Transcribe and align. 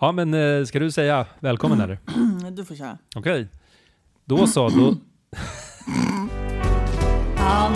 Ja, 0.00 0.12
men 0.12 0.34
eh, 0.34 0.64
ska 0.64 0.78
du 0.78 0.90
säga 0.90 1.26
välkommen 1.40 1.80
eller? 1.80 1.98
Du 2.50 2.64
får 2.64 2.74
köra. 2.74 2.98
Okej. 3.16 3.48
Då 4.24 4.46
så, 4.46 4.68
då... 4.68 4.94
Han 7.36 7.72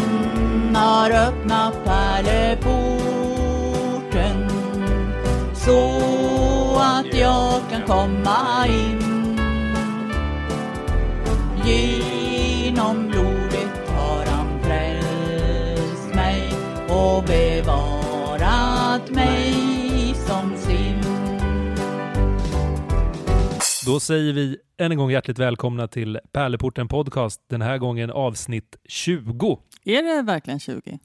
har 0.76 1.10
öppnat 1.10 1.84
pärleporten 1.84 2.78
så 5.54 5.90
att 6.80 7.14
jag 7.18 7.60
kan 7.70 7.82
komma 7.86 8.66
in. 8.68 8.98
Genom 11.64 13.09
blodet 13.09 13.89
har 13.89 14.27
han 14.27 14.61
frälst 14.62 16.14
mig 16.14 16.52
och 16.89 17.25
bevarat 17.25 19.11
mig 19.11 19.52
Då 23.87 24.01
säger 24.01 24.33
vi 24.33 24.56
än 24.77 24.93
en 24.93 24.98
gång 24.98 25.11
hjärtligt 25.11 25.38
välkomna 25.38 25.88
till 25.88 26.19
Pärleporten 26.33 26.88
Podcast. 26.88 27.43
Den 27.48 27.62
här 27.62 27.79
gången 27.79 28.11
avsnitt 28.11 28.77
20. 28.84 29.61
Är 29.84 30.02
det 30.02 30.23
verkligen 30.23 30.61
20? 30.61 30.98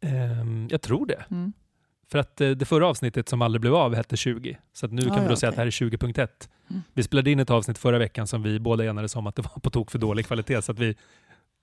Ehm, 0.00 0.68
jag 0.70 0.82
tror 0.82 1.06
det. 1.06 1.24
Mm. 1.30 1.52
För 2.10 2.18
att 2.18 2.40
eh, 2.40 2.50
det 2.50 2.64
förra 2.64 2.86
avsnittet 2.86 3.28
som 3.28 3.42
aldrig 3.42 3.60
blev 3.60 3.74
av 3.74 3.94
hette 3.94 4.16
20. 4.16 4.58
Så 4.72 4.86
att 4.86 4.92
nu 4.92 5.02
Ah, 5.02 5.14
kan 5.14 5.22
vi 5.22 5.26
då 5.26 5.32
ja, 5.32 5.36
säga 5.36 5.50
att 5.50 5.56
det 5.56 5.60
här 5.60 5.66
är 5.66 5.70
20.1. 5.70 6.28
Mm. 6.70 6.82
Vi 6.92 7.02
spelade 7.02 7.30
in 7.30 7.40
ett 7.40 7.50
avsnitt 7.50 7.78
förra 7.78 7.98
veckan 7.98 8.26
som 8.26 8.42
vi 8.42 8.60
båda 8.60 8.84
enades 8.84 9.16
om 9.16 9.26
att 9.26 9.36
det 9.36 9.42
var 9.42 9.60
på 9.60 9.70
tok 9.70 9.90
för 9.90 9.98
dålig 9.98 10.26
kvalitet. 10.26 10.62
Så 10.62 10.72
att 10.72 10.78
vi, 10.78 10.96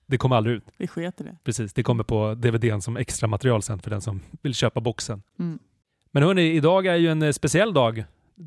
det 0.06 0.18
kom 0.18 0.32
aldrig 0.32 0.56
ut. 0.56 0.64
Vi 0.76 0.86
sket 0.86 1.16
det. 1.16 1.36
Precis, 1.44 1.72
det 1.72 1.82
kommer 1.82 2.04
på 2.04 2.34
DVDn 2.34 2.80
som 2.80 2.96
extra 2.96 3.26
material 3.26 3.62
sen 3.62 3.78
för 3.78 3.90
den 3.90 4.00
som 4.00 4.20
vill 4.42 4.54
köpa 4.54 4.80
boxen. 4.80 5.22
Mm. 5.38 5.58
Men 6.10 6.22
hörni, 6.22 6.52
idag 6.52 6.86
är 6.86 6.96
ju 6.96 7.08
en 7.08 7.22
eh, 7.22 7.32
speciell 7.32 7.72
dag. 7.72 8.04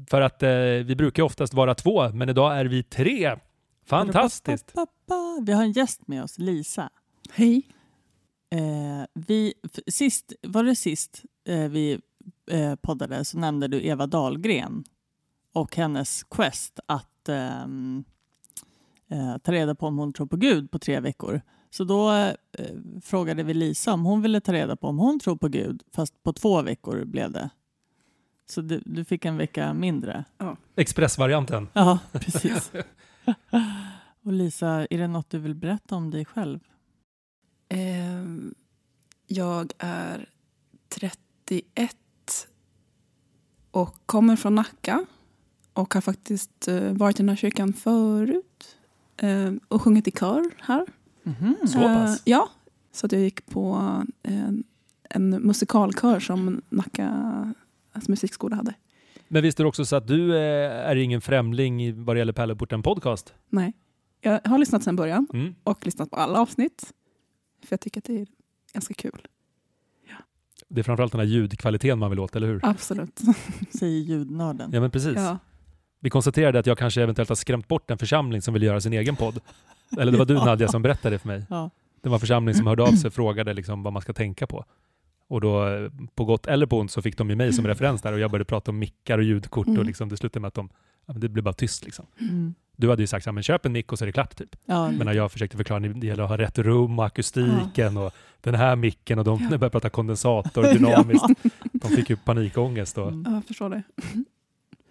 För 0.09 0.21
att 0.21 0.43
eh, 0.43 0.49
vi 0.85 0.95
brukar 0.95 1.23
oftast 1.23 1.53
vara 1.53 1.75
två, 1.75 2.09
men 2.09 2.29
idag 2.29 2.59
är 2.59 2.65
vi 2.65 2.83
tre. 2.83 3.35
Fantastiskt! 3.85 4.73
Pappa, 4.73 5.39
Vi 5.45 5.53
har 5.53 5.63
en 5.63 5.71
gäst 5.71 6.07
med 6.07 6.23
oss, 6.23 6.39
Lisa. 6.39 6.89
Hej. 7.31 7.61
Eh, 8.49 9.05
vi, 9.13 9.53
sist, 9.87 10.33
var 10.41 10.63
det 10.63 10.75
sist 10.75 11.23
eh, 11.47 11.67
vi 11.69 11.99
eh, 12.51 12.75
poddade 12.75 13.25
så 13.25 13.37
nämnde 13.37 13.67
du 13.67 13.87
Eva 13.87 14.07
Dahlgren 14.07 14.83
och 15.53 15.75
hennes 15.75 16.23
quest 16.23 16.79
att 16.85 17.29
ehm, 17.29 18.03
eh, 19.09 19.37
ta 19.37 19.51
reda 19.51 19.75
på 19.75 19.87
om 19.87 19.97
hon 19.97 20.13
tror 20.13 20.27
på 20.27 20.37
Gud 20.37 20.71
på 20.71 20.79
tre 20.79 20.99
veckor. 20.99 21.41
Så 21.69 21.83
då 21.83 22.11
eh, 22.11 22.31
frågade 23.01 23.43
vi 23.43 23.53
Lisa 23.53 23.93
om 23.93 24.05
hon 24.05 24.21
ville 24.21 24.41
ta 24.41 24.53
reda 24.53 24.75
på 24.75 24.87
om 24.87 24.99
hon 24.99 25.19
tror 25.19 25.35
på 25.35 25.47
Gud, 25.47 25.83
fast 25.95 26.23
på 26.23 26.33
två 26.33 26.61
veckor 26.61 27.05
blev 27.05 27.31
det. 27.31 27.49
Så 28.45 28.61
du, 28.61 28.81
du 28.85 29.05
fick 29.05 29.25
en 29.25 29.37
vecka 29.37 29.73
mindre. 29.73 30.25
Expressvarianten. 30.75 31.67
Ja, 31.73 31.99
precis. 32.11 32.71
och 34.23 34.31
Lisa, 34.31 34.87
är 34.89 34.97
det 34.97 35.07
något 35.07 35.29
du 35.29 35.39
vill 35.39 35.55
berätta 35.55 35.95
om 35.95 36.11
dig 36.11 36.25
själv? 36.25 36.59
Ehm, 37.69 38.53
jag 39.27 39.73
är 39.77 40.29
31 40.89 41.97
och 43.71 43.95
kommer 44.05 44.35
från 44.35 44.55
Nacka 44.55 45.05
och 45.73 45.93
har 45.93 46.01
faktiskt 46.01 46.67
eh, 46.67 46.91
varit 46.91 47.19
i 47.19 47.23
den 47.23 47.29
här 47.29 47.35
kyrkan 47.35 47.73
förut 47.73 48.77
ehm, 49.17 49.59
och 49.67 49.81
sjungit 49.81 50.07
i 50.07 50.11
kör 50.11 50.43
här. 50.57 50.85
Mhm. 51.23 51.55
Så 51.67 51.79
pass? 51.79 52.17
Eh, 52.17 52.21
ja, 52.25 52.49
så 52.91 53.05
att 53.05 53.11
jag 53.11 53.21
gick 53.21 53.45
på 53.45 53.73
en, 54.23 54.63
en 55.09 55.29
musikalkör 55.29 56.19
som 56.19 56.61
Nacka 56.69 57.53
alltså 57.95 58.11
musikskola 58.11 58.55
hade. 58.55 58.73
Men 59.27 59.43
visst 59.43 59.59
är 59.59 59.63
det 59.63 59.67
också 59.67 59.85
så 59.85 59.95
att 59.95 60.07
du 60.07 60.35
eh, 60.37 60.89
är 60.89 60.95
ingen 60.95 61.21
främling 61.21 61.83
i 61.83 61.91
vad 61.91 62.15
det 62.15 62.17
gäller 62.19 62.33
Pärleporten 62.33 62.83
Podcast? 62.83 63.33
Nej, 63.49 63.73
jag 64.21 64.39
har 64.45 64.57
lyssnat 64.57 64.83
sedan 64.83 64.95
början 64.95 65.27
Mm. 65.33 65.55
och 65.63 65.85
lyssnat 65.85 66.09
på 66.09 66.15
alla 66.15 66.39
avsnitt 66.39 66.93
för 67.65 67.73
jag 67.73 67.79
tycker 67.79 68.01
att 68.01 68.05
det 68.05 68.21
är 68.21 68.27
ganska 68.73 68.93
kul. 68.93 69.27
Det 70.67 70.81
är 70.81 70.83
framförallt 70.83 71.11
den 71.11 71.19
här 71.19 71.27
ljudkvaliteten 71.27 71.99
man 71.99 72.09
vill 72.09 72.19
åt, 72.19 72.35
eller 72.35 72.47
hur? 72.47 72.59
Absolut. 72.63 73.21
Säger 73.79 73.99
ljudnörden. 74.01 74.69
Ja, 74.73 74.79
men 74.79 74.91
precis. 74.91 75.15
Ja. 75.15 75.37
Vi 75.99 76.09
konstaterade 76.09 76.59
att 76.59 76.65
jag 76.65 76.77
kanske 76.77 77.01
eventuellt 77.03 77.29
har 77.29 77.35
skrämt 77.35 77.67
bort 77.67 77.91
en 77.91 77.97
församling 77.97 78.41
som 78.41 78.53
vill 78.53 78.63
göra 78.63 78.81
sin 78.81 78.93
egen 78.93 79.15
podd. 79.15 79.39
Eller 79.99 80.11
det 80.11 80.17
var 80.17 80.25
du 80.25 80.33
Ja. 80.37 80.45
Nadja 80.45 80.67
som 80.67 80.81
berättade 80.81 81.19
för 81.19 81.27
mig. 81.27 81.45
Ja. 81.49 81.69
Det 82.01 82.09
var 82.09 82.15
en 82.15 82.19
församling 82.19 82.55
som 82.55 82.67
hörde 82.67 82.83
av 82.83 82.91
sig 82.91 83.07
och 83.07 83.13
frågade 83.13 83.53
liksom 83.53 83.83
vad 83.83 83.93
man 83.93 84.01
ska 84.01 84.13
tänka 84.13 84.47
på. 84.47 84.65
Och 85.27 85.41
då, 85.41 85.65
på 86.15 86.25
gott 86.25 86.45
eller 86.47 86.65
på 86.65 86.79
ont, 86.79 86.91
så 86.91 87.01
fick 87.01 87.17
de 87.17 87.29
ju 87.29 87.35
mig 87.35 87.53
som 87.53 87.67
referens 87.73 88.01
där 88.01 88.13
och 88.13 88.19
jag 88.19 88.31
började 88.31 88.45
prata 88.45 88.71
om 88.71 88.79
mickar 88.79 89.17
och 89.17 89.23
ljudkort 89.23 89.67
och 89.67 89.73
Mm. 89.73 89.87
liksom, 89.87 90.09
det 90.09 90.17
slutade 90.17 90.39
med 90.41 90.47
att 90.47 90.53
de, 90.53 90.69
ja, 91.05 91.13
det 91.13 91.29
blev 91.29 91.43
bara 91.43 91.53
tyst. 91.53 91.85
Liksom. 91.85 92.05
Mm. 92.19 92.53
Du 92.77 92.89
hade 92.89 93.03
ju 93.03 93.07
sagt, 93.07 93.25
ja, 93.25 93.31
men 93.31 93.43
köp 93.43 93.65
en 93.65 93.71
mick 93.71 93.91
och 93.91 93.97
så 93.99 94.03
är 94.03 94.07
det 94.07 94.11
klart. 94.11 94.35
Typ. 94.35 94.55
Ja, 94.65 94.91
Men 94.91 95.05
när 95.07 95.13
jag 95.13 95.31
försökte 95.31 95.57
förklara 95.57 95.79
det 95.79 96.07
gäller 96.07 96.23
att 96.23 96.29
ha 96.29 96.37
rätt 96.37 96.57
rum 96.59 96.99
och 96.99 97.05
akustiken 97.05 97.97
och 97.97 98.13
den 98.41 98.55
här 98.55 98.75
micken 98.75 99.19
och 99.19 99.25
de 99.25 99.39
Ja. 99.41 99.49
började 99.49 99.69
prata 99.69 99.89
kondensator 99.89 100.63
dynamiskt. 100.73 101.25
De 101.73 101.87
fick 101.91 102.09
ju 102.09 102.15
panikångest. 102.15 102.97
Och, 102.97 103.07
Mm. 103.07 103.23
Ja, 103.27 103.33
jag 103.33 103.45
förstår 103.45 103.69
det. 103.69 103.83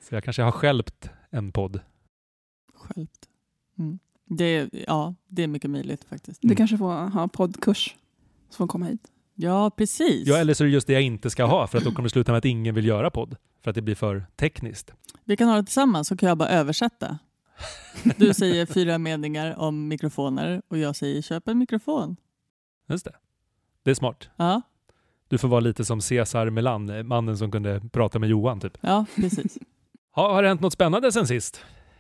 Så 0.08 0.14
jag 0.14 0.24
kanske 0.24 0.42
har 0.42 0.52
skälpt 0.52 1.10
en 1.30 1.52
podd. 1.52 1.80
Självt. 2.74 3.28
Mm. 3.78 3.98
Det, 4.26 4.68
ja, 4.86 5.14
det 5.28 5.42
är 5.42 5.46
mycket 5.46 5.70
möjligt 5.70 6.04
faktiskt. 6.04 6.40
Du 6.42 6.46
Mm. 6.48 6.56
kanske 6.56 6.78
får 6.78 7.10
ha 7.10 7.28
poddkurs 7.28 7.96
så 8.50 8.56
får 8.56 8.66
komma 8.66 8.86
hit. 8.86 9.08
Ja, 9.34 9.70
precis. 9.70 10.28
Ja, 10.28 10.36
eller 10.36 10.54
så 10.54 10.64
är 10.64 10.66
det 10.66 10.72
just 10.72 10.86
det 10.86 10.92
jag 10.92 11.02
inte 11.02 11.30
ska 11.30 11.44
ha 11.44 11.66
för 11.66 11.78
att 11.78 11.84
då 11.84 11.90
kommer 11.92 12.08
det 12.08 12.12
sluta 12.12 12.32
med 12.32 12.38
att 12.38 12.44
ingen 12.44 12.74
vill 12.74 12.86
göra 12.86 13.10
podd. 13.10 13.36
För 13.62 13.70
att 13.70 13.74
det 13.74 13.82
blir 13.82 13.94
för 13.94 14.26
tekniskt. 14.36 14.92
Vi 15.24 15.36
kan 15.36 15.48
ha 15.48 15.56
det 15.56 15.62
tillsammans 15.64 16.08
så 16.08 16.16
kan 16.16 16.28
jag 16.28 16.38
bara 16.38 16.48
översätta. 16.48 17.18
Du 18.16 18.34
säger 18.34 18.66
fyra 18.66 18.98
meningar 18.98 19.54
om 19.58 19.88
mikrofoner 19.88 20.62
och 20.68 20.78
jag 20.78 20.96
säger 20.96 21.22
köp 21.22 21.48
en 21.48 21.58
mikrofon. 21.58 22.16
Just 22.88 23.04
det. 23.04 23.12
Det 23.82 23.90
är 23.90 23.94
smart. 23.94 24.28
Ja, 24.36 24.62
Du 25.28 25.38
får 25.38 25.48
vara 25.48 25.60
lite 25.60 25.84
som 25.84 26.00
Cesar 26.00 26.50
Melan, 26.50 27.06
mannen 27.06 27.38
som 27.38 27.50
kunde 27.50 27.80
prata 27.92 28.18
med 28.18 28.28
Johan. 28.28 28.60
Typ. 28.60 28.78
ja 28.80 29.06
precis. 29.16 29.58
Ha, 30.14 30.32
har 30.32 30.42
det 30.42 30.48
hänt 30.48 30.60
något 30.60 30.72
spännande 30.72 31.12
sen 31.12 31.26
sist? 31.26 31.56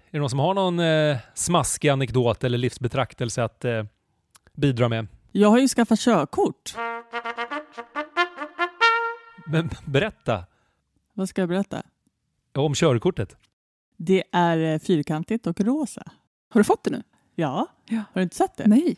Är 0.06 0.12
det 0.12 0.18
någon 0.18 0.30
som 0.30 0.38
har 0.38 0.54
någon 0.54 0.80
eh, 0.80 1.16
smaskig 1.34 1.88
anekdot 1.88 2.44
eller 2.44 2.58
livsbetraktelse 2.58 3.44
att 3.44 3.64
eh, 3.64 3.84
bidra 4.52 4.88
med? 4.88 5.06
Jag 5.36 5.48
har 5.50 5.58
ju 5.58 5.68
skaffat 5.68 5.98
körkort. 6.00 6.74
Men 9.46 9.70
berätta 9.86 10.44
Vad 11.14 11.28
ska 11.28 11.42
jag 11.42 11.48
berätta? 11.48 11.82
om 12.54 12.74
körkortet. 12.74 13.36
Det 13.96 14.24
är 14.32 14.58
eh, 14.74 14.78
fyrkantigt 14.78 15.46
och 15.46 15.60
rosa. 15.60 16.02
Har 16.50 16.60
du 16.60 16.64
fått 16.64 16.84
det 16.84 16.90
nu? 16.90 17.02
Ja, 17.34 17.66
Ja. 17.88 17.96
har 17.96 18.04
du 18.20 18.22
inte 18.22 18.36
sett 18.36 18.56
det? 18.56 18.66
Nej. 18.66 18.96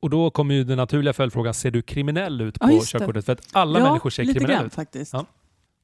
Och 0.00 0.10
då 0.10 0.30
kommer 0.30 0.54
ju 0.54 0.64
den 0.64 0.76
naturliga 0.76 1.12
följdfrågan, 1.12 1.54
ser 1.54 1.70
du 1.70 1.82
kriminell 1.82 2.40
ut 2.40 2.56
Ja, 2.60 2.66
på 2.66 2.72
det. 2.72 2.86
körkortet? 2.86 3.24
För 3.26 3.32
att 3.32 3.40
alla 3.52 3.78
ja, 3.78 3.84
människor 3.88 4.10
ser 4.10 4.24
kriminella 4.24 4.54
grann 4.54 4.66
ut. 4.66 4.74
faktiskt. 4.74 5.12
Ja. 5.12 5.26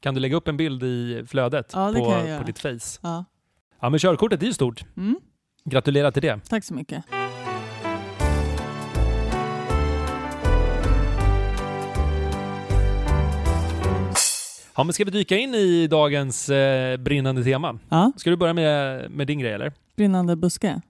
Kan 0.00 0.14
du 0.14 0.20
lägga 0.20 0.36
upp 0.36 0.48
en 0.48 0.56
bild 0.56 0.82
i 0.82 1.24
flödet 1.26 1.70
Ja, 1.72 1.92
på, 1.92 2.04
på 2.38 2.44
ditt 2.46 2.58
face? 2.58 2.98
Ja. 3.02 3.24
Ja, 3.80 3.88
men 3.90 3.98
körkortet 3.98 4.42
är 4.42 4.46
ju 4.46 4.52
stort. 4.54 4.84
Mm, 4.96 5.16
Gratulerar 5.64 6.10
till 6.10 6.22
det. 6.22 6.40
tack 6.48 6.64
så 6.64 6.74
mycket. 6.74 7.04
Ja, 14.76 14.84
men 14.84 14.92
ska 14.92 15.04
vi 15.04 15.10
dyka 15.10 15.36
in 15.38 15.54
i 15.54 15.86
dagens 15.86 16.48
eh, 16.48 16.96
brinnande 16.96 17.44
tema? 17.44 17.78
Ja, 17.88 18.12
Ska 18.16 18.30
du 18.30 18.36
börja 18.36 18.52
med, 18.52 19.10
med 19.10 19.26
din 19.26 19.38
grej 19.38 19.52
eller? 19.52 19.72
brinnande 19.96 20.36
buske. 20.36 20.80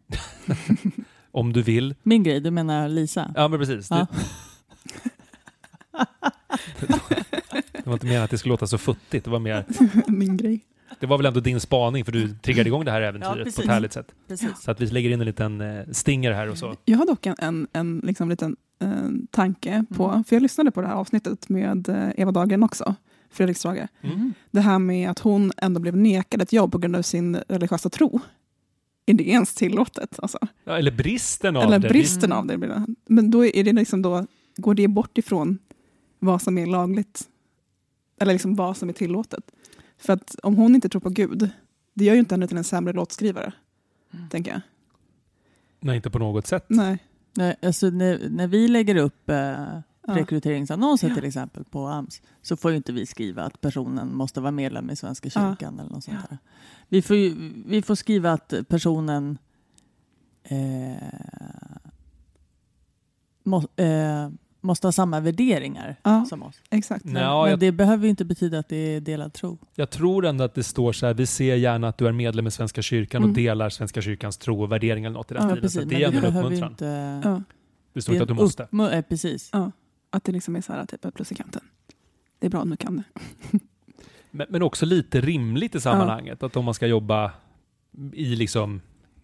Om 1.33 1.53
du 1.53 1.63
vill. 1.63 1.95
Min 2.03 2.23
grej, 2.23 2.41
du 2.41 2.51
menar 2.51 2.89
Lisa? 2.89 3.33
Ja, 3.37 3.49
men 3.49 3.59
precis. 3.59 3.91
Ja. 3.91 4.07
Det, 7.73 7.85
var 7.87 7.93
inte 7.93 8.07
meningen 8.07 8.25
att 8.25 8.31
det 8.31 8.39
skulle 8.39 8.53
låta 8.53 8.67
så 8.67 8.79
futtigt. 8.79 9.25
Det 9.25 9.31
var, 9.31 9.39
mer, 9.39 9.65
Min 10.07 10.37
grej. 10.37 10.61
det 11.01 11.07
var 11.07 11.17
väl 11.17 11.27
ändå 11.27 11.41
din 11.41 11.61
spaning 11.61 12.05
för 12.05 12.13
du 12.13 12.35
triggade 12.35 12.69
igång 12.69 12.85
det 12.85 12.91
här 12.91 13.01
äventyret 13.03 13.39
på 13.39 13.45
precis. 13.45 13.59
ett 13.59 13.71
härligt 13.71 13.93
sätt. 13.93 14.07
Precis. 14.29 14.63
Så 14.63 14.71
att 14.71 14.81
vi 14.81 14.87
lägger 14.87 15.11
in 15.11 15.21
en 15.21 15.27
liten 15.27 15.61
eh, 15.61 15.85
stinger 15.93 16.33
här 16.33 16.51
och 16.51 16.59
så. 16.59 16.75
Jag 16.85 16.99
har 16.99 17.07
dock 17.07 17.27
en, 17.27 17.35
en, 17.39 17.67
en 17.73 18.01
liksom 18.05 18.29
liten 18.29 18.57
eh, 18.83 18.89
tanke 19.31 19.85
på, 19.97 20.09
Mm. 20.09 20.25
för 20.25 20.37
jag 20.37 20.43
lyssnade 20.43 20.71
på 20.71 20.81
det 20.81 20.87
här 20.87 20.95
avsnittet 20.95 21.49
med 21.49 21.89
eh, 21.89 22.09
Eva 22.17 22.33
Dahlgren 22.33 22.63
också, 22.63 22.95
Fredrik 23.37 23.57
Strage. 23.57 23.89
Mm. 24.03 24.35
Det 24.51 24.61
här 24.61 24.79
med 24.79 25.11
att 25.11 25.19
hon 25.19 25.53
ändå 25.57 25.81
blev 25.81 25.97
nekad 25.97 26.43
ett 26.43 26.53
jobb 26.53 26.73
på 26.73 26.79
grund 26.79 26.97
av 26.97 27.03
sin 27.03 27.37
religiösa 27.49 27.91
tro. 27.91 28.21
Är 29.07 29.15
det 29.15 29.29
ens 29.29 29.55
tillåtet? 29.55 30.19
Alltså? 30.23 30.39
Ja, 30.65 30.79
eller 30.79 30.91
bristen 30.91 31.57
av 31.57 31.63
Eller 31.63 31.79
det. 31.79 31.89
bristen 31.89 32.33
Mm. 32.33 32.39
av 32.39 32.47
det. 32.47 32.59
blir 32.59 32.69
det. 32.69 32.87
Men 33.07 33.31
då 33.31 33.45
är 33.47 33.65
det 33.65 33.73
liksom 33.73 34.03
då, 34.03 34.27
går 34.57 34.75
det 34.75 34.89
bort 34.89 35.19
ifrån 35.19 35.59
vad 36.19 36.43
som 36.43 36.59
är 36.59 36.67
lagligt? 36.67 37.23
Eller 38.21 38.33
liksom 38.33 38.55
vad 38.55 38.77
som 38.77 38.89
är 38.89 38.93
tillåtet? 38.93 39.45
För 39.99 40.13
att 40.13 40.35
om 40.43 40.57
hon 40.57 40.75
inte 40.75 40.89
tror 40.89 41.01
på 41.01 41.11
Gud, 41.11 41.51
det 41.95 42.05
gör 42.05 42.15
ju 42.15 42.21
inte 42.21 42.35
henne 42.35 42.49
till 42.49 42.57
en 42.57 42.65
sämre 42.65 42.93
låtskrivare. 42.93 43.53
Mm. 44.15 44.29
Tänker 44.29 44.51
jag. 44.51 44.61
Nej, 45.81 45.97
inte 45.97 46.11
på 46.11 46.19
något 46.19 46.47
sätt. 46.47 46.65
Nej. 46.69 46.99
Nej, 47.37 47.57
alltså 47.63 47.91
när, 47.91 48.29
när 48.31 48.47
vi 48.47 48.69
lägger 48.69 48.97
upp 48.97 49.31
eh. 49.31 49.79
Rekryteringsannonser 50.07 51.09
Ja. 51.09 51.15
till 51.15 51.25
exempel 51.25 51.65
på 51.65 51.87
AMS 51.87 52.23
så 52.43 52.57
får 52.57 52.71
ju 52.71 52.77
inte 52.77 52.93
vi 52.93 53.07
skriva 53.07 53.43
att 53.43 53.61
personen 53.61 54.15
måste 54.17 54.41
vara 54.41 54.51
medlem 54.53 54.91
i 54.91 54.97
Svenska 54.97 55.29
Ja. 55.35 55.41
kyrkan 55.51 55.81
eller 55.81 55.91
något 55.91 56.05
sånt 56.05 56.29
där. 56.31 56.39
Vi 56.89 57.03
får, 57.03 57.17
ju, 57.17 57.53
vi 57.67 57.83
får 57.83 57.95
skriva 57.95 58.33
att 58.33 58.55
personen 58.69 59.39
eh, 60.43 60.97
må, 63.45 63.57
eh, 63.77 64.29
måste 64.61 64.87
ha 64.87 64.93
samma 64.93 65.21
värderingar 65.21 65.97
Ja, 66.03 66.25
som 66.29 66.43
oss. 66.43 66.61
exakt. 66.71 67.05
Men, 67.05 67.23
Ja, 67.23 67.43
men 67.43 67.51
jag- 67.51 67.59
det 67.59 67.73
behöver 67.73 68.05
ju 68.05 68.11
inte 68.11 68.25
betyda 68.25 68.59
att 68.59 68.69
det 68.69 68.77
är 68.77 69.01
delad 69.01 69.33
tro. 69.33 69.59
Jag 69.75 69.91
tror 69.91 70.27
ändå 70.27 70.45
att 70.45 70.55
det 70.55 70.63
står 70.63 70.93
så 70.93 71.07
här, 71.07 71.15
vi 71.15 71.27
ser 71.27 71.55
gärna 71.57 71.89
att 71.89 71.99
du 71.99 72.07
är 72.09 72.13
medlem 72.13 72.47
i 72.47 72.51
Svenska 72.51 72.83
kyrkan 72.83 73.23
och 73.23 73.27
Mm. 73.29 73.35
delar 73.35 73.71
Svenska 73.71 74.03
kyrkans 74.03 74.37
tro 74.39 74.63
och 74.63 74.73
värderingar 74.73 75.11
eller 75.11 75.19
något 75.19 75.31
i 75.31 75.35
den 75.35 75.43
Ja, 75.49 75.55
stilen. 75.57 75.71
Så 75.71 75.81
det 75.81 76.03
är 76.03 76.09
ändå 76.09 76.19
en 76.29 76.37
uppmuntran. 76.37 76.71
inte... 76.71 77.21
Ja, 77.25 77.43
Det 77.93 78.03
står 78.03 78.15
inte 78.15 78.23
att 78.23 78.29
du 78.29 78.35
måste. 78.35 78.63
uppmu- 78.65 78.93
eh, 78.95 79.03
precis. 79.03 79.51
Att 80.17 80.25
det 80.25 80.33
liksom 80.33 80.57
är 80.57 80.61
så 80.61 80.73
här, 80.73 80.87
typ 80.87 81.05
ett 81.05 81.15
plus 81.15 81.33
i 81.33 81.35
kanten. 81.35 81.63
Det 82.39 82.47
är 82.47 82.51
bra 82.51 82.61
om 82.61 82.71
du 82.71 82.77
kan 82.77 82.97
det. 82.97 83.05
Men, 84.31 84.47
men 84.51 84.63
också 84.63 84.87
lite 84.87 85.21
rimligt 85.21 85.75
i 85.75 85.81
sammanhanget. 85.81 86.43
Att 86.43 86.57
om 86.57 86.65
man 86.65 86.75
ska 86.75 86.87
jobba 86.87 87.33
i 88.13 88.25
liksom 88.37 88.81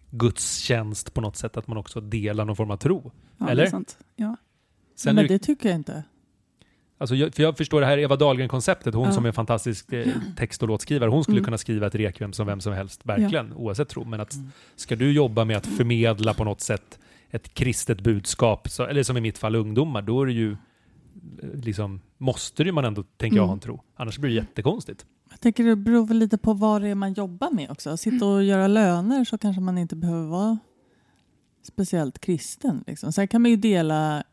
Guds 0.09 0.57
tjänst 0.57 1.13
på 1.13 1.21
något 1.21 1.35
sätt, 1.37 1.57
att 1.57 1.67
man 1.67 1.77
också 1.77 2.01
delar 2.01 2.45
någon 2.45 2.55
form 2.55 2.71
av 2.71 2.77
tro. 2.77 3.11
Ja, 3.37 3.49
Eller? 3.49 3.63
Det 3.63 3.67
är 3.67 3.71
sant. 3.71 3.97
Ja. 4.15 4.35
Sen 4.95 5.15
men 5.15 5.23
är 5.25 5.27
det, 5.29 5.33
det 5.35 5.39
tycker 5.39 5.69
jag 5.69 5.75
inte. 5.75 6.03
alltså 6.97 7.15
jag, 7.15 7.35
för 7.35 7.43
jag 7.43 7.57
förstår 7.57 7.81
det 7.81 7.87
här 7.87 7.97
Eva 7.97 8.15
Dahlgren-konceptet, 8.15 8.93
hon 8.95 9.05
Ja. 9.05 9.11
som 9.11 9.23
är 9.25 9.27
en 9.27 9.33
fantastisk 9.33 9.93
eh, 9.93 10.07
text 10.37 10.61
och 10.63 10.67
låtskrivare, 10.69 11.09
hon 11.09 11.23
skulle 11.23 11.37
Mm. 11.37 11.45
kunna 11.45 11.57
skriva 11.57 11.87
ett 11.87 11.95
rekviem 11.95 12.33
som 12.33 12.47
vem 12.47 12.61
som 12.61 12.73
helst, 12.73 13.05
verkligen, 13.05 13.53
oavsett 13.53 13.89
tro. 13.89 14.03
Men 14.05 14.19
att 14.19 14.33
Mm. 14.33 14.51
ska 14.75 14.95
du 14.95 15.11
jobba 15.11 15.45
med 15.45 15.57
att 15.57 15.65
förmedla 15.67 16.33
på 16.33 16.43
något 16.43 16.61
sätt 16.61 16.99
ett 17.29 17.53
kristet 17.53 18.01
budskap, 18.01 18.69
så, 18.69 18.83
eller 18.85 19.03
som 19.03 19.17
i 19.17 19.21
mitt 19.21 19.37
fall 19.37 19.55
ungdomar, 19.55 20.01
då 20.01 20.21
är 20.21 20.25
det 20.25 20.33
ju 20.33 20.57
liksom, 21.53 22.01
måste 22.17 22.63
ju 22.63 22.71
man 22.71 22.85
ändå, 22.85 23.03
tänker 23.17 23.37
jag, 23.37 23.43
Mm. 23.43 23.47
ha 23.49 23.53
en 23.53 23.59
tro. 23.59 23.81
Annars 23.95 24.17
blir 24.19 24.29
det 24.29 24.35
jättekonstigt. 24.35 25.05
Jag 25.29 25.39
tänker 25.39 25.63
det 25.63 25.75
beror 25.75 26.05
väl 26.05 26.17
lite 26.17 26.37
på 26.37 26.53
vad 26.53 26.81
det 26.81 26.87
är 26.89 26.95
man 26.95 27.13
jobbar 27.13 27.51
med 27.51 27.71
också. 27.71 27.97
Sitta 27.97 28.25
och 28.25 28.43
göra 28.43 28.67
löner 28.67 29.25
så 29.25 29.37
kanske 29.37 29.61
man 29.61 29.77
inte 29.77 29.95
behöver 29.95 30.27
vara 30.27 30.57
speciellt 31.63 32.19
kristen. 32.19 32.83
Liksom. 32.87 33.13
Sen 33.13 33.27
kan 33.27 33.41
man 33.41 33.51
ju 33.51 33.57
dela 33.57 34.23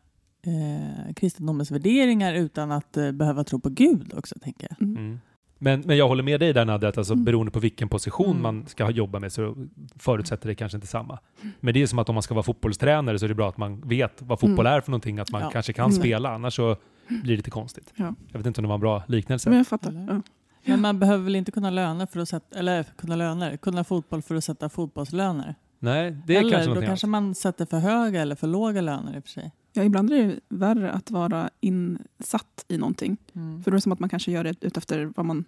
eh, 0.41 1.13
kristendomens 1.15 1.71
värderingar 1.71 2.33
utan 2.33 2.71
att 2.71 2.97
eh, 2.97 3.11
behöva 3.11 3.43
tro 3.43 3.59
på 3.59 3.69
Gud 3.69 4.13
också, 4.13 4.35
tänker 4.41 4.67
jag. 4.69 4.81
Mm. 4.87 5.19
Men, 5.63 5.81
men 5.85 5.97
jag 5.97 6.07
håller 6.07 6.23
med 6.23 6.39
dig 6.39 6.53
där 6.53 6.65
Nadja, 6.65 6.89
att 6.89 6.97
alltså, 6.97 7.13
Mm. 7.13 7.25
beroende 7.25 7.51
på 7.51 7.59
vilken 7.59 7.89
position 7.89 8.29
Mm. 8.29 8.41
man 8.41 8.65
ska 8.67 8.89
jobba 8.91 9.19
med 9.19 9.31
så 9.31 9.55
förutsätter 9.95 10.47
det 10.47 10.55
kanske 10.55 10.75
inte 10.77 10.87
samma. 10.87 11.19
Men 11.59 11.73
det 11.73 11.81
är 11.81 11.87
som 11.87 11.99
att 11.99 12.09
om 12.09 12.15
man 12.15 12.21
ska 12.23 12.33
vara 12.33 12.43
fotbollstränare 12.43 13.19
så 13.19 13.25
är 13.25 13.29
det 13.29 13.35
bra 13.35 13.49
att 13.49 13.57
man 13.57 13.81
vet 13.81 14.21
vad 14.21 14.39
fotboll 14.39 14.65
Mm. 14.65 14.77
är 14.77 14.81
för 14.81 14.91
någonting, 14.91 15.19
att 15.19 15.31
man 15.31 15.41
Ja. 15.41 15.49
kanske 15.49 15.73
kan 15.73 15.85
Mm. 15.89 15.99
spela, 16.01 16.29
annars 16.33 16.55
så 16.55 16.75
blir 17.07 17.21
det 17.31 17.35
lite 17.37 17.49
konstigt. 17.51 17.93
Ja. 17.95 18.13
Jag 18.31 18.39
vet 18.39 18.47
inte 18.47 18.61
om 18.61 18.63
det 18.63 18.67
var 18.67 18.75
en 18.75 18.81
bra 18.81 19.03
liknelse. 19.07 19.49
Men 19.49 19.57
jag 19.57 19.67
fattar. 19.67 20.05
Ja. 20.09 20.21
Men 20.65 20.81
man 20.81 20.99
behöver 20.99 21.23
väl 21.23 21.35
inte 21.35 21.51
kunna 21.51 21.69
löner 21.69 22.05
för 22.05 22.19
att 22.19 22.29
sätta, 22.29 22.59
eller 22.59 22.83
kunna 22.97 23.15
löner, 23.15 23.57
kunna 23.57 23.83
fotboll 23.83 24.21
för 24.21 24.35
att 24.35 24.43
sätta 24.43 24.69
fotbollslöner? 24.69 25.55
Nej, 25.83 26.17
det 26.25 26.35
är 26.35 26.39
eller 26.39 26.51
kanske 26.51 26.73
då 26.73 26.81
kanske 26.81 27.07
annat. 27.07 27.23
man 27.23 27.35
sätter 27.35 27.65
för 27.65 27.79
höga 27.79 28.21
eller 28.21 28.35
för 28.35 28.47
låga 28.47 28.81
löner 28.81 29.15
i 29.15 29.19
och 29.19 29.23
för 29.23 29.29
sig. 29.29 29.51
Ja, 29.73 29.83
ibland 29.83 30.13
är 30.13 30.27
det 30.27 30.39
värre 30.49 30.91
att 30.91 31.11
vara 31.11 31.49
insatt 31.59 32.65
i 32.67 32.77
någonting. 32.77 33.17
Mm. 33.33 33.63
För 33.63 33.71
då 33.71 33.75
är 33.75 33.77
det 33.77 33.81
som 33.81 33.91
att 33.91 33.99
man 33.99 34.09
kanske 34.09 34.31
gör 34.31 34.43
det 34.43 34.63
utefter 34.65 35.11
vad 35.15 35.25
man 35.25 35.45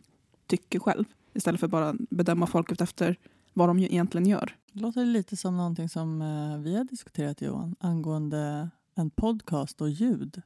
tycker 0.48 0.80
själv. 0.80 1.06
Istället 1.34 1.60
för 1.60 1.68
bara 1.68 1.96
bedöma 2.10 2.48
folk 2.48 2.72
utefter 2.72 3.16
vad 3.54 3.70
de 3.70 3.80
ju 3.80 3.86
egentligen 3.86 4.28
gör. 4.28 4.56
Det 4.72 4.80
låter 4.80 5.06
lite 5.06 5.38
som 5.38 5.58
någonting 5.58 5.90
som 5.90 6.22
eh, 6.22 6.58
vi 6.62 6.76
har 6.78 6.84
diskuterat 6.84 7.42
Johan, 7.42 7.76
angående 7.80 8.70
en 8.96 9.10
podcast 9.10 9.82
och 9.82 9.90
ljud. 9.90 10.42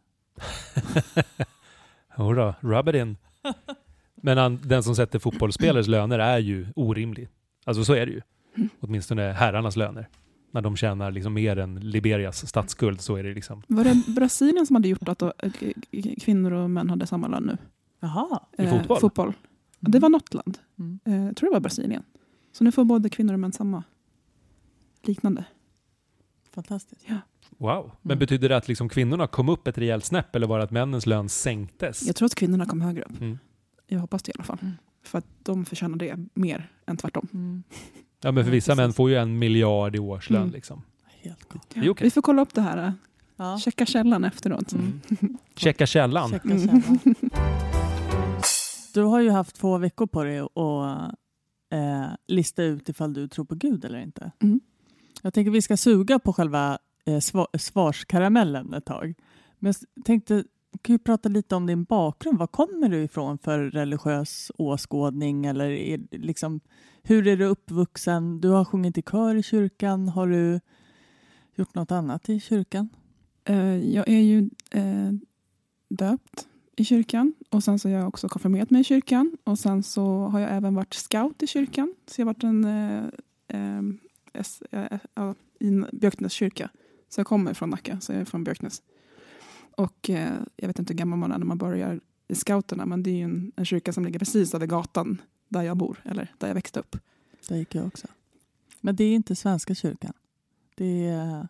Jodå, 2.17 2.55
rub 2.59 2.89
it 2.89 2.95
in. 2.95 3.17
Men 4.15 4.59
den 4.63 4.83
som 4.83 4.95
sätter 4.95 5.19
fotbollsspelares 5.19 5.87
löner 5.87 6.19
är 6.19 6.39
ju 6.39 6.67
orimlig. 6.75 7.29
Alltså 7.65 7.85
så 7.85 7.93
är 7.93 8.05
det 8.05 8.11
ju. 8.11 8.21
Mm. 8.57 8.69
Åtminstone 8.79 9.21
herrarnas 9.31 9.75
löner. 9.75 10.09
När 10.51 10.61
de 10.61 10.75
tjänar 10.77 11.11
liksom 11.11 11.33
mer 11.33 11.57
än 11.57 11.79
Liberias 11.79 12.47
statsskuld 12.49 13.01
så 13.01 13.15
är 13.15 13.23
det 13.23 13.33
liksom 13.33 13.61
Var 13.67 13.83
det 13.83 14.03
Brasilien 14.15 14.65
som 14.65 14.75
hade 14.75 14.87
gjort 14.87 15.07
att 15.09 15.21
eh, 15.21 15.31
kvinnor 16.21 16.51
och 16.53 16.69
män 16.69 16.89
hade 16.89 17.07
samma 17.07 17.27
lön 17.27 17.43
nu? 17.43 17.57
Jaha. 17.99 18.39
I 18.57 18.67
fotboll? 18.67 18.99
fotboll. 18.99 19.33
Ja, 19.79 19.89
Det 19.89 19.99
var 19.99 20.09
något 20.09 20.33
land. 20.33 20.57
Mm. 20.79 20.99
Eh, 21.05 21.25
Jag 21.25 21.35
tror 21.35 21.49
det 21.49 21.53
var 21.53 21.59
Brasilien. 21.59 22.03
Så 22.51 22.63
nu 22.63 22.71
får 22.71 22.85
både 22.85 23.09
kvinnor 23.09 23.33
och 23.33 23.39
män 23.39 23.51
samma 23.51 23.83
liknande. 25.03 25.45
Fantastiskt. 26.55 27.05
Wow. 27.57 27.91
Men 28.01 28.11
Mm. 28.11 28.19
betyder 28.19 28.49
det 28.49 28.57
att 28.57 28.67
liksom 28.67 28.89
kvinnorna 28.89 29.27
kom 29.27 29.49
upp 29.49 29.67
ett 29.67 29.77
rejält 29.77 30.05
snäpp 30.05 30.35
eller 30.35 30.47
var 30.47 30.57
det 30.57 30.63
att 30.63 30.71
männens 30.71 31.05
lön 31.05 31.29
sänktes? 31.29 32.07
Jag 32.07 32.15
tror 32.15 32.25
att 32.25 32.35
kvinnorna 32.35 32.65
kom 32.65 32.81
högre 32.81 33.01
upp. 33.03 33.21
Mm. 33.21 33.37
Jag 33.87 33.99
hoppas 33.99 34.23
det 34.23 34.29
i 34.29 34.33
alla 34.35 34.43
fall. 34.43 34.57
Mm. 34.61 34.73
För 35.03 35.17
att 35.17 35.25
de 35.43 35.65
förtjänar 35.65 35.97
det 35.97 36.17
mer 36.33 36.71
än 36.85 36.97
tvärtom. 36.97 37.63
Mm. 38.23 38.27
Ja, 38.27 38.31
men 38.31 38.43
för 38.43 38.51
Ja, 38.51 38.55
vissa 38.55 38.75
män 38.75 38.93
får 38.93 39.09
ju 39.09 39.15
en 39.15 39.39
miljard 39.39 39.95
i 39.95 39.99
årslön. 39.99 40.41
Mm. 40.41 40.53
Liksom. 40.53 40.81
Helt 41.21 41.49
gott. 41.49 41.75
Är 41.77 41.89
okej. 41.89 42.05
Vi 42.05 42.11
får 42.11 42.21
kolla 42.21 42.41
upp 42.41 42.53
det 42.53 42.61
här. 42.61 42.93
Ja. 43.35 43.59
Checka 43.59 43.85
källan 43.85 44.23
efteråt. 44.23 44.71
Mm. 44.73 45.01
Checka 45.55 45.85
källan. 45.85 46.29
Checka 46.29 46.49
Mm. 46.49 46.67
källan. 46.67 46.99
Du 48.93 49.03
har 49.03 49.19
ju 49.19 49.29
haft 49.29 49.55
två 49.55 49.77
veckor 49.77 50.07
på 50.07 50.23
dig 50.23 50.39
att 50.39 51.15
eh, 51.73 52.07
lista 52.27 52.63
ut 52.63 52.89
ifall 52.89 53.13
du 53.13 53.27
tror 53.27 53.45
på 53.45 53.55
Gud 53.55 53.85
eller 53.85 53.99
inte. 53.99 54.31
Mm. 54.43 54.59
Jag 55.21 55.33
tänker 55.33 55.51
vi 55.51 55.61
ska 55.61 55.77
suga 55.77 56.19
på 56.19 56.33
själva 56.33 56.77
eh, 57.05 57.11
sva- 57.17 57.57
svarskaramellen 57.57 58.73
ett 58.73 58.85
tag. 58.85 59.13
Men 59.59 59.73
jag 59.95 60.05
tänkte, 60.05 60.43
kan 60.81 60.93
ju 60.93 60.99
prata 60.99 61.29
lite 61.29 61.55
om 61.55 61.65
din 61.65 61.83
bakgrund. 61.83 62.39
Var 62.39 62.47
kommer 62.47 62.89
du 62.89 63.03
ifrån 63.03 63.37
för 63.37 63.59
religiös 63.59 64.51
åskådning? 64.57 65.45
Eller 65.45 65.69
är, 65.69 65.99
liksom, 66.11 66.59
hur 67.03 67.27
är 67.27 67.37
du 67.37 67.45
uppvuxen? 67.45 68.41
Du 68.41 68.49
har 68.49 68.65
sjungit 68.65 68.97
i 68.97 69.01
kör 69.01 69.35
i 69.35 69.43
kyrkan. 69.43 70.07
Har 70.07 70.27
du 70.27 70.59
gjort 71.55 71.75
något 71.75 71.91
annat 71.91 72.29
i 72.29 72.39
kyrkan? 72.39 72.89
Eh, 73.45 73.77
jag 73.77 74.09
är 74.09 74.21
ju 74.21 74.49
eh, 74.71 75.11
döpt 75.89 76.47
i 76.75 76.85
kyrkan 76.85 77.33
och 77.49 77.63
sen 77.63 77.79
så 77.79 77.89
har 77.89 77.95
jag 77.95 78.07
också 78.07 78.29
konfirmerat 78.29 78.69
mig 78.69 78.81
i 78.81 78.83
kyrkan 78.83 79.37
och 79.43 79.59
sen 79.59 79.83
så 79.83 80.27
har 80.27 80.39
jag 80.39 80.51
även 80.51 80.75
varit 80.75 80.93
scout 80.93 81.43
i 81.43 81.47
kyrkan. 81.47 81.95
Så 82.05 82.21
jag 82.21 82.25
har 82.25 82.33
varit 82.33 82.43
en 82.43 82.65
eh, 82.65 83.05
eh, 83.47 83.81
S, 84.33 84.61
eh, 84.71 85.33
i 85.59 85.83
Björknäs 85.91 86.33
kyrka. 86.33 86.69
Så 87.09 87.19
jag 87.19 87.27
kommer 87.27 87.53
från 87.53 87.69
Nacka, 87.69 87.99
så 87.99 88.13
jag 88.13 88.21
är 88.21 88.25
från 88.25 88.43
Björknäs. 88.43 88.81
Och 89.77 90.09
eh, 90.09 90.33
jag 90.55 90.67
vet 90.67 90.79
inte 90.79 90.93
hur 90.93 90.97
gammal 90.97 91.19
man 91.19 91.31
är 91.31 91.37
när 91.37 91.45
man 91.45 91.57
börjar 91.57 91.99
i 92.27 92.35
scouterna 92.35 92.85
men 92.85 93.03
det 93.03 93.09
är 93.09 93.15
ju 93.15 93.23
en, 93.23 93.51
en 93.55 93.65
kyrka 93.65 93.93
som 93.93 94.05
ligger 94.05 94.19
precis 94.19 94.53
över 94.53 94.67
gatan 94.67 95.21
där 95.49 95.61
jag 95.61 95.77
bor, 95.77 96.01
eller 96.05 96.31
där 96.37 96.47
jag 96.47 96.55
växte 96.55 96.79
upp. 96.79 96.95
Där 97.47 97.55
gick 97.57 97.75
jag 97.75 97.87
också. 97.87 98.07
Men 98.81 98.95
det 98.95 99.03
är 99.03 99.15
inte 99.15 99.35
Svenska 99.35 99.75
kyrkan. 99.75 100.13
Det 100.75 101.05
är 101.07 101.47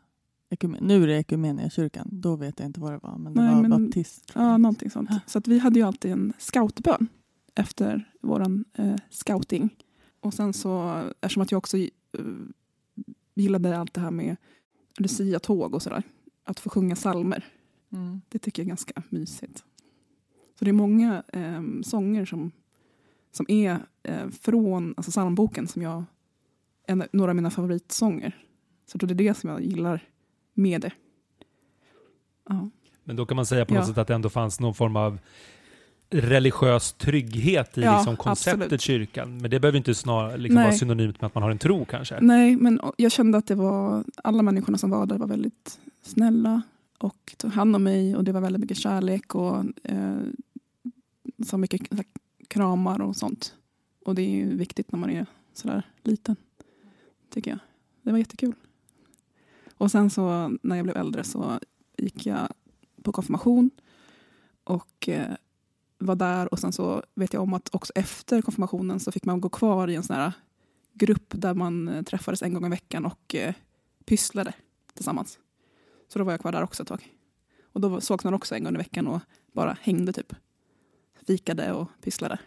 ekumen- 0.50 0.82
nu 0.82 1.04
är 1.04 1.08
det 1.08 1.18
Ekumeniakyrkan. 1.18 2.08
Då 2.12 2.36
vet 2.36 2.60
jag 2.60 2.66
inte 2.66 2.80
vad 2.80 2.92
det 2.94 2.98
var. 3.04 3.18
Men 3.18 3.34
det 3.34 3.42
Nej, 3.42 3.56
var 3.56 3.62
men- 3.62 3.86
baptist. 3.86 4.32
Ja, 4.36 4.58
någonting 4.58 4.90
sånt. 4.90 5.10
Så 5.28 5.38
att 5.38 5.48
vi 5.48 5.60
hade 5.60 5.80
ju 5.80 5.86
alltid 5.86 6.12
en 6.12 6.34
scoutbön 6.38 7.08
efter 7.56 8.12
våran 8.22 8.66
eh, 8.74 8.96
scouting. 9.10 9.70
Och 10.20 10.34
sen 10.34 10.54
så, 10.54 11.02
eftersom 11.22 11.44
att 11.44 11.52
jag 11.52 11.58
också 11.58 11.78
eh, 11.78 11.88
gillade 13.36 13.78
allt 13.78 13.94
det 13.94 14.02
här 14.02 14.12
med 14.12 14.36
Lucia-tåg 14.98 15.74
och 15.76 15.82
sådär. 15.82 16.04
Att 16.44 16.60
få 16.60 16.70
sjunga 16.70 16.96
salmer. 16.96 17.46
Mm. 17.94 18.22
Det 18.30 18.40
tycker 18.40 18.62
jag 18.62 18.66
är 18.66 18.70
ganska 18.70 19.04
mysigt. 19.10 19.64
Så 20.60 20.66
det 20.66 20.72
är 20.72 20.74
många 20.74 21.24
eh, 21.34 21.62
sånger 21.84 22.26
som, 22.26 22.52
som 23.32 23.46
är 23.50 23.80
eh, 24.04 24.30
från 24.42 24.94
alltså 24.98 25.12
psalmboken 25.12 25.68
som 25.68 25.82
jag, 25.82 26.04
en, 26.88 27.04
några 27.12 27.32
av 27.32 27.36
mina 27.36 27.50
favoritsånger. 27.52 28.30
Så 28.86 28.96
jag 28.96 29.00
tror 29.00 29.08
det 29.08 29.14
är 29.24 29.28
det 29.28 29.34
som 29.34 29.50
jag 29.50 29.62
gillar 29.62 30.04
med 30.54 30.82
det. 30.82 30.92
Ja. 32.50 32.70
Men 33.04 33.16
då 33.16 33.26
kan 33.26 33.36
man 33.36 33.46
säga 33.46 33.66
på 33.66 33.74
något 33.74 33.82
Ja. 33.82 33.88
sätt 33.88 33.98
att 33.98 34.08
det 34.08 34.16
ändå 34.16 34.30
fanns 34.30 34.60
någon 34.60 34.74
form 34.76 34.96
av 34.96 35.20
religiös 36.10 36.94
trygghet 36.94 37.78
i 37.78 37.82
Ja, 37.82 37.98
liksom 37.98 38.18
konceptet 38.18 38.62
absolut. 38.64 38.82
kyrkan. 38.82 39.38
Men 39.38 39.52
det 39.52 39.60
behöver 39.60 39.78
inte 39.78 39.96
snar, 39.96 40.38
liksom 40.38 40.62
vara 40.62 40.72
synonymt 40.72 41.22
med 41.22 41.28
att 41.28 41.36
man 41.36 41.44
har 41.44 41.52
en 41.52 41.58
tro 41.58 41.86
kanske. 41.86 42.22
Nej, 42.22 42.56
men 42.56 42.80
jag 42.98 43.12
kände 43.12 43.38
att 43.38 43.48
det 43.48 43.56
var 43.56 44.04
alla 44.24 44.44
människorna 44.44 44.78
som 44.78 44.90
var 44.90 45.06
där 45.06 45.18
var 45.18 45.28
väldigt 45.28 45.80
snälla 46.02 46.62
och 46.98 47.36
tog 47.38 47.52
hand 47.52 47.76
om 47.76 47.84
mig 47.84 48.16
och 48.16 48.24
det 48.24 48.32
var 48.32 48.42
väldigt 48.42 48.62
mycket 48.62 48.78
kärlek 48.78 49.36
och 49.36 49.64
eh, 49.84 50.20
så 51.46 51.58
mycket 51.58 51.88
så 51.90 51.96
här, 51.96 52.06
kramar 52.48 53.02
och 53.02 53.16
sånt. 53.16 53.56
Och 54.06 54.16
det 54.16 54.22
är 54.22 54.30
ju 54.30 54.58
viktigt 54.58 54.92
när 54.92 55.00
man 55.00 55.10
är 55.10 55.26
sådär 55.54 55.92
liten, 56.04 56.36
tycker 57.30 57.52
jag. 57.52 57.60
Det 58.02 58.12
var 58.12 58.18
jättekul. 58.18 58.54
Och 59.78 59.92
sen 59.92 60.10
så 60.10 60.56
när 60.62 60.76
jag 60.76 60.86
blev 60.86 60.98
äldre 60.98 61.24
så 61.24 61.60
gick 61.98 62.26
jag 62.26 62.48
på 63.04 63.12
konfirmation 63.12 63.70
och 64.64 65.10
eh, 65.10 65.36
var 65.98 66.16
där 66.16 66.54
och 66.54 66.60
sen 66.60 66.74
så 66.74 67.04
vet 67.16 67.34
jag 67.34 67.44
om 67.44 67.54
att 67.54 67.76
också 67.76 67.94
efter 67.96 68.42
konfirmationen 68.42 69.00
så 69.00 69.12
fick 69.12 69.26
man 69.26 69.42
gå 69.42 69.50
kvar 69.50 69.88
i 69.88 69.96
en 69.96 70.04
sån 70.04 70.16
här 70.16 70.34
grupp 70.94 71.34
där 71.36 71.54
man 71.54 71.88
eh, 71.88 72.04
träffades 72.04 72.42
en 72.42 72.54
gång 72.54 72.66
i 72.66 72.70
veckan 72.70 73.06
och 73.06 73.36
eh, 73.36 73.54
pysslade 74.06 74.54
tillsammans. 74.94 75.40
Så 76.08 76.20
då 76.20 76.26
var 76.26 76.34
jag 76.34 76.42
kvar 76.42 76.52
där 76.52 76.64
också 76.64 76.84
ett 76.84 76.90
tag. 76.90 77.14
Och 77.74 77.82
då 77.82 78.02
sågs 78.02 78.24
man 78.24 78.34
också 78.34 78.56
en 78.56 78.64
gång 78.64 78.76
i 78.76 78.78
veckan 78.78 79.08
och 79.08 79.22
bara 79.52 79.78
hängde 79.82 80.14
typ. 80.14 80.34
Fikade 81.28 81.74
och 81.74 81.88
pysslade. 82.02 82.40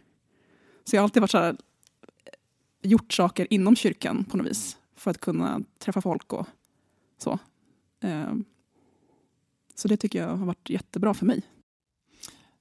Så 0.84 0.96
jag 0.96 1.00
har 1.00 1.04
alltid 1.04 1.20
varit 1.20 1.30
så 1.30 1.38
här, 1.38 1.48
eh, 1.50 1.56
gjort 2.82 3.12
saker 3.12 3.46
inom 3.50 3.76
kyrkan 3.76 4.24
på 4.24 4.36
något 4.36 4.46
vis. 4.46 4.76
För 4.96 5.10
att 5.10 5.20
kunna 5.20 5.60
träffa 5.78 6.00
folk 6.00 6.32
och 6.32 6.46
så. 7.18 7.38
Ehm, 8.00 8.44
så 9.74 9.88
det 9.88 9.96
tycker 9.96 10.22
jag 10.22 10.36
har 10.36 10.46
varit 10.46 10.70
jättebra 10.70 11.14
för 11.14 11.26
mig. 11.26 11.42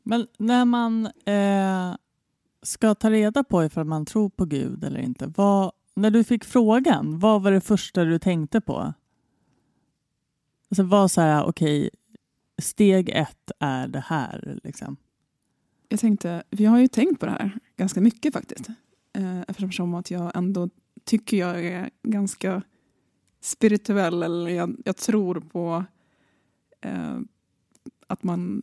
Men 0.04 0.28
när 0.38 0.66
man 0.66 1.06
eh, 1.06 1.96
ska 2.62 2.96
ta 2.96 3.10
reda 3.10 3.44
på 3.44 3.64
ifall 3.64 3.86
man 3.86 4.06
tror 4.06 4.30
på 4.30 4.46
Gud 4.46 4.84
eller 4.84 5.00
inte, 5.00 5.34
vad, 5.36 5.72
när 5.96 6.12
du 6.12 6.24
fick 6.24 6.46
frågan, 6.46 7.20
vad 7.20 7.42
var 7.42 7.52
det 7.52 7.62
första 7.62 8.04
du 8.04 8.20
tänkte 8.20 8.62
på? 8.62 8.94
Alltså 10.70 10.84
var 10.84 11.08
så 11.08 11.22
här, 11.22 11.46
okej, 11.46 11.80
okay, 11.80 11.90
steg 12.62 13.10
ett 13.10 13.52
är 13.60 13.88
det 13.88 14.04
här 14.08 14.60
liksom. 14.64 14.98
Jag 15.90 16.00
tänkte, 16.00 16.44
vi 16.50 16.66
har 16.66 16.80
ju 16.80 16.88
tänkt 16.88 17.20
på 17.20 17.26
det 17.26 17.32
här 17.32 17.60
ganska 17.78 18.02
mycket 18.02 18.34
faktiskt. 18.34 18.70
Eh, 19.14 19.42
eftersom 19.48 19.94
att 19.94 20.12
jag 20.12 20.32
ändå 20.36 20.70
tycker 21.04 21.38
jag 21.38 21.66
är 21.66 21.90
ganska 22.04 22.62
spirituell 23.42 24.24
eller 24.24 24.52
jag, 24.52 24.82
jag 24.86 24.98
tror 24.98 25.40
på 25.40 25.86
eh, 26.82 27.20
att 28.08 28.24
man 28.24 28.62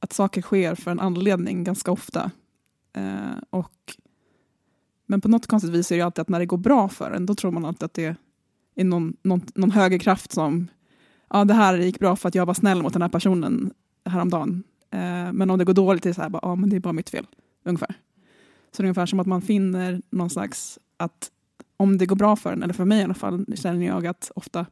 att 0.00 0.12
saker 0.12 0.42
sker 0.42 0.74
för 0.74 0.90
en 0.90 1.00
anledning 1.00 1.64
ganska 1.64 1.92
ofta. 1.92 2.30
Eh, 2.92 3.38
och, 3.50 3.96
men 5.06 5.20
på 5.20 5.28
något 5.28 5.46
konstigt 5.46 5.72
vis 5.72 5.92
är 5.92 5.96
det 5.96 6.02
alltid 6.02 6.22
att 6.22 6.28
när 6.28 6.38
det 6.38 6.46
går 6.46 6.58
bra 6.58 6.88
för 6.88 7.10
en, 7.10 7.26
då 7.26 7.34
tror 7.34 7.50
man 7.50 7.64
alltid 7.64 7.82
att 7.82 7.94
det 7.94 8.16
är 8.74 8.84
någon, 8.84 9.16
någon, 9.22 9.42
någon 9.54 9.70
högre 9.70 9.98
kraft 9.98 10.32
som, 10.32 10.68
ja 11.30 11.44
det 11.44 11.54
här 11.54 11.78
gick 11.78 11.98
bra 11.98 12.16
för 12.16 12.28
att 12.28 12.34
jag 12.34 12.46
var 12.46 12.54
snäll 12.54 12.82
mot 12.82 12.92
den 12.92 13.02
här 13.02 13.08
personen 13.08 13.72
häromdagen. 14.04 14.62
Eh, 14.90 15.32
men 15.32 15.50
om 15.50 15.58
det 15.58 15.64
går 15.64 15.74
dåligt 15.74 16.06
är 16.06 16.10
det 16.10 16.14
så 16.14 16.22
här, 16.22 16.30
ja 16.42 16.54
men 16.54 16.70
det 16.70 16.76
är 16.76 16.80
bara 16.80 16.92
mitt 16.92 17.10
fel, 17.10 17.26
ungefär. 17.64 17.94
Så 18.72 18.82
det 18.82 18.86
är 18.86 18.88
ungefär 18.88 19.06
som 19.06 19.20
att 19.20 19.26
man 19.26 19.42
finner 19.42 20.02
någon 20.10 20.30
slags, 20.30 20.78
att 20.96 21.30
om 21.76 21.98
det 21.98 22.06
går 22.06 22.16
bra 22.16 22.36
för 22.36 22.52
en, 22.52 22.62
eller 22.62 22.74
för 22.74 22.84
mig 22.84 23.00
i 23.00 23.04
alla 23.04 23.14
fall, 23.14 23.46
känner 23.56 23.86
jag 23.86 24.06
att 24.06 24.30
ofta 24.34 24.66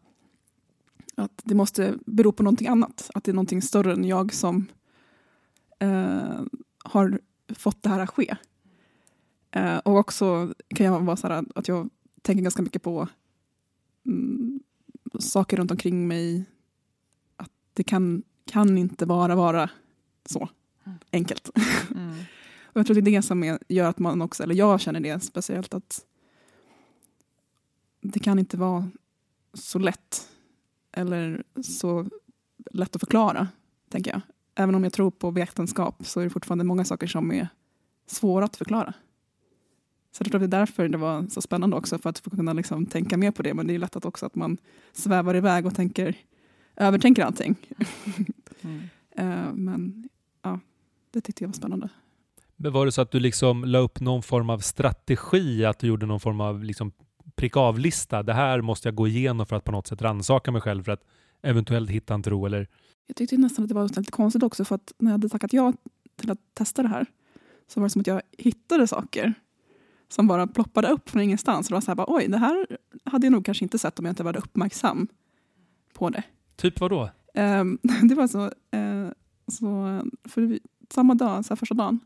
att 1.18 1.42
det 1.44 1.54
måste 1.54 1.94
bero 2.06 2.32
på 2.32 2.42
någonting 2.42 2.68
annat. 2.68 3.10
Att 3.14 3.24
det 3.24 3.30
är 3.30 3.34
någonting 3.34 3.62
större 3.62 3.92
än 3.92 4.04
jag 4.04 4.32
som 4.32 4.66
eh, 5.78 6.40
har 6.84 7.20
fått 7.54 7.82
det 7.82 7.88
här 7.88 8.00
att 8.00 8.10
ske. 8.10 8.36
Eh, 9.50 9.78
och 9.78 9.96
också 9.96 10.54
kan 10.68 10.86
jag 10.86 11.00
vara 11.00 11.16
så 11.16 11.28
här 11.28 11.44
att 11.54 11.68
jag 11.68 11.90
tänker 12.22 12.42
ganska 12.42 12.62
mycket 12.62 12.82
på 12.82 13.08
mm, 14.06 14.60
saker 15.18 15.56
runt 15.56 15.70
omkring 15.70 16.08
mig. 16.08 16.44
Att 17.36 17.50
det 17.72 17.84
kan, 17.84 18.22
kan 18.44 18.78
inte 18.78 19.06
bara 19.06 19.34
vara 19.34 19.70
så 20.26 20.48
enkelt. 21.12 21.50
Mm. 21.90 22.10
och 22.62 22.80
jag 22.80 22.86
tror 22.86 22.94
det 22.94 23.10
är 23.10 23.16
det 23.16 23.22
som 23.22 23.44
är, 23.44 23.58
gör 23.68 23.88
att 23.88 23.98
man 23.98 24.22
också, 24.22 24.42
eller 24.42 24.54
jag 24.54 24.80
känner 24.80 25.00
det 25.00 25.20
speciellt 25.20 25.74
att 25.74 26.04
det 28.00 28.20
kan 28.20 28.38
inte 28.38 28.56
vara 28.56 28.90
så 29.54 29.78
lätt 29.78 30.28
eller 30.92 31.44
så 31.62 32.08
lätt 32.70 32.96
att 32.96 33.00
förklara, 33.00 33.48
tänker 33.88 34.10
jag 34.10 34.20
även 34.58 34.74
om 34.74 34.84
jag 34.84 34.92
tror 34.92 35.10
på 35.10 35.30
vetenskap 35.30 36.06
så 36.06 36.20
är 36.20 36.24
det 36.24 36.30
fortfarande 36.30 36.64
många 36.64 36.84
saker 36.84 37.06
som 37.06 37.32
är 37.32 37.48
svåra 38.06 38.44
att 38.44 38.56
förklara. 38.56 38.94
Så 40.12 40.22
jag 40.22 40.30
tror 40.30 40.42
att 40.44 40.50
det 40.50 40.56
är 40.56 40.60
därför 40.60 40.88
det 40.88 40.98
var 40.98 41.26
så 41.28 41.40
spännande 41.42 41.76
också, 41.76 41.98
för 41.98 42.10
att 42.10 42.18
få 42.18 42.30
kunna 42.30 42.52
liksom 42.52 42.86
tänka 42.86 43.16
mer 43.16 43.30
på 43.30 43.42
det. 43.42 43.54
Men 43.54 43.66
det 43.66 43.74
är 43.74 43.78
lätt 43.78 43.96
att 43.96 44.04
också 44.04 44.26
att 44.26 44.34
man 44.34 44.58
svävar 44.92 45.36
iväg 45.36 45.66
och 45.66 45.74
tänker, 45.74 46.16
övertänker 46.76 47.24
allting. 47.24 47.56
Mm. 48.62 48.80
uh, 49.18 49.52
men 49.54 50.08
ja, 50.42 50.60
det 51.10 51.20
tyckte 51.20 51.44
jag 51.44 51.48
var 51.48 51.54
spännande. 51.54 51.88
Men 52.56 52.72
var 52.72 52.86
det 52.86 52.92
så 52.92 53.00
att 53.00 53.10
du 53.10 53.20
liksom 53.20 53.64
la 53.64 53.78
upp 53.78 54.00
någon 54.00 54.22
form 54.22 54.50
av 54.50 54.58
strategi, 54.58 55.64
att 55.64 55.78
du 55.78 55.86
gjorde 55.86 56.06
någon 56.06 56.20
form 56.20 56.40
av 56.40 56.64
liksom 56.64 56.92
prick 57.36 57.56
av-lista? 57.56 58.22
Det 58.22 58.34
här 58.34 58.60
måste 58.60 58.88
jag 58.88 58.94
gå 58.94 59.08
igenom 59.08 59.46
för 59.46 59.56
att 59.56 59.64
på 59.64 59.72
något 59.72 59.86
sätt 59.86 60.02
rannsaka 60.02 60.52
mig 60.52 60.60
själv 60.60 60.82
för 60.82 60.92
att 60.92 61.04
eventuellt 61.42 61.90
hitta 61.90 62.14
en 62.14 62.22
tro 62.22 62.46
eller 62.46 62.68
jag 63.06 63.16
tyckte 63.16 63.36
nästan 63.36 63.62
att 63.62 63.68
det 63.68 63.74
var 63.74 63.82
lite 63.82 64.10
konstigt 64.10 64.42
också 64.42 64.64
för 64.64 64.74
att 64.74 64.92
när 64.98 65.10
jag 65.10 65.12
hade 65.12 65.28
tackat 65.28 65.52
ja 65.52 65.72
till 66.16 66.30
att 66.30 66.38
testa 66.54 66.82
det 66.82 66.88
här 66.88 67.06
så 67.68 67.80
var 67.80 67.86
det 67.86 67.90
som 67.90 68.00
att 68.00 68.06
jag 68.06 68.22
hittade 68.38 68.86
saker 68.86 69.34
som 70.08 70.26
bara 70.26 70.46
ploppade 70.46 70.88
upp 70.88 71.10
från 71.10 71.22
ingenstans. 71.22 71.66
Och 71.66 71.70
det 71.70 71.74
var 71.74 71.80
så 71.80 71.90
här, 71.90 71.96
bara, 71.96 72.06
oj, 72.08 72.28
det 72.28 72.38
här 72.38 72.66
hade 73.04 73.26
jag 73.26 73.32
nog 73.32 73.44
kanske 73.44 73.64
inte 73.64 73.78
sett 73.78 73.98
om 73.98 74.04
jag 74.04 74.12
inte 74.12 74.22
varit 74.22 74.44
uppmärksam 74.44 75.08
på 75.92 76.10
det. 76.10 76.22
Typ 76.56 76.80
vad 76.80 76.90
då? 76.90 77.10
Um, 77.34 77.78
det 78.08 78.14
var 78.14 78.26
så, 78.26 78.44
uh, 78.44 79.10
så 79.46 80.00
för 80.24 80.42
vi, 80.42 80.60
samma 80.90 81.14
dag, 81.14 81.44
så 81.44 81.48
här 81.48 81.56
första 81.56 81.74
dagen, 81.74 82.00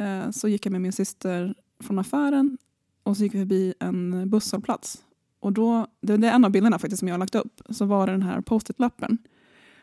uh, 0.00 0.30
så 0.30 0.48
gick 0.48 0.66
jag 0.66 0.72
med 0.72 0.80
min 0.80 0.92
syster 0.92 1.54
från 1.80 1.98
affären 1.98 2.58
och 3.02 3.16
så 3.16 3.22
gick 3.22 3.34
vi 3.34 3.38
förbi 3.38 3.74
en 3.80 4.30
busshållplats. 4.30 5.04
Och 5.40 5.52
då, 5.52 5.86
det, 6.00 6.16
det 6.16 6.28
är 6.28 6.32
en 6.32 6.44
av 6.44 6.50
bilderna 6.50 6.78
faktiskt 6.78 6.98
som 6.98 7.08
jag 7.08 7.14
har 7.14 7.18
lagt 7.18 7.34
upp, 7.34 7.60
så 7.68 7.84
var 7.84 8.06
det 8.06 8.12
den 8.12 8.22
här 8.22 8.40
post-it-lappen 8.40 9.18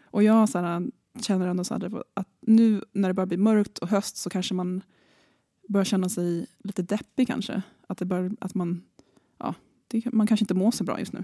och 0.04 0.24
jag 0.24 0.50
så 0.50 0.60
här, 0.60 0.88
känner 1.22 1.48
ändå 1.48 1.64
så 1.64 1.74
här, 1.74 2.04
att 2.14 2.28
nu 2.42 2.84
när 2.92 3.10
det 3.10 3.14
börjar 3.14 3.28
bli 3.28 3.38
mörkt 3.38 3.78
och 3.78 3.90
höst 3.90 4.18
så 4.18 4.30
kanske 4.30 4.54
man 4.54 4.82
börjar 5.72 5.86
känna 5.86 6.10
sig 6.10 6.48
lite 6.60 6.82
deppig 6.82 7.28
kanske. 7.28 7.62
Att, 7.88 7.98
det 7.98 8.06
bör, 8.06 8.32
att 8.40 8.56
man, 8.56 8.84
ja, 9.38 9.56
det, 9.88 10.14
man 10.14 10.28
kanske 10.28 10.44
inte 10.44 10.54
mår 10.54 10.72
så 10.72 10.84
bra 10.84 11.00
just 11.00 11.14
nu. 11.14 11.24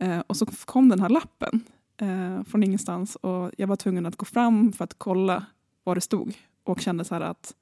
Eh, 0.00 0.20
och 0.26 0.36
så 0.36 0.46
kom 0.46 0.88
den 0.88 1.00
här 1.00 1.08
lappen 1.08 1.64
eh, 1.96 2.42
från 2.44 2.62
ingenstans 2.62 3.16
och 3.16 3.50
jag 3.58 3.66
var 3.66 3.76
tvungen 3.76 4.06
att 4.06 4.16
gå 4.16 4.24
fram 4.24 4.72
för 4.72 4.84
att 4.84 4.94
kolla 4.98 5.46
vad 5.84 5.96
det 5.96 6.00
stod 6.00 6.34
och 6.64 6.80
kände 6.80 7.04
så 7.04 7.14
här 7.14 7.20
att 7.20 7.54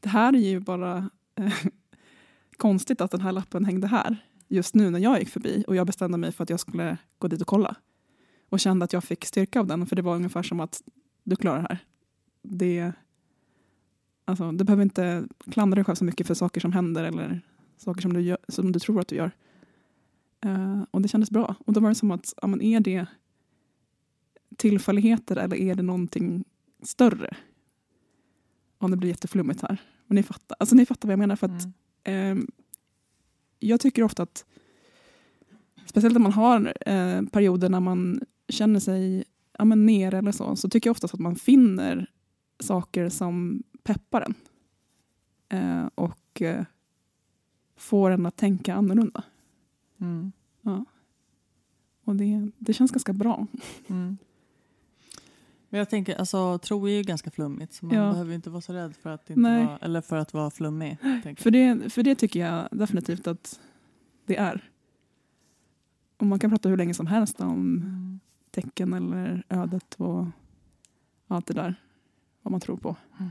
det 0.00 0.08
här 0.08 0.32
är 0.32 0.38
ju 0.38 0.60
bara 0.60 1.10
eh, 1.34 1.52
konstigt 2.56 3.00
att 3.00 3.10
den 3.10 3.20
här 3.20 3.32
lappen 3.32 3.64
hängde 3.64 3.86
här 3.86 4.16
just 4.48 4.74
nu 4.74 4.90
när 4.90 4.98
jag 4.98 5.18
gick 5.18 5.28
förbi 5.28 5.64
och 5.66 5.76
jag 5.76 5.86
bestämde 5.86 6.18
mig 6.18 6.32
för 6.32 6.42
att 6.42 6.50
jag 6.50 6.60
skulle 6.60 6.98
gå 7.18 7.28
dit 7.28 7.40
och 7.40 7.46
kolla 7.46 7.76
och 8.48 8.60
kände 8.60 8.84
att 8.84 8.92
jag 8.92 9.04
fick 9.04 9.24
styrka 9.24 9.60
av 9.60 9.66
den. 9.66 9.86
För 9.86 9.96
det 9.96 10.02
var 10.02 10.14
ungefär 10.14 10.42
som 10.42 10.60
att 10.60 10.82
du 11.24 11.36
klarar 11.36 11.62
det 11.62 11.68
här. 11.68 11.78
Det, 12.42 12.92
alltså, 14.26 14.52
du 14.52 14.64
behöver 14.64 14.82
inte 14.82 15.28
klandra 15.50 15.74
dig 15.74 15.84
själv 15.84 15.96
så 15.96 16.04
mycket 16.04 16.26
för 16.26 16.34
saker 16.34 16.60
som 16.60 16.72
händer 16.72 17.04
eller 17.04 17.40
saker 17.76 18.02
som 18.02 18.12
du, 18.12 18.20
gör, 18.20 18.38
som 18.48 18.72
du 18.72 18.78
tror 18.78 19.00
att 19.00 19.08
du 19.08 19.16
gör. 19.16 19.30
Uh, 20.46 20.84
och 20.90 21.02
det 21.02 21.08
kändes 21.08 21.30
bra. 21.30 21.54
Och 21.66 21.72
då 21.72 21.80
var 21.80 21.88
det 21.88 21.94
som 21.94 22.10
att, 22.10 22.34
ja, 22.42 22.48
men 22.48 22.62
är 22.62 22.80
det 22.80 23.06
tillfälligheter 24.56 25.36
eller 25.36 25.56
är 25.56 25.74
det 25.74 25.82
någonting 25.82 26.44
större? 26.82 27.36
Om 28.78 28.90
det 28.90 28.96
blir 28.96 29.08
jätteflummigt 29.08 29.62
här. 29.62 29.82
Men 30.06 30.16
ni 30.16 30.22
fattar, 30.22 30.56
alltså, 30.60 30.76
ni 30.76 30.86
fattar 30.86 31.08
vad 31.08 31.12
jag 31.12 31.18
menar. 31.18 31.36
För 31.36 31.46
att, 31.46 31.64
mm. 32.04 32.38
um, 32.38 32.50
jag 33.58 33.80
tycker 33.80 34.02
ofta 34.02 34.22
att 34.22 34.44
speciellt 35.86 36.16
om 36.16 36.22
man 36.22 36.32
har 36.32 36.74
eh, 36.86 37.22
perioder 37.22 37.68
när 37.68 37.80
man 37.80 38.20
känner 38.48 38.80
sig 38.80 39.24
ja, 39.58 39.64
men 39.64 39.86
ner 39.86 40.14
eller 40.14 40.32
så, 40.32 40.56
så 40.56 40.68
tycker 40.68 40.88
jag 40.88 40.92
oftast 40.92 41.14
att 41.14 41.20
man 41.20 41.36
finner 41.36 42.10
saker 42.60 43.08
som 43.08 43.62
peppar 43.86 44.20
en. 44.20 44.34
Eh, 45.48 45.88
och 45.94 46.42
eh, 46.42 46.64
får 47.76 48.10
en 48.10 48.26
att 48.26 48.36
tänka 48.36 48.74
annorlunda. 48.74 49.24
Mm. 49.98 50.32
Ja. 50.62 50.84
Och 52.04 52.16
det, 52.16 52.50
det 52.58 52.72
känns 52.72 52.90
ganska 52.90 53.12
bra. 53.12 53.46
Mm. 53.86 54.16
Men 55.68 55.78
jag 55.78 55.90
tänker, 55.90 56.16
alltså 56.16 56.58
tro 56.58 56.88
är 56.88 56.92
ju 56.92 57.02
ganska 57.02 57.30
flummigt 57.30 57.72
så 57.72 57.86
man 57.86 57.96
ja. 57.96 58.10
behöver 58.10 58.34
inte 58.34 58.50
vara 58.50 58.60
så 58.60 58.72
rädd 58.72 58.96
för 58.96 59.10
att, 59.10 59.30
inte 59.30 59.42
vara, 59.42 59.78
eller 59.78 60.00
för 60.00 60.16
att 60.16 60.34
vara 60.34 60.50
flummig. 60.50 60.98
För 61.36 61.50
det, 61.50 61.92
för 61.92 62.02
det 62.02 62.14
tycker 62.14 62.40
jag 62.40 62.68
definitivt 62.70 63.26
att 63.26 63.60
det 64.26 64.36
är. 64.36 64.70
Och 66.16 66.26
man 66.26 66.38
kan 66.38 66.50
prata 66.50 66.68
hur 66.68 66.76
länge 66.76 66.94
som 66.94 67.06
helst 67.06 67.40
om 67.40 67.52
mm. 67.52 68.20
tecken 68.50 68.92
eller 68.92 69.44
ödet 69.48 69.94
och 69.94 70.26
allt 71.26 71.46
det 71.46 71.54
där. 71.54 71.74
Vad 72.42 72.52
man 72.52 72.60
tror 72.60 72.76
på. 72.76 72.96
Mm. 73.18 73.30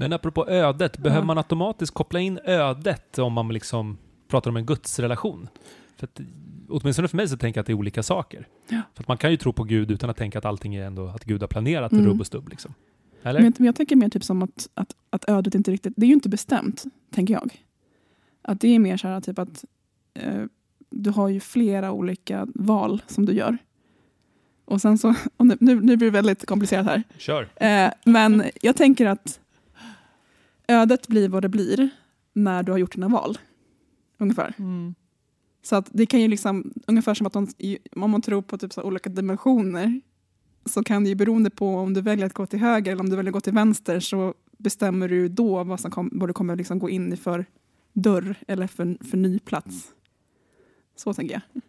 Men 0.00 0.12
apropå 0.12 0.48
ödet, 0.48 0.98
behöver 0.98 1.26
man 1.26 1.38
automatiskt 1.38 1.94
koppla 1.94 2.20
in 2.20 2.38
ödet 2.44 3.18
om 3.18 3.32
man 3.32 3.48
liksom 3.48 3.98
pratar 4.28 4.50
om 4.50 4.56
en 4.56 4.66
gudsrelation? 4.66 5.48
För 5.96 6.06
att, 6.06 6.20
åtminstone 6.68 7.08
för 7.08 7.16
mig 7.16 7.28
så 7.28 7.36
tänker 7.36 7.58
jag 7.58 7.62
att 7.62 7.66
det 7.66 7.72
är 7.72 7.78
olika 7.78 8.02
saker. 8.02 8.46
Ja. 8.68 8.82
För 8.94 9.02
att 9.02 9.08
man 9.08 9.16
kan 9.16 9.30
ju 9.30 9.36
tro 9.36 9.52
på 9.52 9.64
Gud 9.64 9.90
utan 9.90 10.10
att 10.10 10.16
tänka 10.16 10.38
att 10.38 10.44
allting 10.44 10.74
är 10.74 10.86
ändå 10.86 11.06
att 11.06 11.24
Gud 11.24 11.40
har 11.40 11.48
planerat 11.48 11.92
mm. 11.92 12.06
rubb 12.06 12.20
och 12.20 12.26
stubb. 12.26 12.48
Liksom. 12.48 12.74
Eller? 13.22 13.40
Men 13.40 13.54
jag 13.58 13.76
tänker 13.76 13.96
mer 13.96 14.08
typ 14.08 14.24
som 14.24 14.42
att, 14.42 14.68
att, 14.74 14.96
att 15.10 15.28
ödet 15.28 15.54
inte 15.54 15.70
riktigt, 15.70 15.92
det 15.96 16.06
är 16.06 16.08
ju 16.08 16.14
inte 16.14 16.28
bestämt, 16.28 16.84
tänker 17.14 17.34
jag. 17.34 17.64
Att 18.42 18.60
det 18.60 18.68
är 18.68 18.78
mer 18.78 18.96
så 18.96 19.08
här 19.08 19.20
typ 19.20 19.38
att 19.38 19.64
eh, 20.14 20.44
du 20.90 21.10
har 21.10 21.28
ju 21.28 21.40
flera 21.40 21.92
olika 21.92 22.46
val 22.54 23.02
som 23.06 23.26
du 23.26 23.32
gör. 23.32 23.58
Och 24.64 24.80
sen 24.80 24.98
så, 24.98 25.08
och 25.36 25.46
nu, 25.46 25.56
nu 25.60 25.96
blir 25.96 25.96
det 25.96 26.10
väldigt 26.10 26.46
komplicerat 26.46 26.86
här. 26.86 27.02
Kör. 27.18 27.48
Eh, 27.56 27.90
men 28.04 28.44
jag 28.62 28.76
tänker 28.76 29.06
att 29.06 29.40
ödet 30.68 31.08
blir 31.08 31.28
vad 31.28 31.42
det 31.42 31.48
blir 31.48 31.90
när 32.32 32.62
du 32.62 32.72
har 32.72 32.78
gjort 32.78 32.92
dina 32.94 33.08
val. 33.08 33.38
Ungefär. 34.18 34.54
Mm. 34.58 34.94
Så 35.62 35.76
att 35.76 35.88
det 35.92 36.06
kan 36.06 36.20
ju 36.20 36.28
liksom, 36.28 36.72
ungefär 36.86 37.14
som 37.14 37.26
att 37.26 37.34
man, 37.34 37.48
om 37.96 38.10
man 38.10 38.22
tror 38.22 38.42
på 38.42 38.58
typ 38.58 38.72
så 38.72 38.82
olika 38.82 39.10
dimensioner 39.10 40.00
så 40.64 40.84
kan 40.84 41.04
det 41.04 41.08
ju 41.08 41.14
beroende 41.14 41.50
på 41.50 41.76
om 41.76 41.94
du 41.94 42.00
väljer 42.00 42.26
att 42.26 42.32
gå 42.32 42.46
till 42.46 42.58
höger 42.58 42.92
eller 42.92 43.00
om 43.00 43.10
du 43.10 43.16
väljer 43.16 43.30
att 43.30 43.34
gå 43.34 43.40
till 43.40 43.52
vänster 43.52 44.00
så 44.00 44.34
bestämmer 44.58 45.08
du 45.08 45.28
då 45.28 45.64
vad, 45.64 45.80
som 45.80 45.90
kom, 45.90 46.10
vad 46.12 46.28
du 46.28 46.32
kommer 46.32 46.56
liksom 46.56 46.78
gå 46.78 46.90
in 46.90 47.12
i 47.12 47.16
för 47.16 47.46
dörr 47.92 48.34
eller 48.48 48.66
för, 48.66 49.04
för 49.04 49.16
ny 49.16 49.38
plats. 49.38 49.88
Så 50.96 51.14
tänker 51.14 51.34
jag. 51.34 51.62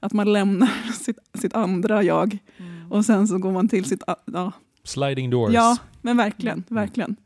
Att 0.00 0.12
man 0.12 0.32
lämnar 0.32 0.92
sitt, 0.92 1.18
sitt 1.34 1.54
andra 1.54 2.02
jag 2.02 2.38
Mm. 2.58 2.92
och 2.92 3.04
sen 3.04 3.28
så 3.28 3.38
går 3.38 3.52
man 3.52 3.68
till 3.68 3.84
sitt... 3.84 4.02
Ja, 4.24 4.52
Sliding 4.84 5.30
doors. 5.30 5.52
ja 5.54 5.78
men 6.02 6.16
verkligen. 6.16 6.64
verkligen. 6.68 7.16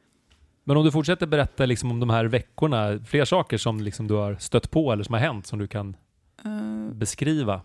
Men 0.64 0.76
om 0.76 0.85
du 0.85 0.90
fortsätter 0.92 1.26
berätta 1.26 1.66
liksom 1.66 1.90
om 1.90 2.00
de 2.00 2.11
här 2.11 2.25
veckorna, 2.25 3.00
fler 3.06 3.25
saker 3.25 3.59
som 3.59 3.80
liksom 3.80 4.09
du 4.09 4.14
har 4.14 4.37
stött 4.37 4.71
på 4.71 4.92
eller 4.92 5.04
som 5.04 5.12
har 5.12 5.21
hänt 5.21 5.47
som 5.47 5.59
du 5.59 5.66
kan 5.66 5.97
Eh, 6.44 6.94
beskriva. 6.94 7.62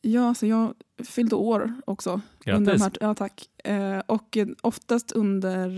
ja, 0.00 0.34
så 0.34 0.46
jag 0.46 0.74
fyllde 1.04 1.36
år 1.36 1.74
också. 1.86 2.20
Under 2.46 2.60
de 2.60 2.64
Grattis! 2.64 2.82
här, 2.82 2.92
ja, 3.00 3.14
tack. 3.14 3.48
Eh, 3.64 3.98
och 4.06 4.38
oftast 4.60 5.12
under... 5.12 5.68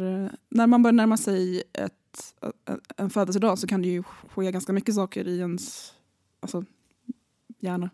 När 0.49 0.66
man 0.66 0.83
börjar 0.83 0.92
närma 0.92 1.16
sig 1.16 1.62
ett, 1.73 2.35
en 2.97 3.11
födelsedag 3.11 3.59
så 3.59 3.66
kan 3.66 3.83
det 3.83 3.88
ju 3.88 4.02
ske 4.02 4.52
ganska 4.52 4.73
mycket 4.73 4.95
saker 4.95 5.28
i 5.28 5.38
ens 5.38 5.95
alltså, 6.40 6.64
hjärna. 7.61 7.90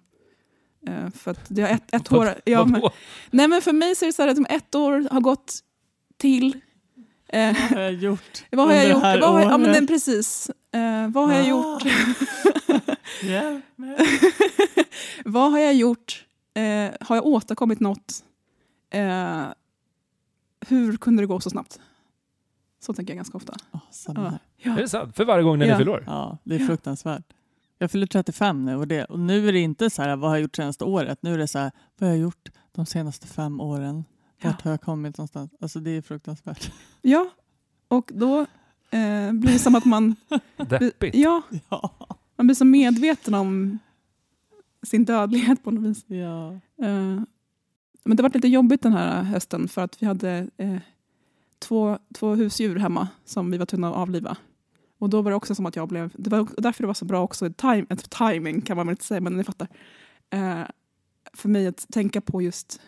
Eh, 0.86 1.10
för 1.10 1.30
att 1.30 1.46
det 1.48 1.62
har 1.62 1.68
ett, 1.68 1.94
ett 1.94 2.12
år... 2.12 2.28
Ja, 2.44 2.64
men, 2.64 2.82
nej, 3.30 3.48
men 3.48 3.62
för 3.62 3.72
mig 3.72 3.94
så 3.96 4.04
är 4.04 4.06
det 4.06 4.12
så 4.12 4.22
här 4.22 4.28
att 4.28 4.38
om 4.38 4.46
ett 4.48 4.74
år 4.74 5.08
har 5.10 5.20
gått 5.20 5.58
till... 6.16 6.60
Eh, 7.34 7.56
Vad 7.70 7.70
har 7.70 7.80
jag 7.80 7.92
gjort? 7.92 8.44
vad 8.50 8.66
har 8.66 8.74
jag 8.74 8.88
gjort? 8.88 9.02
Vad 9.02 9.22
har, 9.32 9.40
jag- 9.40 9.52
ja, 9.52 9.58
men 9.58 9.72
den, 9.72 9.86
precis. 9.86 10.50
Eh, 10.72 11.08
vad 11.08 11.26
har 11.28 11.34
jag 11.34 11.48
gjort? 11.48 11.82
Vad 15.24 15.52
har 15.52 15.58
jag 15.58 15.74
gjort? 15.74 16.24
Eh, 16.54 16.90
har 17.00 17.16
jag 17.16 17.26
återkommit 17.26 17.80
något? 17.80 18.24
Eh, 18.90 19.42
hur 20.68 20.96
kunde 20.96 21.22
det 21.22 21.26
gå 21.26 21.40
så 21.40 21.50
snabbt? 21.50 21.80
Så 22.80 22.92
tänker 22.94 23.12
jag 23.12 23.16
ganska 23.16 23.36
ofta. 23.36 23.54
Ja, 23.72 23.80
samma 23.90 24.38
Ja. 24.56 24.72
Är 24.72 24.76
det 24.82 24.88
sant? 24.88 25.16
För 25.16 25.24
varje 25.24 25.44
gång 25.44 25.58
när 25.58 25.66
Ja. 25.66 25.72
ni 25.74 25.78
fyller 25.78 25.92
år? 25.92 26.04
Ja, 26.06 26.38
det 26.44 26.54
är 26.54 26.60
Ja. 26.60 26.66
fruktansvärt. 26.66 27.24
Jag 27.78 27.90
fyller 27.90 28.06
35 28.06 28.64
nu 28.64 28.76
och, 28.76 28.88
det, 28.88 29.04
och 29.04 29.18
nu 29.18 29.48
är 29.48 29.52
det 29.52 29.58
inte 29.60 29.90
så 29.90 30.02
här, 30.02 30.16
vad 30.16 30.30
har 30.30 30.36
jag 30.36 30.42
gjort 30.42 30.56
senaste 30.56 30.84
året? 30.84 31.18
Nu 31.22 31.34
är 31.34 31.38
det 31.38 31.48
så 31.48 31.58
här, 31.58 31.70
vad 31.98 32.08
har 32.08 32.16
jag 32.16 32.22
gjort 32.22 32.48
de 32.72 32.86
senaste 32.86 33.26
fem 33.26 33.60
åren? 33.60 34.04
Vart 34.44 34.62
har 34.62 34.70
jag 34.70 34.80
kommit 34.80 35.18
någonstans? 35.18 35.50
Alltså 35.60 35.80
det 35.80 35.90
är 35.90 36.02
fruktansvärt. 36.02 36.72
Ja, 37.02 37.30
och 37.88 38.10
då 38.14 38.40
eh, 38.90 39.32
blir 39.32 39.52
det 39.52 39.58
som 39.58 39.74
att 39.74 39.84
man, 39.84 40.16
Deppigt. 40.68 41.14
ja, 41.16 41.42
Ja. 41.68 41.90
man 42.36 42.46
blir 42.46 42.54
så 42.54 42.64
medveten 42.64 43.34
om 43.34 43.78
sin 44.86 45.04
dödlighet 45.04 45.64
på 45.64 45.70
något 45.70 45.84
vis. 45.84 46.04
ja. 46.06 46.52
Eh, 46.82 47.20
men 48.06 48.16
det 48.16 48.22
var 48.22 48.30
lite 48.34 48.48
jobbigt 48.48 48.82
den 48.82 48.92
här 48.92 49.22
hösten 49.22 49.68
för 49.68 49.82
att 49.82 50.02
vi 50.02 50.06
hade 50.06 50.48
eh, 50.56 50.76
två, 51.58 51.98
två 52.14 52.34
husdjur 52.34 52.76
hemma 52.76 53.08
som 53.24 53.50
vi 53.50 53.58
var 53.58 53.66
tvungna 53.66 53.88
att 53.88 53.96
avliva. 53.96 54.36
Och 54.98 55.10
då 55.10 55.22
var 55.22 55.30
det 55.30 55.36
också 55.36 55.54
som 55.54 55.66
att 55.66 55.76
jag 55.76 55.88
blev, 55.88 56.12
det 56.16 56.30
var 56.30 56.48
därför 56.56 56.82
det 56.82 56.86
var 56.86 56.94
så 56.94 57.04
bra 57.04 57.22
också, 57.22 57.52
time, 57.52 57.86
ett 57.88 58.10
timing 58.10 58.60
kan 58.60 58.76
man 58.76 58.86
väl 58.86 58.92
inte 58.92 59.04
säga, 59.04 59.20
men 59.20 59.36
ni 59.36 59.44
fattar. 59.44 59.68
Eh, 60.30 60.62
för 61.32 61.48
mig 61.48 61.66
att 61.66 61.86
tänka 61.92 62.20
på 62.20 62.42
just 62.42 62.80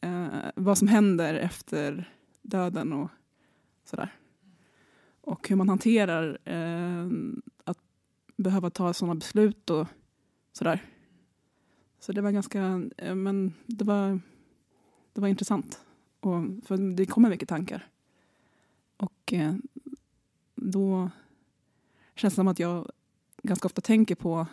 eh, 0.00 0.50
vad 0.54 0.78
som 0.78 0.88
händer 0.88 1.34
efter 1.34 2.14
döden 2.42 2.92
och 2.92 3.10
sådär. 3.84 4.14
Och 5.20 5.48
hur 5.48 5.56
man 5.56 5.68
hanterar 5.68 6.38
eh, 6.44 7.08
att 7.64 7.78
behöva 8.36 8.70
ta 8.70 8.92
sådana 8.92 9.14
beslut 9.14 9.70
och 9.70 9.86
sådär. 10.52 10.84
Så 11.98 12.12
det 12.12 12.20
var 12.20 12.30
ganska, 12.30 12.88
eh, 12.96 13.14
men 13.14 13.54
det 13.66 13.84
var, 13.84 14.20
det 15.12 15.20
var 15.20 15.28
intressant. 15.28 15.80
Och, 16.20 16.44
för 16.64 16.96
det 16.96 17.06
kommer 17.06 17.28
mycket 17.28 17.48
tankar. 17.48 17.86
Och 18.96 19.32
eh, 19.32 19.54
då 20.54 21.10
känns 22.14 22.34
det 22.34 22.36
som 22.36 22.48
att 22.48 22.58
jag 22.58 22.90
ganska 23.42 23.66
ofta 23.66 23.80
tänker 23.80 24.14
på 24.14 24.46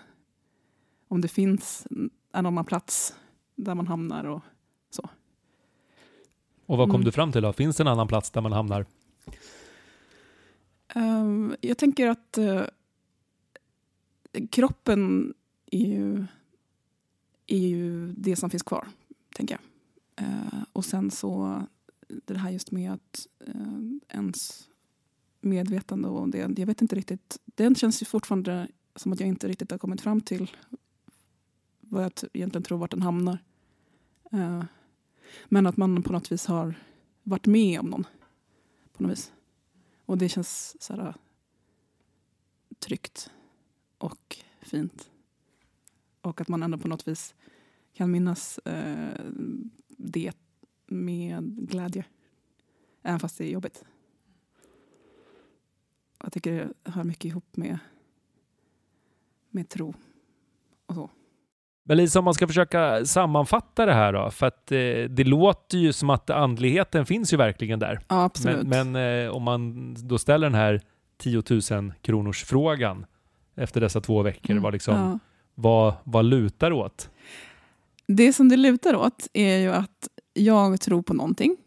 om 1.07 1.21
det 1.21 1.27
finns 1.27 1.87
en 2.33 2.45
annan 2.45 2.65
plats 2.65 3.15
där 3.55 3.75
man 3.75 3.87
hamnar 3.87 4.23
och 4.23 4.41
så. 4.89 5.09
Och 6.67 6.77
vad 6.77 6.87
kom 6.87 6.95
Mm. 6.95 7.05
du 7.05 7.11
fram 7.11 7.31
till 7.31 7.41
då? 7.41 7.53
Finns 7.53 7.77
det 7.77 7.83
en 7.83 7.87
annan 7.87 8.07
plats 8.07 8.31
där 8.31 8.41
man 8.41 8.51
hamnar? 8.51 8.85
Ehm, 10.87 11.55
jag 11.61 11.77
tänker 11.77 12.07
att 12.07 12.37
eh, 12.37 12.63
kroppen 14.51 15.33
är 15.71 15.85
ju, 15.85 16.25
är 17.47 17.67
ju 17.67 18.11
det 18.11 18.35
som 18.35 18.49
finns 18.49 18.63
kvar, 18.63 18.87
tänker 19.35 19.59
jag. 20.15 20.25
Eh, 20.25 20.63
och 20.73 20.85
sen 20.85 21.11
så 21.11 21.61
det 22.25 22.37
här 22.37 22.51
just 22.51 22.71
med 22.71 22.91
att 22.93 23.27
uh, 23.47 23.97
ens 24.09 24.69
medvetande 25.41 26.07
och 26.07 26.29
det, 26.29 26.37
jag 26.37 26.65
vet 26.65 26.81
inte 26.81 26.95
riktigt, 26.95 27.39
den 27.45 27.75
känns 27.75 28.01
ju 28.01 28.05
fortfarande 28.05 28.67
som 28.95 29.13
att 29.13 29.19
jag 29.19 29.29
inte 29.29 29.47
riktigt 29.47 29.71
har 29.71 29.77
kommit 29.77 30.01
fram 30.01 30.21
till 30.21 30.51
vad 31.79 32.03
jag 32.03 32.11
egentligen 32.33 32.63
tror 32.63 32.77
vart 32.77 32.91
den 32.91 33.01
hamnar. 33.01 33.37
Men 35.45 35.65
att 35.67 35.77
man 35.77 36.03
på 36.03 36.13
något 36.13 36.31
vis 36.31 36.45
har 36.45 36.75
varit 37.23 37.45
med 37.45 37.79
om 37.79 37.89
någon 37.89 38.07
på 38.93 39.03
något 39.03 39.11
vis. 39.11 39.33
Och 40.05 40.17
det 40.17 40.29
känns 40.29 40.81
så 40.83 40.93
här, 40.93 41.07
äh, 41.07 41.15
tryggt 42.79 43.31
och 43.97 44.37
fint. 44.61 45.11
Och 46.21 46.41
att 46.41 46.47
man 46.47 46.63
ändå 46.63 46.77
på 46.77 46.87
något 46.87 47.07
vis 47.07 47.35
kan 47.93 48.11
minnas 48.11 48.57
eh, 48.57 49.25
det 49.87 50.37
med 50.85 51.69
glädje. 51.69 52.05
Även 53.01 53.19
fast 53.19 53.37
det 53.37 53.45
är 53.45 53.49
jobbigt. 53.49 53.83
Jag 56.19 56.33
tycker 56.33 56.73
det 56.83 56.91
hör 56.91 57.03
mycket 57.03 57.25
ihop 57.25 57.57
med, 57.57 57.79
med 59.49 59.69
tro 59.69 59.93
och 60.85 60.95
så. 60.95 61.09
Men 61.87 61.97
Lisa, 61.97 62.19
om 62.19 62.25
man 62.25 62.33
ska 62.33 62.47
försöka 62.47 63.05
sammanfatta 63.05 63.85
det 63.85 63.93
här 63.93 64.13
då, 64.13 64.31
för 64.31 64.47
att 64.47 64.71
eh, 64.71 64.77
det 65.09 65.23
låter 65.23 65.77
ju 65.77 65.93
som 65.93 66.09
att 66.09 66.29
andligheten 66.29 67.05
finns 67.05 67.33
ju 67.33 67.37
verkligen 67.37 67.79
där. 67.79 67.99
Ja, 68.07 68.23
absolut. 68.23 68.67
Men, 68.67 68.91
men 68.91 69.25
eh, 69.25 69.31
om 69.31 69.43
man 69.43 69.93
då 70.07 70.17
ställer 70.17 70.47
den 70.47 70.55
här 70.55 70.81
10 71.17 71.43
000 71.71 71.93
kronors 72.01 72.43
frågan 72.43 73.05
efter 73.55 73.81
dessa 73.81 74.01
två 74.01 74.21
veckor, 74.21 74.51
Mm, 74.51 74.63
vad, 74.63 74.73
liksom, 74.73 74.95
ja. 74.95 75.19
vad, 75.55 75.93
vad 76.03 76.25
lutar 76.25 76.71
åt? 76.71 77.09
Det 78.07 78.33
som 78.33 78.49
det 78.49 78.57
lutar 78.57 78.95
åt 78.95 79.27
är 79.33 79.57
ju 79.57 79.71
att 79.71 80.07
jag 80.33 80.81
tror 80.81 81.01
på 81.01 81.13
någonting. 81.13 81.57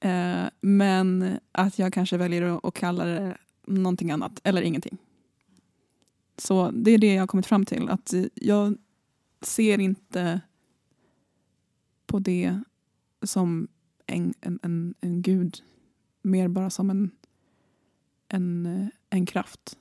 Eh, 0.00 0.44
men 0.60 1.38
att 1.52 1.78
jag 1.78 1.92
kanske 1.92 2.16
väljer 2.16 2.68
att, 2.68 2.74
kalla 2.74 3.04
det 3.04 3.36
någonting 3.66 4.10
annat 4.10 4.40
eller 4.44 4.62
ingenting. 4.62 4.98
Så 6.38 6.70
det 6.70 6.90
är 6.90 6.98
det 6.98 7.14
jag 7.14 7.22
har 7.22 7.26
kommit 7.26 7.46
fram 7.46 7.64
till. 7.64 7.88
Att 7.88 8.14
jag 8.34 8.74
ser 9.42 9.80
inte 9.80 10.40
på 12.06 12.18
det 12.18 12.60
som 13.22 13.68
en, 14.06 14.34
en, 14.40 14.58
en, 14.62 14.94
en 15.00 15.22
gud. 15.22 15.62
Mer 16.22 16.48
bara 16.48 16.70
som 16.70 16.90
en, 16.90 17.10
en, 18.28 18.90
en 19.10 19.26
kraft. 19.26 19.78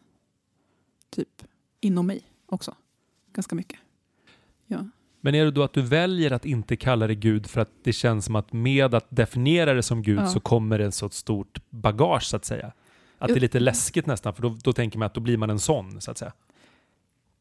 Typ 1.10 1.44
inom 1.80 2.08
mig 2.08 2.22
också. 2.46 2.76
Ganska 3.34 3.56
mycket. 3.56 3.80
Ja. 4.68 4.86
Men 5.22 5.36
är 5.36 5.46
det 5.46 5.52
då 5.52 5.64
att 5.64 5.74
du 5.74 5.82
väljer 5.82 6.32
att 6.32 6.46
inte 6.46 6.76
kalla 6.76 7.08
det 7.08 7.16
Gud 7.16 7.48
för 7.48 7.62
att 7.62 7.72
det 7.84 7.94
känns 7.94 8.26
som 8.26 8.36
att 8.36 8.54
med 8.54 8.94
att 8.94 9.06
definiera 9.10 9.74
det 9.74 9.84
som 9.84 10.02
Gud 10.02 10.20
Ja. 10.20 10.28
så 10.28 10.40
kommer 10.40 10.80
det 10.80 10.86
ett 10.86 10.94
så 10.94 11.10
stort 11.10 11.62
bagage 11.70 12.24
så 12.24 12.36
att 12.36 12.46
säga? 12.46 12.72
Att 13.18 13.28
det 13.28 13.36
är 13.36 13.40
lite 13.40 13.60
läskigt 13.60 14.06
nästan, 14.06 14.36
för 14.36 14.42
då, 14.42 14.58
då 14.64 14.74
tänker 14.74 15.00
man 15.00 15.06
att 15.06 15.14
då 15.14 15.22
blir 15.22 15.38
man 15.38 15.50
en 15.50 15.60
sån 15.60 16.02
så 16.02 16.12
att 16.12 16.18
säga. 16.18 16.34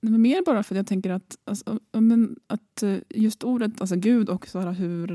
Men 0.00 0.22
mer 0.22 0.42
bara 0.46 0.62
för 0.62 0.74
att 0.74 0.76
jag 0.76 0.86
tänker 0.86 1.10
att, 1.10 1.38
alltså, 1.44 1.80
men 1.92 2.36
att 2.46 2.82
eh, 2.82 2.98
just 3.08 3.44
ordet, 3.44 3.80
alltså 3.80 3.96
Gud 3.96 4.28
och 4.28 4.48
så 4.48 4.60
här, 4.60 4.72
hur, 4.72 5.12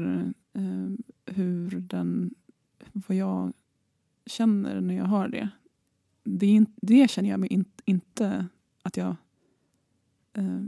eh, 0.54 0.90
hur 1.26 1.70
den, 1.80 2.34
vad 2.94 3.18
jag 3.18 3.54
känner 4.26 4.82
när 4.82 4.96
jag 4.96 5.06
hör 5.06 5.28
det. 5.28 5.50
Det, 6.24 6.66
det 6.76 7.10
känner 7.10 7.30
jag 7.30 7.40
mig 7.40 7.50
in, 7.54 7.66
inte 7.86 8.48
att 8.82 8.98
jag, 8.98 9.16
eh, 10.34 10.62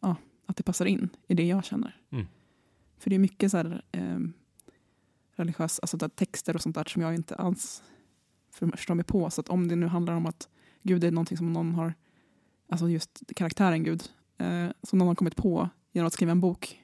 ja, 0.00 0.16
att 0.46 0.56
det 0.56 0.62
passar 0.62 0.86
in 0.86 1.08
i 1.26 1.34
det 1.34 1.46
jag 1.46 1.64
känner. 1.64 2.00
Mm. 2.10 2.26
För 2.98 3.10
det 3.10 3.16
är 3.16 3.20
mycket 3.20 3.50
så 3.50 3.56
här, 3.56 3.82
eh, 3.92 4.18
religiös, 5.34 5.80
alltså 5.80 6.08
texter 6.08 6.54
och 6.54 6.62
sånt 6.62 6.74
där 6.74 6.84
som 6.84 7.02
jag 7.02 7.14
inte 7.14 7.34
alls 7.34 7.82
förstår 8.50 8.94
mig 8.94 9.04
på. 9.04 9.30
Så 9.30 9.40
att 9.40 9.48
om 9.48 9.68
det 9.68 9.76
nu 9.76 9.86
handlar 9.86 10.14
om 10.14 10.26
att 10.26 10.48
Gud 10.82 11.04
är 11.04 11.10
någonting 11.10 11.36
som 11.36 11.52
någon 11.52 11.74
har 11.74 11.94
alltså 12.72 12.88
just 12.88 13.22
karaktären 13.36 13.84
Gud, 13.84 14.10
eh, 14.38 14.68
som 14.82 14.98
någon 14.98 15.08
har 15.08 15.14
kommit 15.14 15.36
på 15.36 15.68
genom 15.92 16.06
att 16.06 16.12
skriva 16.12 16.32
en 16.32 16.40
bok, 16.40 16.82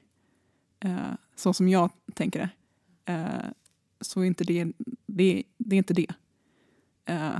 eh, 0.79 1.13
så 1.35 1.53
som 1.53 1.69
jag 1.69 1.91
tänker 2.13 2.39
det, 2.39 2.49
eh, 3.13 3.51
så 4.01 4.21
är 4.21 4.25
inte 4.25 4.43
det, 4.43 4.71
det, 5.05 5.43
det 5.57 5.75
är 5.75 5.77
inte 5.77 5.93
det. 5.93 6.07
Eh, 7.05 7.39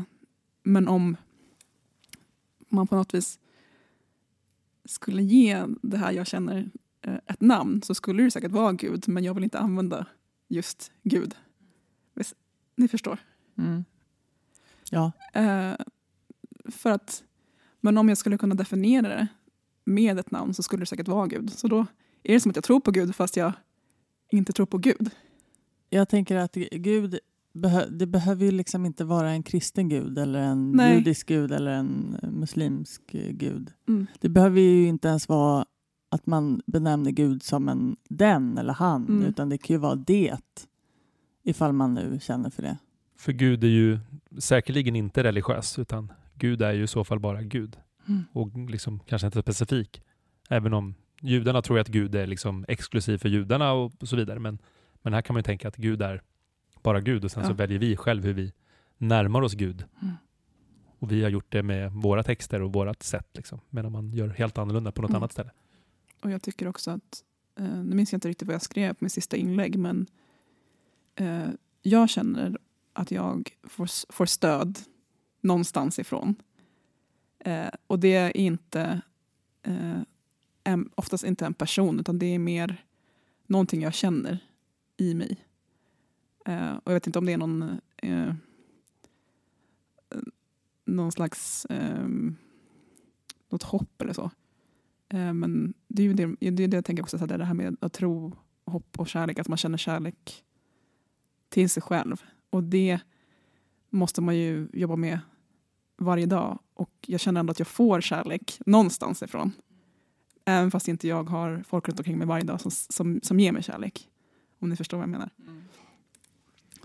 men 0.64 0.88
om 0.88 1.18
man 2.70 2.88
på 2.88 2.96
något 2.96 3.14
vis 3.14 3.40
skulle 4.86 5.24
ge 5.24 5.66
det 5.82 5.98
här 5.98 6.12
jag 6.12 6.28
känner 6.28 6.70
eh, 7.02 7.20
ett 7.26 7.42
namn 7.42 7.82
så 7.82 7.96
skulle 7.96 8.24
det 8.24 8.32
säkert 8.32 8.52
vara 8.52 8.74
Gud 8.74 9.08
men 9.08 9.24
jag 9.24 9.34
vill 9.34 9.44
inte 9.44 9.60
använda 9.60 10.06
just 10.48 10.92
Gud. 11.04 11.36
Ni 12.76 12.88
förstår? 12.88 13.20
Mm. 13.58 13.86
Ja. 14.90 15.12
Eh, 15.34 15.76
för 16.66 16.92
att, 16.92 17.24
men 17.82 17.98
om 17.98 18.10
jag 18.10 18.18
skulle 18.18 18.38
kunna 18.38 18.56
definiera 18.56 19.08
det 19.08 19.28
med 19.86 20.20
ett 20.20 20.32
namn 20.32 20.54
så 20.54 20.64
skulle 20.64 20.82
det 20.82 20.86
säkert 20.86 21.08
vara 21.08 21.28
Gud. 21.28 21.54
Så 21.54 21.68
då 21.68 21.86
är 22.24 22.34
det 22.34 22.40
som 22.40 22.50
att 22.50 22.56
jag 22.56 22.64
tror 22.64 22.80
på 22.80 22.92
Gud 22.92 23.16
fast 23.16 23.38
jag 23.38 23.54
inte 24.32 24.54
tror 24.54 24.66
på 24.66 24.78
Gud. 24.78 25.10
Jag 25.90 26.10
tänker 26.10 26.36
att 26.36 26.56
Gud, 26.72 27.20
det 27.90 28.06
behöver 28.08 28.46
ju 28.46 28.52
liksom 28.52 28.86
inte 28.86 29.04
vara 29.04 29.32
en 29.32 29.44
kristen 29.44 29.90
gud 29.90 30.18
eller 30.18 30.40
en 30.40 30.72
Nej. 30.72 30.96
judisk 30.96 31.28
gud 31.28 31.52
eller 31.52 31.72
en 31.72 32.18
muslimsk 32.22 33.02
gud. 33.32 33.72
Mm. 33.88 34.08
Det 34.20 34.30
behöver 34.30 34.60
ju 34.62 34.88
inte 34.88 35.08
ens 35.08 35.30
vara 35.30 35.66
att 36.10 36.26
man 36.26 36.62
benämner 36.66 37.12
Gud 37.12 37.44
som 37.44 37.70
en 37.70 37.96
den 38.10 38.58
eller 38.58 38.74
han, 38.74 39.06
Mm. 39.08 39.24
utan 39.26 39.50
det 39.50 39.58
kan 39.58 39.74
ju 39.74 39.78
vara 39.78 39.96
det 39.96 40.38
ifall 41.44 41.74
man 41.74 41.94
nu 41.94 42.20
känner 42.22 42.50
för 42.50 42.62
det. 42.64 42.78
För 43.18 43.32
Gud 43.32 43.64
är 43.64 43.68
ju 43.68 44.00
säkerligen 44.38 44.96
inte 44.96 45.24
religiös, 45.24 45.80
utan 45.80 46.12
Gud 46.40 46.62
är 46.62 46.74
ju 46.74 46.84
i 46.84 46.88
så 46.88 47.04
fall 47.04 47.20
bara 47.20 47.42
Gud. 47.42 47.78
Mm. 48.08 48.24
Och 48.34 48.58
liksom 48.70 49.00
kanske 49.00 49.26
inte 49.28 49.42
specifik. 49.42 50.02
Även 50.50 50.74
om 50.74 50.96
judarna 51.22 51.62
tror 51.62 51.80
att 51.80 51.88
Gud 51.88 52.16
är 52.16 52.28
liksom 52.28 52.66
exklusiv 52.68 53.18
för 53.18 53.30
judarna 53.30 53.74
och 53.74 53.92
så 54.04 54.16
vidare. 54.16 54.40
Men, 54.40 54.60
men 55.02 55.14
här 55.14 55.22
kan 55.22 55.34
man 55.34 55.40
ju 55.40 55.44
tänka 55.44 55.68
att 55.68 55.76
Gud 55.76 56.02
är 56.02 56.22
bara 56.84 57.02
Gud 57.02 57.26
och 57.26 57.32
sen 57.32 57.44
så 57.46 57.52
Ja. 57.52 57.56
väljer 57.56 57.80
vi 57.80 57.96
själv 57.98 58.24
hur 58.24 58.34
vi 58.34 58.54
närmar 58.98 59.42
oss 59.42 59.54
Gud. 59.54 59.84
Mm. 60.02 60.14
Och 61.00 61.12
vi 61.12 61.24
har 61.24 61.30
gjort 61.30 61.52
det 61.52 61.64
med 61.64 61.92
våra 61.92 62.24
texter 62.24 62.62
och 62.62 62.74
vårat 62.74 63.04
sätt. 63.04 63.28
Liksom. 63.34 63.60
Medan 63.70 63.92
man 63.92 64.14
gör 64.14 64.28
helt 64.28 64.58
annorlunda 64.58 64.92
på 64.92 65.02
något 65.02 65.10
Mm. 65.10 65.20
annat 65.22 65.32
ställe. 65.32 65.52
Och 66.24 66.32
jag 66.32 66.42
tycker 66.42 66.68
också 66.68 66.92
att, 66.92 67.24
eh, 67.60 67.66
nu 67.84 67.96
minns 67.96 68.12
jag 68.12 68.18
inte 68.18 68.30
riktigt 68.30 68.48
vad 68.48 68.54
jag 68.56 68.62
skrev 68.62 68.94
på 68.94 69.04
mitt 69.06 69.14
sista 69.14 69.38
inlägg, 69.38 69.78
men 69.80 70.08
eh, 71.16 71.48
jag 71.82 72.10
känner 72.10 72.58
att 72.94 73.12
jag 73.12 73.50
får, 73.64 74.12
får 74.14 74.26
stöd 74.26 74.80
någonstans 75.42 76.00
ifrån. 76.00 76.36
Eh, 77.40 77.70
och 77.88 78.00
det 78.00 78.16
är 78.16 78.38
inte, 78.38 79.02
eh, 79.64 80.02
en, 80.64 80.90
oftast 80.96 81.24
inte 81.24 81.46
en 81.46 81.54
person, 81.54 82.00
utan 82.00 82.20
det 82.20 82.26
är 82.26 82.40
mer 82.40 82.86
någonting 83.48 83.82
jag 83.82 83.94
känner 83.94 84.40
i 84.98 85.14
mig. 85.14 85.46
Eh, 86.46 86.76
och 86.76 86.92
jag 86.92 86.94
vet 86.94 87.08
inte 87.08 87.20
om 87.20 87.26
det 87.26 87.34
är 87.34 87.38
någon, 87.38 87.80
eh, 87.98 88.34
någon 90.86 91.12
slags 91.12 91.66
eh, 91.66 92.08
något 93.50 93.64
hopp 93.64 94.02
eller 94.02 94.14
så. 94.14 94.32
Eh, 95.10 95.34
Men 95.34 95.74
det 95.88 96.02
är 96.02 96.08
ju 96.08 96.14
det, 96.14 96.36
det, 96.40 96.64
är 96.64 96.68
det 96.68 96.78
jag 96.78 96.86
tänker 96.86 97.04
också, 97.04 97.18
så 97.18 97.26
det 97.26 97.38
det 97.38 97.46
här 97.46 97.54
med 97.54 97.78
att 97.82 97.94
tro, 97.94 98.36
hopp 98.66 99.00
och 99.00 99.08
kärlek, 99.08 99.40
att 99.40 99.48
man 99.48 99.58
känner 99.58 99.78
kärlek 99.78 100.44
till 101.50 101.70
sig 101.70 101.84
själv. 101.84 102.24
Och 102.50 102.64
det 102.64 103.00
måste 103.90 104.22
man 104.22 104.38
ju 104.38 104.68
jobba 104.74 104.96
med 104.96 105.20
varje 105.98 106.26
dag. 106.26 106.60
Och 106.74 106.92
jag 107.08 107.20
känner 107.20 107.40
ändå 107.40 107.52
att 107.52 107.60
jag 107.60 107.68
får 107.68 108.02
kärlek 108.02 108.60
någonstans 108.66 109.24
ifrån. 109.24 109.52
Även 110.46 110.72
fast 110.72 110.88
inte 110.88 111.08
jag 111.08 111.30
har 111.30 111.64
folk 111.68 111.88
runt 111.88 112.00
omkring 112.00 112.18
mig 112.18 112.28
varje 112.28 112.44
dag 112.44 112.62
som, 112.62 112.72
som, 112.72 113.20
som 113.24 113.40
ger 113.40 113.52
mig 113.52 113.64
kärlek. 113.64 114.10
Om 114.60 114.70
ni 114.70 114.76
förstår 114.76 114.98
vad 114.98 115.04
jag 115.04 115.10
menar. 115.10 115.30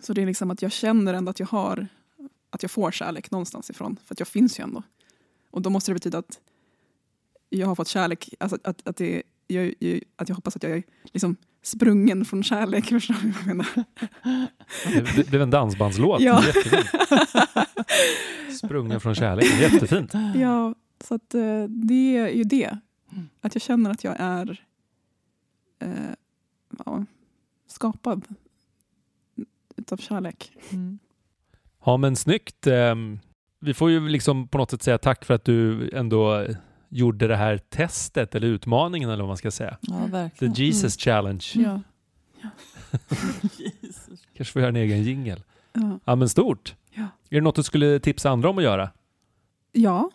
Så 0.00 0.12
det 0.12 0.22
är 0.22 0.26
liksom 0.26 0.50
att 0.50 0.62
jag 0.62 0.72
känner 0.72 1.14
ändå 1.14 1.30
att 1.30 1.40
jag 1.40 1.46
har 1.46 1.88
att 2.50 2.62
jag 2.62 2.70
får 2.70 2.90
kärlek 2.90 3.30
någonstans 3.30 3.70
ifrån. 3.70 3.96
För 4.04 4.14
att 4.14 4.18
jag 4.18 4.28
finns 4.28 4.58
ju 4.60 4.62
ändå. 4.62 4.82
Och 5.50 5.62
då 5.62 5.70
måste 5.70 5.90
det 5.90 5.94
betyda 5.94 6.18
att 6.18 6.40
jag 7.48 7.66
har 7.66 7.74
fått 7.74 7.88
kärlek, 7.88 8.34
alltså 8.40 8.58
att, 8.64 8.88
att, 8.88 8.96
det, 8.96 9.22
jag, 9.46 9.74
jag, 9.78 10.00
att 10.16 10.28
jag 10.28 10.36
hoppas 10.36 10.56
att 10.56 10.62
jag 10.62 10.72
är 10.72 10.82
liksom 11.12 11.36
sprungen 11.62 12.24
från 12.24 12.42
kärlek. 12.42 12.84
Förstår 12.88 13.14
du 13.22 13.30
vad 13.30 13.40
jag 13.40 13.46
menar? 13.46 13.84
Det, 15.16 15.28
blev 15.28 15.42
en 15.42 15.50
dansbandslåt. 15.50 16.20
Ja. 16.20 16.42
Sprungen 18.58 19.00
från 19.00 19.14
kärleken. 19.14 19.58
Jättefint. 19.58 20.12
Ja, 20.34 20.74
så 21.04 21.14
att 21.14 21.34
eh, 21.34 21.64
det 21.68 22.16
är 22.16 22.28
ju 22.28 22.44
det. 22.44 22.78
Att 23.40 23.54
jag 23.54 23.62
känner 23.62 23.90
att 23.90 24.04
jag 24.04 24.16
är 24.18 24.64
eh, 25.78 25.88
ja, 26.86 27.04
skapad 27.66 28.24
utav 29.76 29.96
kärlek. 29.96 30.52
Mm. 30.70 30.98
Ja 31.84 31.96
men 31.96 32.16
snyggt. 32.16 32.66
Ehm, 32.66 33.18
Vi 33.60 33.74
får 33.74 33.90
ju 33.90 34.08
liksom 34.08 34.48
på 34.48 34.58
något 34.58 34.70
sätt 34.70 34.82
säga 34.82 34.98
tack 34.98 35.24
för 35.24 35.34
att 35.34 35.44
du 35.44 35.90
ändå 35.92 36.46
gjorde 36.94 37.26
det 37.26 37.36
här 37.36 37.58
testet 37.58 38.34
eller 38.34 38.46
utmaningen 38.46 39.10
eller 39.10 39.22
vad 39.22 39.28
man 39.28 39.36
ska 39.36 39.50
säga. 39.50 39.78
Ja, 39.80 40.28
The. 40.38 40.46
Jesus 40.46 40.96
Challenge. 40.96 41.44
Ja. 41.54 41.80
Jesus. 43.56 44.26
Kanske 44.36 44.52
får 44.52 44.62
göra 44.62 44.68
en 44.68 44.76
egen 44.76 45.02
jingel. 45.02 45.42
Ja. 45.72 45.98
Ja 46.04 46.14
men 46.14 46.28
stort. 46.28 46.74
Ja. 46.90 47.02
Är 47.02 47.34
det 47.36 47.40
något 47.40 47.56
du 47.56 47.62
skulle 47.62 48.00
tipsa 48.00 48.30
andra 48.30 48.50
om 48.50 48.58
att 48.58 48.64
göra? 48.64 48.90
ja, 49.72 50.10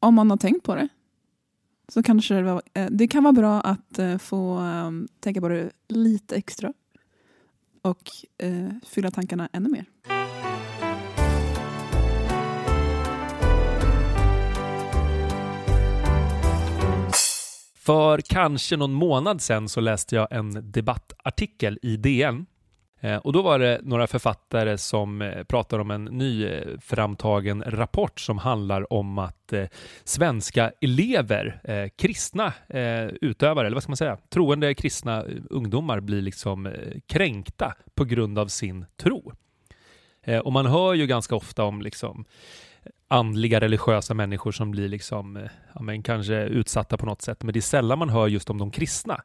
om 0.00 0.14
man 0.14 0.30
har 0.30 0.36
tänkt 0.36 0.62
på 0.62 0.74
det. 0.74 0.88
Så 1.88 2.02
kanske 2.02 2.34
det, 2.34 2.42
var, 2.42 2.62
eh, 2.74 2.86
det 2.90 3.08
kan 3.08 3.22
vara 3.22 3.32
bra 3.32 3.60
att 3.60 3.98
eh, 3.98 4.18
få 4.18 4.58
eh, 4.58 4.90
tänka 5.20 5.40
på 5.40 5.48
det 5.48 5.70
lite 5.88 6.36
extra. 6.36 6.72
Och 7.82 8.10
eh, 8.38 8.68
fylla 8.86 9.10
tankarna 9.10 9.48
ännu 9.52 9.68
mer. 9.68 9.84
För 17.88 18.20
kanske 18.20 18.76
någon 18.76 18.92
månad 18.92 19.40
sedan 19.40 19.68
så 19.68 19.80
läste 19.80 20.16
jag 20.16 20.32
en 20.32 20.72
debattartikel 20.72 21.78
i 21.82 21.96
DN. 21.96 22.46
Eh, 23.00 23.16
och 23.16 23.32
då 23.32 23.42
var 23.42 23.58
det 23.58 23.80
några 23.82 24.06
författare 24.06 24.78
som 24.78 25.22
eh, 25.22 25.44
pratar 25.44 25.78
om 25.78 25.90
en 25.90 26.04
ny 26.04 26.46
eh, 26.46 26.78
framtagen 26.80 27.64
rapport 27.66 28.20
som 28.20 28.38
handlar 28.38 28.92
om 28.92 29.18
att 29.18 29.52
svenska 30.04 30.72
elever, 30.80 31.60
kristna 31.96 32.52
utövare, 33.20 33.66
eller 33.66 33.76
vad 33.76 33.82
ska 33.82 33.90
man 33.90 33.96
säga, 33.96 34.18
troende 34.28 34.74
kristna 34.74 35.24
ungdomar 35.50 36.00
blir 36.00 36.22
liksom 36.22 36.72
kränkta 37.06 37.74
på 37.94 38.04
grund 38.04 38.38
av 38.38 38.46
sin 38.46 38.86
tro. 38.96 39.32
Och 40.42 40.52
man 40.52 40.66
hör 40.66 40.94
ju 40.94 41.06
ganska 41.06 41.36
ofta 41.36 41.64
om 41.64 41.82
liksom 41.82 42.24
andliga 43.08 43.60
religiösa 43.60 44.14
människor 44.14 44.52
som 44.52 44.70
blir 44.70 44.88
liksom, 44.88 45.36
eh, 45.36 45.50
ja, 45.74 45.82
men 45.82 46.02
kanske 46.02 46.34
utsatta 46.34 46.96
på 46.96 47.06
något 47.06 47.22
sätt. 47.22 47.42
Men 47.42 47.52
det 47.52 47.58
är 47.58 47.60
sällan 47.60 47.98
man 47.98 48.08
hör 48.08 48.28
just 48.28 48.50
om 48.50 48.58
de 48.58 48.70
kristna. 48.70 49.20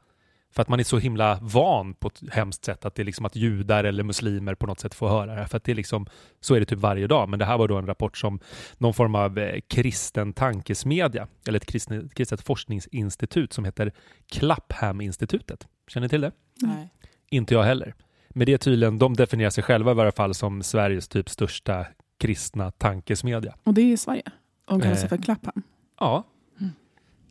För 0.54 0.62
att 0.62 0.68
man 0.68 0.80
är 0.80 0.84
så 0.84 0.98
himla 0.98 1.40
van 1.42 1.94
på 1.94 2.08
ett 2.08 2.22
hemskt 2.32 2.66
sätt 2.66 2.86
att 2.86 2.96
det 2.96 3.02
är 3.02 3.06
liksom 3.06 3.26
att 3.26 3.36
judar 3.36 3.84
eller 3.84 4.04
muslimer 4.04 4.56
på 4.56 4.68
något 4.68 4.80
sätt 4.80 4.94
får 4.94 5.10
höra 5.10 5.26
det 5.26 5.40
här. 5.40 5.46
För 5.46 5.58
att 5.58 5.64
det 5.64 5.72
är 5.72 5.76
liksom, 5.76 6.06
så 6.42 6.56
är 6.56 6.60
det 6.60 6.66
typ 6.66 6.80
varje 6.80 7.08
dag. 7.08 7.30
Men 7.30 7.40
det 7.40 7.46
här 7.46 7.58
var 7.58 7.68
då 7.68 7.78
en 7.78 7.88
rapport 7.88 8.18
som 8.18 8.40
någon 8.78 8.94
form 8.94 9.16
av 9.16 9.38
eh, 9.38 9.60
kristen 9.68 10.34
tankesmedja, 10.34 11.28
eller 11.48 11.58
ett 11.58 11.66
kristet, 11.66 12.14
kristet 12.14 12.42
forskningsinstitut 12.42 13.54
som 13.54 13.66
heter 13.66 13.92
Clapham-institutet. 14.32 15.68
Känner 15.88 16.06
ni 16.06 16.10
till 16.10 16.22
det? 16.22 16.32
Nej. 16.62 16.90
Inte 17.30 17.54
jag 17.54 17.64
heller. 17.64 17.96
Men 18.30 18.46
det 18.46 18.54
är 18.54 18.58
tydligen, 18.58 19.00
de 19.00 19.14
definierar 19.14 19.50
sig 19.50 19.64
själva 19.64 19.92
i 19.92 19.96
varje 19.96 20.12
fall 20.12 20.34
som 20.34 20.64
Sveriges 20.64 21.08
typ 21.08 21.30
största 21.30 21.86
kristna 22.18 22.72
tankesmedja. 22.72 23.56
Och 23.64 23.74
det 23.74 23.82
är 23.82 23.94
i 23.94 23.98
Sverige. 23.98 24.24
Och 24.66 24.82
kallar 24.82 24.96
sig 24.96 25.04
Eh. 25.04 25.10
för 25.10 25.18
Clapham. 25.18 25.62
Ja. 26.00 26.24
Mm. 26.60 26.72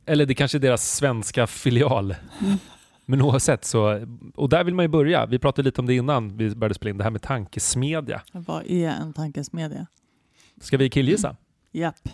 Eller 0.07 0.27
det 0.27 0.35
kanske 0.35 0.59
är 0.59 0.61
deras 0.61 0.95
svenska 0.95 1.47
filial. 1.47 2.14
Mm. 2.40 2.57
Men 3.07 3.23
oavsett 3.23 3.64
så, 3.64 4.07
och 4.35 4.49
där 4.49 4.64
vill 4.64 4.75
man 4.75 4.85
ju 4.85 4.88
börja. 4.88 5.27
Vi 5.27 5.38
pratade 5.38 5.66
lite 5.66 5.81
om 5.81 5.87
det 5.87 5.95
innan 5.95 6.37
vi 6.37 6.55
började 6.55 6.75
spela 6.75 6.90
in, 6.90 6.99
det 6.99 7.05
här 7.05 7.11
med 7.11 7.23
tankesmedja. 7.23 8.23
Vad 8.33 8.66
är 8.66 8.88
en 8.88 9.12
tankesmedja? 9.12 9.87
Ska 10.61 10.77
vi 10.77 10.90
killgissa? 10.90 11.37
Japp. 11.73 12.09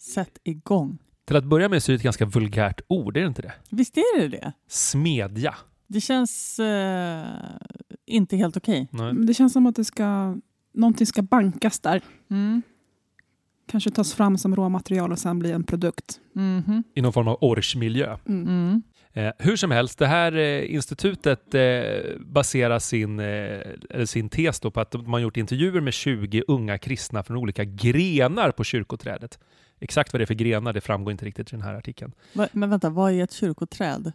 Sätt 0.00 0.38
igång. 0.44 0.98
Till 1.24 1.36
att 1.36 1.44
börja 1.44 1.68
med 1.68 1.82
så 1.82 1.92
är 1.92 1.94
det 1.94 1.96
ett 1.96 2.02
ganska 2.02 2.24
vulgärt 2.24 2.80
ord, 2.88 3.16
är 3.16 3.20
det 3.20 3.26
inte 3.26 3.42
det? 3.42 3.52
Visst 3.70 3.96
är 3.96 4.20
det 4.20 4.28
det? 4.28 4.52
Smedja. 4.68 5.54
Det 5.86 6.00
känns 6.00 6.58
eh, 6.58 7.26
inte 8.06 8.36
helt 8.36 8.56
okej. 8.56 8.88
Nej. 8.90 9.12
Men 9.12 9.26
Det 9.26 9.34
känns 9.34 9.52
som 9.52 9.66
att 9.66 9.76
det 9.76 9.84
ska, 9.84 10.36
någonting 10.72 11.06
ska 11.06 11.22
bankas 11.22 11.80
där. 11.80 12.00
Mm. 12.30 12.62
Kanske 13.66 13.90
tas 13.90 14.14
fram 14.14 14.38
som 14.38 14.56
råmaterial 14.56 15.12
och 15.12 15.18
sen 15.18 15.38
bli 15.38 15.50
en 15.50 15.64
produkt. 15.64 16.20
Mhm. 16.32 16.84
I 16.94 17.02
någon 17.02 17.12
form 17.12 17.28
av 17.28 17.38
orchmiljö. 17.40 18.18
Mm. 18.28 18.48
Mm. 18.48 18.82
Eh, 19.12 19.32
hur 19.38 19.56
som 19.56 19.70
helst, 19.70 19.98
det 19.98 20.06
här 20.06 20.36
eh, 20.36 20.74
institutet 20.74 21.54
eh, 21.54 22.18
baserar 22.20 22.78
sin, 22.78 23.20
eh, 23.20 23.60
eller 23.90 24.06
sin 24.06 24.28
tes 24.28 24.60
då 24.60 24.70
på 24.70 24.80
att 24.80 24.94
har 24.94 25.18
gjort 25.18 25.36
intervjuer 25.36 25.80
med 25.80 25.92
20 25.92 26.42
unga 26.48 26.78
kristna 26.78 27.22
från 27.22 27.36
olika 27.36 27.64
grenar 27.64 28.50
på 28.50 28.64
kyrkoträdet. 28.64 29.38
Exakt 29.80 30.12
vad 30.12 30.20
det 30.20 30.24
är 30.24 30.26
för 30.26 30.34
grenar, 30.34 30.72
det 30.72 30.80
framgår 30.80 31.12
inte 31.12 31.24
riktigt 31.24 31.48
i 31.48 31.50
den 31.50 31.62
här 31.62 31.74
artikeln. 31.74 32.12
Va, 32.32 32.48
men 32.52 32.70
vänta, 32.70 32.90
vad 32.90 33.12
är 33.12 33.24
ett 33.24 33.32
kyrkoträd? 33.32 34.12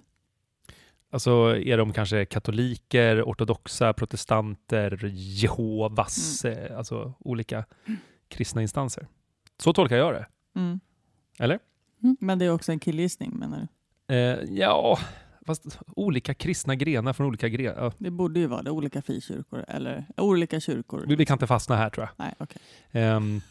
Alltså 1.09 1.31
är 1.57 1.77
de 1.77 1.93
kanske 1.93 2.25
katoliker, 2.25 3.21
ortodoxa, 3.21 3.93
protestanter, 3.93 4.99
Jehovas, 5.13 6.45
eh, 6.45 6.77
alltså 6.77 7.13
olika 7.19 7.65
kristna 8.27 8.61
instanser. 8.61 9.07
Så 9.57 9.73
tolkar 9.73 9.97
jag 9.97 10.13
det. 10.13 10.25
Mm. 10.55 10.79
Eller? 11.39 11.59
Men 12.19 12.39
det 12.39 12.45
är 12.45 12.51
också 12.51 12.71
en 12.71 12.79
killgissning 12.79 13.31
menar 13.35 13.67
du? 14.07 14.15
Eh, 14.15 14.39
ja, 14.49 14.99
fast 15.45 15.79
olika 15.87 16.33
kristna 16.33 16.75
grenar 16.75 17.13
från 17.13 17.27
olika 17.27 17.49
grenar. 17.49 17.83
Ja. 17.83 17.91
Det 17.97 18.11
borde 18.11 18.39
ju 18.39 18.47
vara 18.47 18.61
det, 18.61 18.71
olika 18.71 19.01
frikyrkor 19.01 19.65
eller 19.67 20.05
olika 20.17 20.59
kyrkor. 20.59 21.05
Vi, 21.07 21.15
vi 21.15 21.25
kan 21.25 21.35
inte 21.35 21.47
fastna 21.47 21.75
här 21.75 21.89
tror 21.89 22.05
jag. 22.05 22.25
Nej, 22.25 22.33
okej. 22.37 22.61
Ehm, 22.91 23.41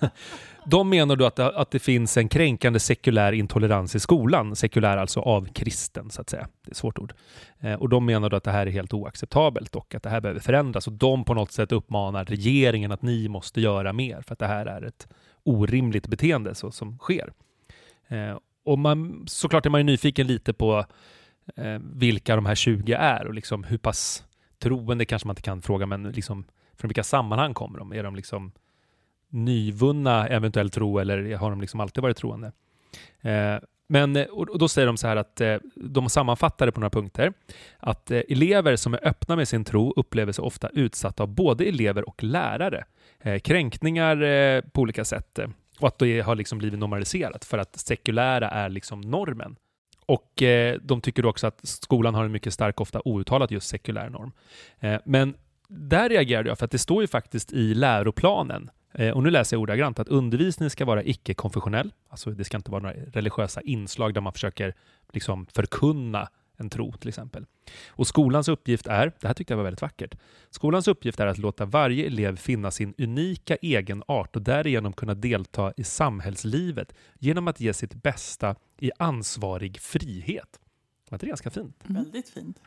de 0.70 0.88
menar 0.88 1.16
då 1.16 1.26
att 1.26 1.36
det, 1.36 1.46
att 1.46 1.70
det 1.70 1.78
finns 1.78 2.16
en 2.16 2.28
kränkande 2.28 2.80
sekulär 2.80 3.32
intolerans 3.32 3.94
i 3.94 4.00
skolan. 4.00 4.56
Sekulär 4.56 4.96
alltså 4.96 5.20
av 5.20 5.48
kristen, 5.52 6.10
så 6.10 6.20
att 6.20 6.30
säga. 6.30 6.48
Det 6.62 6.68
är 6.68 6.70
ett 6.70 6.76
svårt 6.76 6.98
ord. 6.98 7.12
Eh, 7.60 7.74
och 7.74 7.88
de 7.88 8.06
menar 8.06 8.30
då 8.30 8.36
att 8.36 8.44
det 8.44 8.50
här 8.50 8.66
är 8.66 8.70
helt 8.70 8.94
oacceptabelt 8.94 9.76
och 9.76 9.94
att 9.94 10.02
det 10.02 10.10
här 10.10 10.20
behöver 10.20 10.40
förändras. 10.40 10.86
Och 10.86 10.92
de 10.92 11.24
på 11.24 11.34
något 11.34 11.52
sätt 11.52 11.72
uppmanar 11.72 12.24
regeringen 12.24 12.92
att 12.92 13.02
ni 13.02 13.28
måste 13.28 13.60
göra 13.60 13.92
mer 13.92 14.22
för 14.22 14.32
att 14.32 14.38
det 14.38 14.46
här 14.46 14.66
är 14.66 14.82
ett 14.82 15.08
orimligt 15.44 16.06
beteende 16.06 16.54
så, 16.54 16.70
som 16.70 16.98
sker. 16.98 17.32
Eh, 18.08 18.38
och 18.64 18.78
man, 18.78 19.24
såklart 19.26 19.66
är 19.66 19.70
man 19.70 19.80
ju 19.80 19.84
nyfiken 19.84 20.26
lite 20.26 20.52
på 20.52 20.84
eh, 21.56 21.78
vilka 21.94 22.36
de 22.36 22.46
här 22.46 22.54
20 22.54 22.92
är 22.92 23.26
och 23.26 23.34
liksom 23.34 23.64
hur 23.64 23.78
pass 23.78 24.24
troende 24.58 25.04
kanske 25.04 25.26
man 25.26 25.32
inte 25.32 25.42
kan 25.42 25.62
fråga, 25.62 25.86
men 25.86 26.02
liksom 26.02 26.44
från 26.76 26.88
vilka 26.88 27.04
sammanhang 27.04 27.54
kommer 27.54 27.78
de? 27.78 27.92
Är 27.92 28.02
de 28.02 28.16
liksom 28.16 28.52
nyvunna 29.30 30.28
eventuell 30.28 30.70
tro 30.70 30.98
eller 30.98 31.36
har 31.36 31.50
de 31.50 31.60
liksom 31.60 31.80
alltid 31.80 32.02
varit 32.02 32.16
troende? 32.16 32.52
Eh, 33.20 33.56
men 33.88 34.16
eh, 34.16 34.24
och 34.26 34.58
då 34.58 34.68
säger 34.68 34.86
de 34.86 34.96
så 34.96 35.06
här 35.06 35.16
att 35.16 35.40
eh, 35.40 35.56
de 35.74 36.08
sammanfattar 36.08 36.66
det 36.66 36.72
på 36.72 36.80
några 36.80 36.90
punkter. 36.90 37.32
Att 37.78 38.10
eh, 38.10 38.20
elever 38.28 38.76
som 38.76 38.94
är 38.94 39.06
öppna 39.06 39.36
med 39.36 39.48
sin 39.48 39.64
tro 39.64 39.92
upplever 39.96 40.32
sig 40.32 40.42
ofta 40.42 40.68
utsatta 40.68 41.22
av 41.22 41.28
både 41.28 41.64
elever 41.64 42.08
och 42.08 42.22
lärare. 42.22 42.84
Eh, 43.20 43.38
kränkningar 43.38 44.22
eh, 44.22 44.60
på 44.60 44.80
olika 44.80 45.04
sätt. 45.04 45.38
eh, 45.38 45.48
och 45.80 45.88
att 45.88 45.98
det 45.98 46.20
har 46.20 46.34
liksom 46.36 46.58
blivit 46.58 46.78
normaliserat 46.78 47.44
för 47.44 47.58
att 47.58 47.78
sekulära 47.78 48.50
är 48.50 48.68
liksom 48.68 49.00
normen. 49.00 49.56
Och 50.06 50.42
eh, 50.42 50.78
de 50.82 51.00
tycker 51.00 51.26
också 51.26 51.46
att 51.46 51.60
skolan 51.62 52.14
har 52.14 52.24
en 52.24 52.32
mycket 52.32 52.54
stark, 52.54 52.80
ofta 52.80 53.00
outtalat 53.04 53.50
just 53.50 53.68
sekulär 53.68 54.10
norm. 54.10 54.32
Eh, 54.80 55.00
men 55.04 55.34
där 55.68 56.08
reagerade 56.08 56.48
jag 56.48 56.58
för 56.58 56.64
att 56.64 56.70
det 56.70 56.78
står 56.78 57.02
ju 57.02 57.06
faktiskt 57.06 57.52
i 57.52 57.74
läroplanen 57.74 58.70
och 59.14 59.22
nu 59.22 59.30
läser 59.30 59.56
jag 59.56 59.60
ordagrant 59.60 59.98
att 59.98 60.08
undervisningen 60.08 60.70
ska 60.70 60.84
vara 60.84 61.04
icke-konfessionell. 61.04 61.92
Alltså 62.08 62.30
det 62.30 62.44
ska 62.44 62.56
inte 62.56 62.70
vara 62.70 62.82
några 62.82 62.94
religiösa 62.94 63.60
inslag 63.60 64.14
där 64.14 64.20
man 64.20 64.32
försöker 64.32 64.74
liksom 65.12 65.46
förkunna 65.46 66.28
en 66.58 66.70
tro 66.70 66.92
till 66.92 67.08
exempel. 67.08 67.46
Och 67.88 68.06
skolans 68.06 68.48
uppgift 68.48 68.86
är, 68.86 69.12
det 69.20 69.26
här 69.26 69.34
tyckte 69.34 69.52
jag 69.52 69.56
var 69.56 69.64
väldigt 69.64 69.82
vackert, 69.82 70.14
skolans 70.50 70.88
uppgift 70.88 71.20
är 71.20 71.26
att 71.26 71.38
låta 71.38 71.64
varje 71.64 72.06
elev 72.06 72.36
finna 72.36 72.70
sin 72.70 72.94
unika 72.98 73.56
egen 73.56 74.02
art 74.08 74.36
och 74.36 74.42
därigenom 74.42 74.92
kunna 74.92 75.14
delta 75.14 75.72
i 75.76 75.84
samhällslivet 75.84 76.94
genom 77.18 77.48
att 77.48 77.60
ge 77.60 77.74
sitt 77.74 77.94
bästa 77.94 78.54
i 78.78 78.90
ansvarig 78.98 79.80
frihet. 79.80 80.60
Var 81.10 81.16
inte 81.16 81.26
det 81.26 81.30
ganska 81.30 81.50
fint? 81.50 81.84
Mm. 81.88 82.02
Väldigt 82.02 82.28
fint. 82.28 82.60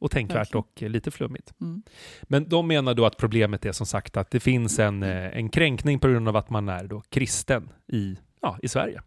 Och 0.00 0.10
tänkvärt 0.10 0.54
och 0.54 0.82
lite 0.82 1.10
flummigt. 1.10 1.54
Mm. 1.60 1.82
Men 2.22 2.48
de 2.48 2.66
menar 2.66 2.94
då 2.94 3.06
att 3.06 3.16
problemet 3.16 3.66
är 3.66 3.72
som 3.72 3.86
sagt 3.86 4.16
att 4.16 4.30
det 4.30 4.40
finns 4.40 4.78
en, 4.78 5.02
eh, 5.02 5.36
en 5.36 5.48
kränkning 5.48 5.98
på 5.98 6.08
grund 6.08 6.28
av 6.28 6.36
att 6.36 6.50
man 6.50 6.68
är 6.68 6.84
då 6.84 7.00
kristen 7.00 7.72
i, 7.86 8.16
ja, 8.40 8.58
i 8.62 8.68
Sverige. 8.68 9.02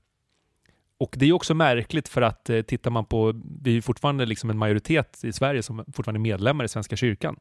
Och 0.97 1.15
det 1.19 1.25
är 1.25 1.33
också 1.33 1.53
märkligt 1.53 2.07
för 2.07 2.21
att 2.21 2.49
eh, 2.49 2.61
tittar 2.61 2.91
man 2.91 3.05
på, 3.05 3.41
vi 3.61 3.77
är 3.77 3.81
fortfarande 3.81 4.25
liksom 4.25 4.49
en 4.49 4.57
majoritet 4.57 5.23
i 5.23 5.33
Sverige 5.33 5.63
som 5.63 5.85
fortfarande 5.93 6.17
är 6.17 6.31
medlemmar 6.31 6.65
i 6.65 6.67
Svenska 6.67 6.95
kyrkan. 6.95 7.39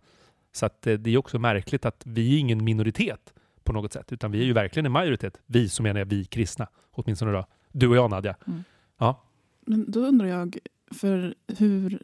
Så 0.52 0.66
att 0.66 0.86
eh, 0.86 0.94
det 0.94 1.10
är 1.10 1.18
också 1.18 1.38
märkligt 1.38 1.84
att 1.84 2.02
vi 2.06 2.34
är 2.34 2.38
ingen 2.38 2.64
minoritet 2.64 3.34
på 3.64 3.72
något 3.72 3.92
sätt, 3.92 4.12
utan 4.12 4.32
vi 4.32 4.40
är 4.40 4.44
ju 4.44 4.52
verkligen 4.52 4.86
en 4.86 4.92
majoritet. 4.92 5.40
Vi, 5.46 5.68
som 5.68 5.82
menar 5.82 6.00
jag 6.00 6.06
vi 6.06 6.24
kristna, 6.24 6.68
åtminstone 6.90 7.32
då. 7.32 7.46
Du 7.72 7.88
och 7.88 7.96
jag 7.96 8.10
Nadja. 8.10 8.36
Mm. 8.46 8.64
Ja. 8.98 9.22
Men 9.60 9.90
då 9.90 10.00
undrar 10.00 10.26
jag, 10.26 10.58
för 10.90 11.34
hur 11.58 12.02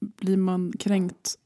blir 0.00 0.36
man 0.36 0.72
kränkt 0.78 1.36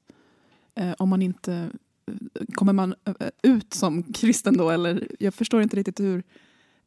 eh, 0.74 0.92
om 0.98 1.08
man 1.08 1.22
inte... 1.22 1.70
eh, 2.06 2.14
Kommer 2.54 2.72
man 2.72 2.94
eh, 3.04 3.14
ut 3.42 3.74
som 3.74 4.02
kristen 4.02 4.56
då? 4.56 4.70
Eller, 4.70 5.08
jag 5.18 5.34
förstår 5.34 5.62
inte 5.62 5.76
riktigt 5.76 6.00
hur... 6.00 6.22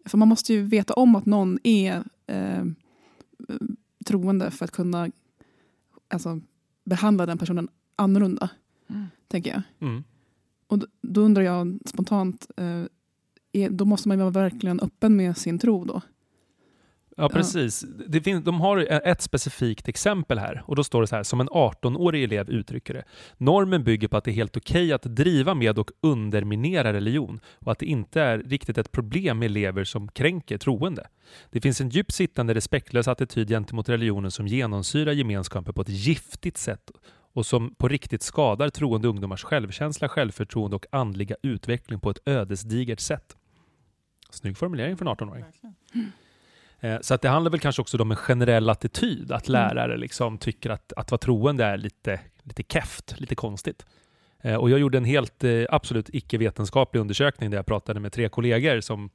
För 0.06 0.18
man 0.18 0.28
måste 0.28 0.54
ju 0.54 0.62
veta 0.64 0.94
om 0.94 1.16
att 1.16 1.26
någon 1.26 1.60
är 1.64 2.04
eh, 2.28 2.64
troende 4.06 4.52
för 4.52 4.66
att 4.66 4.72
kunna 4.72 5.10
alltså, 6.08 6.40
behandla 6.86 7.26
den 7.26 7.38
personen 7.38 7.68
annorlunda, 7.96 8.50
Mm. 8.88 9.06
tänker 9.28 9.52
jag. 9.52 9.62
Mm. 9.90 10.04
Och 10.68 10.80
då, 10.80 10.88
då 11.02 11.22
undrar 11.22 11.44
jag 11.44 11.80
spontant, 11.86 12.52
eh, 12.58 12.84
är, 13.52 13.70
då 13.70 13.86
måste 13.86 14.08
man 14.08 14.18
ju 14.18 14.22
vara 14.22 14.32
verkligen 14.32 14.80
öppen 14.80 15.16
med 15.16 15.38
sin 15.38 15.60
tro 15.60 15.86
då? 15.86 16.02
Ja, 17.18 17.30
precis. 17.30 17.86
Det 18.08 18.22
finns, 18.22 18.44
de 18.44 18.62
har 18.62 18.78
ett 19.08 19.22
specifikt 19.22 19.88
exempel 19.88 20.40
här 20.40 20.64
och 20.66 20.76
då 20.76 20.84
står 20.84 21.02
det 21.02 21.08
så 21.08 21.16
här, 21.16 21.24
som 21.24 21.42
en 21.42 21.50
18-årig 21.50 22.24
elev 22.24 22.50
uttrycker 22.50 22.94
det. 22.94 23.04
Normen 23.38 23.84
bygger 23.84 24.08
på 24.08 24.18
att 24.18 24.24
det 24.24 24.32
är 24.32 24.36
helt 24.36 24.58
okej 24.58 24.94
att 24.94 25.04
driva 25.04 25.54
med 25.54 25.80
och 25.80 25.92
underminera 26.02 26.94
religion 26.94 27.40
och 27.60 27.72
att 27.72 27.80
det 27.80 27.86
inte 27.86 28.22
är 28.22 28.38
riktigt 28.38 28.78
ett 28.78 28.92
problem 28.92 29.40
med 29.40 29.46
elever 29.46 29.84
som 29.84 30.08
kränker 30.08 30.58
troende. 30.58 31.08
Det 31.52 31.62
finns 31.62 31.82
en 31.82 31.90
djupt 31.90 32.14
sittande 32.14 32.54
respektlös 32.54 33.08
attityd 33.08 33.50
gentemot 33.50 33.90
religionen 33.90 34.32
som 34.32 34.48
genomsyrar 34.48 35.12
gemenskapen 35.12 35.74
på 35.74 35.82
ett 35.82 35.90
giftigt 35.90 36.58
sätt 36.58 36.92
och 37.34 37.46
som 37.46 37.76
på 37.76 37.88
riktigt 37.88 38.24
skadar 38.24 38.70
troende 38.70 39.08
ungdomars 39.08 39.44
självkänsla, 39.44 40.10
självförtroende 40.10 40.76
och 40.76 40.86
andliga 40.92 41.36
utveckling 41.42 42.00
på 42.00 42.10
ett 42.10 42.20
ödesdigert 42.26 43.00
sätt. 43.00 43.38
Snygg 44.30 44.58
formulering 44.58 44.98
från 44.98 45.08
18-åring. 45.08 45.44
Eh, 46.84 47.00
Så 47.02 47.14
att 47.14 47.22
det 47.22 47.30
handlar 47.30 47.52
väl 47.52 47.60
kanske 47.60 47.82
också 47.82 48.02
om 48.02 48.12
en 48.12 48.18
generell 48.18 48.70
attityd, 48.70 49.32
att 49.32 49.50
Mm. 49.50 49.54
lärare 49.62 49.98
liksom 49.98 50.38
tycker 50.38 50.70
att, 50.70 50.94
att 50.96 51.12
vara 51.12 51.20
troende 51.20 51.66
är 51.66 51.78
lite, 51.78 52.20
lite 52.44 52.64
keft, 52.64 53.20
lite 53.20 53.36
konstigt. 53.36 53.86
Eh, 54.42 54.56
Och 54.56 54.70
jag 54.70 54.80
gjorde 54.80 54.98
en 54.98 55.06
helt 55.06 55.44
eh, 55.44 55.64
absolut 55.70 56.10
icke-vetenskaplig 56.14 57.02
undersökning 57.02 57.50
där 57.52 57.58
jag 57.58 57.66
pratade 57.66 58.00
med 58.00 58.12
tre 58.14 58.30
kollegor 58.30 58.82
som, 58.82 59.10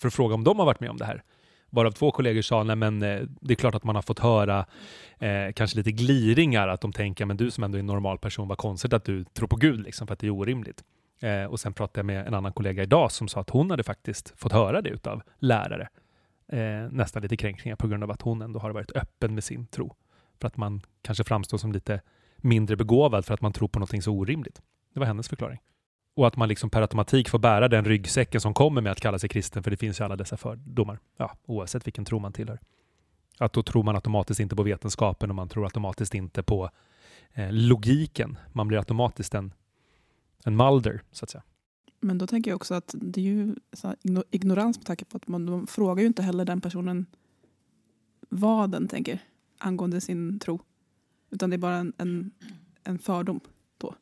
för 0.00 0.06
att 0.06 0.14
fråga 0.14 0.34
om 0.34 0.44
de 0.44 0.58
har 0.58 0.66
varit 0.66 0.80
med 0.80 0.90
om 0.90 0.96
det 0.96 1.04
här. 1.04 1.22
Varav 1.70 1.90
två 1.92 2.10
kollegor 2.10 2.42
sa, 2.42 2.62
nej 2.64 2.76
men 2.76 3.00
det 3.40 3.50
är 3.50 3.54
klart 3.54 3.74
att 3.74 3.84
man 3.84 3.94
har 3.94 4.02
fått 4.02 4.18
höra 4.18 4.66
eh, 5.18 5.52
kanske 5.54 5.76
lite 5.76 5.92
gliringar, 5.92 6.68
att 6.68 6.80
de 6.80 6.92
tänker, 6.92 7.24
men 7.26 7.36
du 7.36 7.50
som 7.50 7.64
ändå 7.64 7.78
är 7.78 7.80
en 7.80 7.86
normal 7.86 8.18
person, 8.18 8.48
vad 8.48 8.58
konstigt 8.58 8.92
att 8.92 9.04
du 9.04 9.24
tror 9.24 9.48
på 9.48 9.56
Gud, 9.56 9.80
liksom, 9.80 10.06
för 10.06 10.12
att 10.14 10.20
det 10.20 10.26
är 10.26 10.30
orimligt. 10.30 10.82
Eh, 11.20 11.44
och 11.44 11.60
sen 11.60 11.72
pratade 11.72 11.98
jag 11.98 12.06
med 12.06 12.26
en 12.26 12.34
annan 12.34 12.52
kollega 12.52 12.82
idag 12.82 13.12
som 13.12 13.28
sa 13.28 13.40
att 13.40 13.50
hon 13.50 13.70
hade 13.70 13.82
faktiskt 13.82 14.32
fått 14.36 14.52
höra 14.52 14.82
det 14.82 14.90
utav 14.90 15.22
lärare 15.38 15.88
eh, 16.48 16.90
nästan 16.90 17.22
lite 17.22 17.36
kränkningar 17.36 17.76
på 17.76 17.88
grund 17.88 18.04
av 18.04 18.10
att 18.10 18.22
hon 18.22 18.42
ändå 18.42 18.60
har 18.60 18.70
varit 18.70 18.96
öppen 18.96 19.34
med 19.34 19.44
sin 19.44 19.66
tro. 19.66 19.94
För 20.40 20.48
att 20.48 20.56
man 20.56 20.80
kanske 21.02 21.24
framstår 21.24 21.58
som 21.58 21.72
lite 21.72 22.00
mindre 22.36 22.76
begåvad 22.76 23.24
för 23.24 23.34
att 23.34 23.40
man 23.40 23.52
tror 23.52 23.68
på 23.68 23.78
någonting 23.78 24.02
så 24.02 24.12
orimligt. 24.12 24.62
Det 24.94 25.00
var 25.00 25.06
hennes 25.06 25.28
förklaring. 25.28 25.58
Och 26.16 26.26
att 26.26 26.36
man 26.36 26.48
liksom 26.48 26.70
per 26.70 26.82
automatik 26.82 27.28
får 27.28 27.38
bära 27.38 27.68
den 27.68 27.84
ryggsäcken 27.84 28.40
som 28.40 28.54
kommer 28.54 28.80
med 28.80 28.92
att 28.92 29.00
kalla 29.00 29.18
sig 29.18 29.28
kristen, 29.28 29.62
för 29.62 29.70
det 29.70 29.76
finns 29.76 30.00
ju 30.00 30.04
alla 30.04 30.16
dessa 30.16 30.36
fördomar, 30.36 30.98
ja, 31.16 31.36
oavsett 31.46 31.86
vilken 31.86 32.04
tro 32.04 32.18
man 32.18 32.32
tillhör. 32.32 32.58
Att 33.38 33.52
då 33.52 33.62
tror 33.62 33.82
man 33.82 33.94
automatiskt 33.94 34.40
inte 34.40 34.56
på 34.56 34.62
vetenskapen 34.62 35.30
och 35.30 35.36
man 35.36 35.48
tror 35.48 35.64
automatiskt 35.64 36.14
inte 36.14 36.42
på 36.42 36.70
eh, 37.32 37.52
logiken. 37.52 38.38
Man 38.52 38.68
blir 38.68 38.78
automatiskt 38.78 39.34
en, 39.34 39.54
en 40.44 40.56
Mulder, 40.56 41.02
så 41.12 41.24
att 41.24 41.30
säga. 41.30 41.42
Men 42.00 42.18
då 42.18 42.26
tänker 42.26 42.50
jag 42.50 42.56
också 42.56 42.74
att 42.74 42.94
det 42.98 43.20
är 43.20 43.24
ju 43.24 43.56
så 43.72 43.88
här 43.88 43.96
igno- 44.02 44.24
ignorans 44.30 44.78
med 44.78 44.86
tanke 44.86 45.04
på 45.04 45.16
att 45.16 45.28
man, 45.28 45.44
man 45.44 45.66
frågar 45.66 46.00
ju 46.00 46.06
inte 46.06 46.22
heller 46.22 46.44
den 46.44 46.60
personen 46.60 47.06
vad 48.28 48.70
den 48.70 48.88
tänker 48.88 49.18
angående 49.58 50.00
sin 50.00 50.38
tro. 50.38 50.60
Utan 51.30 51.50
det 51.50 51.56
är 51.56 51.58
bara 51.58 51.76
en, 51.76 51.92
en, 51.98 52.30
en 52.84 52.98
fördom 52.98 53.40
då. 53.78 53.94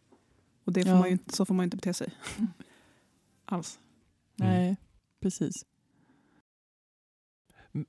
Och 0.65 0.73
det 0.73 0.83
får 0.83 0.91
Ja. 0.93 0.99
man 0.99 1.07
ju, 1.09 1.13
inte- 1.13 1.37
så 1.37 1.45
får 1.47 1.55
man 1.55 1.65
ju 1.65 1.67
inte 1.67 1.77
bete 1.77 1.95
sig. 1.95 2.15
Alls. 3.45 3.79
Mm. 4.41 4.51
Nej, 4.53 4.77
precis. 5.21 5.53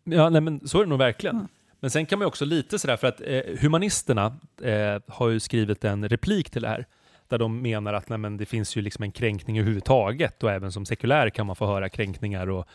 Ja, 0.03 0.29
nej, 0.29 0.41
men 0.41 0.67
så 0.67 0.77
är 0.79 0.83
det 0.83 0.89
nog 0.89 0.99
verkligen. 0.99 1.35
Ja. 1.35 1.47
Men 1.79 1.91
sen 1.91 2.05
kan 2.05 2.19
man 2.19 2.23
ju 2.25 2.27
också 2.27 2.45
lite 2.45 2.79
sådär, 2.79 2.97
för 2.97 3.07
att 3.07 3.21
eh, 3.21 3.41
humanisterna 3.61 4.39
eh, 4.61 5.01
har 5.07 5.29
ju 5.29 5.39
skrivit 5.39 5.83
en 5.83 6.09
replik 6.09 6.49
till 6.49 6.61
det 6.61 6.67
här, 6.67 6.85
där 7.29 7.37
de 7.37 7.61
menar 7.61 7.93
att 7.93 8.09
nej, 8.09 8.17
men 8.17 8.37
det 8.37 8.45
finns 8.45 8.75
ju 8.75 8.81
liksom 8.81 9.03
en 9.03 9.11
kränkning 9.11 9.59
överhuvudtaget 9.59 10.43
och 10.43 10.51
även 10.51 10.71
som 10.71 10.85
sekulär 10.85 11.29
kan 11.29 11.47
man 11.47 11.55
få 11.55 11.65
höra 11.65 11.89
kränkningar 11.89 12.49
och 12.49 12.65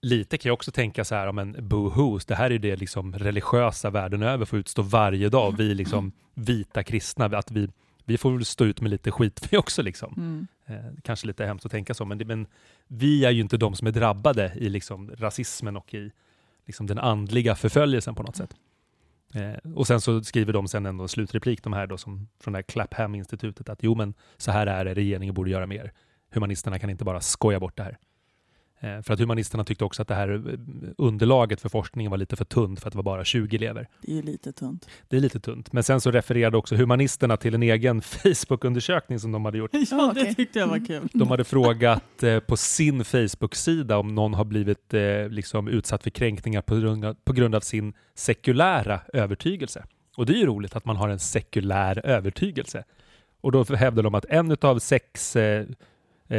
lite 0.00 0.38
kan 0.38 0.48
jag 0.48 0.54
också 0.54 0.70
tänka 0.70 1.04
så 1.04 1.14
här, 1.14 1.26
ja, 1.26 1.32
men 1.32 1.68
boohoo, 1.68 2.18
det 2.26 2.34
här 2.34 2.50
är 2.50 2.58
det 2.58 2.76
liksom 2.76 3.14
religiösa 3.14 3.90
världen 3.90 4.22
över 4.22 4.44
får 4.44 4.58
utstå 4.58 4.82
varje 4.82 5.28
dag, 5.28 5.54
vi 5.58 5.74
liksom 5.74 6.12
vita 6.34 6.82
kristna, 6.82 7.24
att 7.24 7.50
vi, 7.50 7.68
vi 8.04 8.18
får 8.18 8.32
väl 8.32 8.44
stå 8.44 8.64
ut 8.64 8.80
med 8.80 8.90
lite 8.90 9.10
skit 9.10 9.48
vi 9.50 9.56
också 9.56 9.82
liksom. 9.82 10.14
Mm. 10.16 10.46
Eh, 10.66 10.92
kanske 11.02 11.26
lite 11.26 11.46
hemskt 11.46 11.66
att 11.66 11.72
tänka 11.72 11.94
så, 11.94 12.04
men, 12.04 12.18
det, 12.18 12.24
men 12.24 12.46
vi 12.86 13.24
är 13.24 13.30
ju 13.30 13.40
inte 13.40 13.56
de 13.56 13.74
som 13.74 13.86
är 13.86 13.92
drabbade 13.92 14.52
i 14.56 14.68
liksom 14.68 15.10
rasismen 15.16 15.76
och 15.76 15.94
i 15.94 16.10
liksom 16.66 16.86
den 16.86 16.98
andliga 16.98 17.54
förföljelsen 17.54 18.14
på 18.14 18.22
något 18.22 18.36
sätt. 18.36 18.54
Eh, 19.34 19.72
och 19.74 19.86
sen 19.86 20.00
så 20.00 20.24
skriver 20.24 20.52
de 20.52 20.68
sen 20.68 20.86
ändå 20.86 21.02
en 21.02 21.08
slutreplik, 21.08 21.62
de 21.62 21.72
här 21.72 21.86
då 21.86 21.98
som 21.98 22.28
från 22.40 22.52
det 22.52 22.56
här 22.58 22.62
Clapham-institutet, 22.62 23.68
att 23.68 23.82
jo 23.82 23.94
men 23.94 24.14
så 24.36 24.50
här 24.50 24.66
är 24.66 24.84
det, 24.84 24.94
regeringen 24.94 25.34
borde 25.34 25.50
göra 25.50 25.66
mer. 25.66 25.92
Humanisterna 26.32 26.78
kan 26.78 26.90
inte 26.90 27.04
bara 27.04 27.20
skoja 27.20 27.60
bort 27.60 27.76
det 27.76 27.82
här. 27.82 27.98
Eh, 28.80 29.02
För 29.02 29.14
att 29.14 29.20
humanisterna 29.20 29.64
tyckte 29.64 29.84
också 29.84 30.02
att 30.02 30.08
det 30.08 30.14
här 30.14 30.28
eh, 30.28 30.54
underlaget 30.98 31.60
för 31.60 31.68
forskningen 31.68 32.10
var 32.10 32.18
lite 32.18 32.36
för 32.36 32.44
tunt 32.44 32.80
för 32.80 32.88
att 32.88 32.92
det 32.92 32.96
var 32.96 33.02
bara 33.02 33.24
20 33.24 33.56
elever. 33.56 33.88
Det 34.02 34.12
är 34.12 34.16
ju 34.16 34.22
lite 34.22 34.52
tunt. 34.52 34.88
Det 35.08 35.16
är 35.16 35.20
lite 35.20 35.40
tunt. 35.40 35.72
Men 35.72 35.82
sen 35.82 36.00
så 36.00 36.10
refererade 36.10 36.56
också 36.56 36.76
humanisterna 36.76 37.36
till 37.36 37.54
en 37.54 37.62
egen 37.62 38.02
Facebook-undersökning 38.02 39.18
som 39.20 39.32
de 39.32 39.44
hade 39.44 39.58
gjort. 39.58 39.70
Ja, 39.90 40.12
det 40.14 40.34
tyckte 40.34 40.58
jag 40.58 40.66
var 40.66 40.86
kul. 40.86 41.08
De 41.12 41.28
hade 41.30 41.44
frågat 41.44 42.22
eh, 42.22 42.40
på 42.40 42.56
sin 42.56 43.04
Facebook-sida 43.04 43.98
om 43.98 44.14
någon 44.14 44.34
har 44.34 44.44
blivit 44.44 44.92
liksom 45.30 45.68
utsatt 45.68 46.02
för 46.02 46.10
kränkningar 46.10 46.62
på 46.62 46.76
grund, 46.76 47.04
av, 47.04 47.14
på 47.24 47.32
grund 47.32 47.54
av 47.54 47.60
sin 47.60 47.92
sekulära 48.14 49.00
övertygelse. 49.12 49.84
Och 50.16 50.26
det 50.26 50.32
är 50.32 50.36
ju 50.36 50.46
roligt 50.46 50.76
att 50.76 50.84
man 50.84 50.96
har 50.96 51.08
en 51.08 51.18
sekulär 51.18 52.06
övertygelse. 52.06 52.84
Och 53.40 53.52
då 53.52 53.64
hävdade 53.64 54.06
de 54.06 54.14
att 54.14 54.24
en 54.24 54.56
av 54.60 54.78
sex 54.78 55.36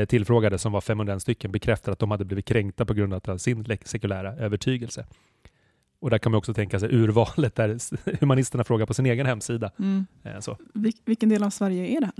tillfrågade, 0.05 0.57
som 0.57 0.71
var 0.71 0.81
501 0.81 1.21
stycken, 1.21 1.51
bekräftade 1.51 1.93
att 1.93 1.99
de 1.99 2.11
hade 2.11 2.25
blivit 2.25 2.45
kränkta 2.45 2.85
på 2.85 2.93
grund 2.93 3.13
av 3.29 3.37
sin 3.37 3.65
sekulära 3.85 4.33
övertygelse. 4.35 5.05
Och 6.01 6.09
där 6.09 6.17
kan 6.17 6.31
man 6.31 6.37
också 6.39 6.53
tänka 6.53 6.79
sig 6.79 6.95
urvalet 6.95 7.55
där 7.55 7.77
humanisterna 8.19 8.63
frågar 8.63 8.85
på 8.85 8.93
sin 8.93 9.05
egen 9.05 9.25
hemsida. 9.25 9.71
Mm. 9.79 10.05
Eh, 10.23 10.39
så. 10.39 10.57
Vil- 10.73 11.01
vilken 11.05 11.29
del 11.29 11.43
av 11.43 11.49
Sverige 11.49 11.85
är 11.97 11.99
det 11.99 12.05
här? 12.05 12.15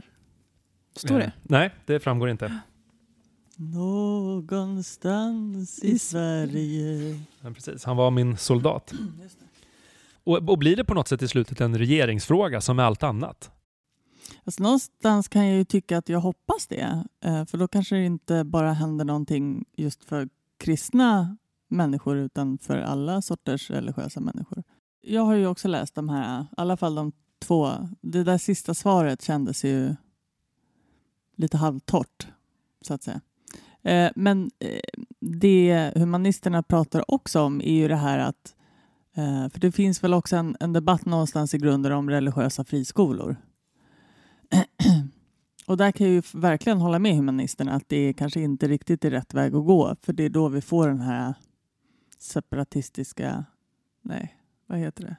Står 0.96 1.16
Eh, 1.16 1.20
det? 1.26 1.32
Nej, 1.44 1.72
det 1.86 2.00
framgår 2.00 2.30
inte. 2.30 2.60
Någonstans 4.50 5.80
i 5.84 6.00
Sverige. 6.00 7.20
Men 7.42 7.54
precis, 7.54 7.84
han 7.86 7.98
var 7.98 8.12
min 8.12 8.38
soldat. 8.38 8.94
Och, 10.24 10.50
och 10.50 10.58
blir 10.58 10.76
det 10.76 10.84
på 10.84 10.94
något 10.94 11.08
sätt 11.08 11.22
i 11.22 11.28
slutet 11.28 11.62
en 11.62 11.78
regeringsfråga 11.78 12.62
som 12.62 12.76
med 12.76 12.86
allt 12.86 13.04
annat? 13.04 13.52
Alltså, 14.50 14.64
någonstans 14.64 15.28
kan 15.28 15.48
jag 15.48 15.58
ju 15.58 15.64
tycka 15.64 15.98
att 15.98 16.10
jag 16.10 16.20
hoppas 16.20 16.68
det. 16.68 17.04
Eh, 17.22 17.46
för 17.46 17.58
då 17.58 17.68
kanske 17.68 17.96
det 17.96 18.06
inte 18.06 18.44
bara 18.44 18.74
händer 18.74 19.06
någonting 19.06 19.66
just 19.78 20.04
för 20.04 20.30
kristna 20.58 21.38
människor 21.68 22.18
utan 22.18 22.58
för 22.58 22.78
alla 22.78 23.22
sorters 23.22 23.70
religiösa 23.70 24.20
människor. 24.20 24.64
Jag 25.02 25.22
har 25.22 25.34
ju 25.34 25.48
också 25.48 25.68
läst 25.68 25.96
de 25.96 26.10
här, 26.10 26.42
i 26.42 26.46
alla 26.58 26.78
fall 26.78 26.96
de 26.96 27.12
två. 27.40 27.72
Det 28.02 28.24
där 28.24 28.38
sista 28.38 28.74
svaret 28.74 29.22
kändes 29.22 29.64
ju 29.64 29.96
lite 31.36 31.58
halvtorrt, 31.58 32.28
så 32.82 32.94
att 32.94 33.04
säga. 33.04 33.22
Eh, 33.82 34.12
men 34.16 34.52
eh, 34.60 34.80
det 35.20 35.92
humanisterna 35.96 36.64
pratar 36.64 37.12
också 37.12 37.42
om 37.42 37.62
är 37.62 37.74
ju 37.74 37.88
det 37.88 37.96
här 37.96 38.20
att 38.20 38.56
för 39.52 39.60
det 39.60 39.72
finns 39.72 40.04
väl 40.04 40.14
också 40.14 40.36
en, 40.36 40.58
en 40.60 40.74
debatt 40.74 41.06
någonstans 41.06 41.54
i 41.54 41.58
grunden 41.58 41.92
om 41.92 42.10
religiösa 42.10 42.64
friskolor. 42.66 43.36
Och 45.70 45.78
där 45.78 45.92
kan 45.92 46.08
jag 46.08 46.14
ju 46.14 46.22
verkligen 46.34 46.78
hålla 46.78 47.00
med 47.00 47.16
humanisterna 47.16 47.74
att 47.74 47.90
det 47.90 48.14
kanske 48.14 48.42
inte 48.42 48.68
riktigt 48.68 49.06
är 49.06 49.12
rätt 49.12 49.34
väg 49.34 49.56
att 49.56 49.66
gå. 49.66 49.96
För 50.02 50.14
det 50.14 50.24
är 50.24 50.30
då 50.30 50.48
vi 50.50 50.62
får 50.62 50.88
den 50.88 51.02
här 51.02 51.34
separatistiska... 52.18 53.46
Nej, 54.02 54.36
vad 54.68 54.78
heter 54.80 55.04
det? 55.04 55.16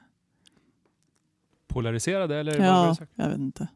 Polariserade 1.67 2.39
eller 2.39 2.59
Ja, 2.59 2.95
jag 3.15 3.29
vet 3.29 3.37
inte. 3.37 3.67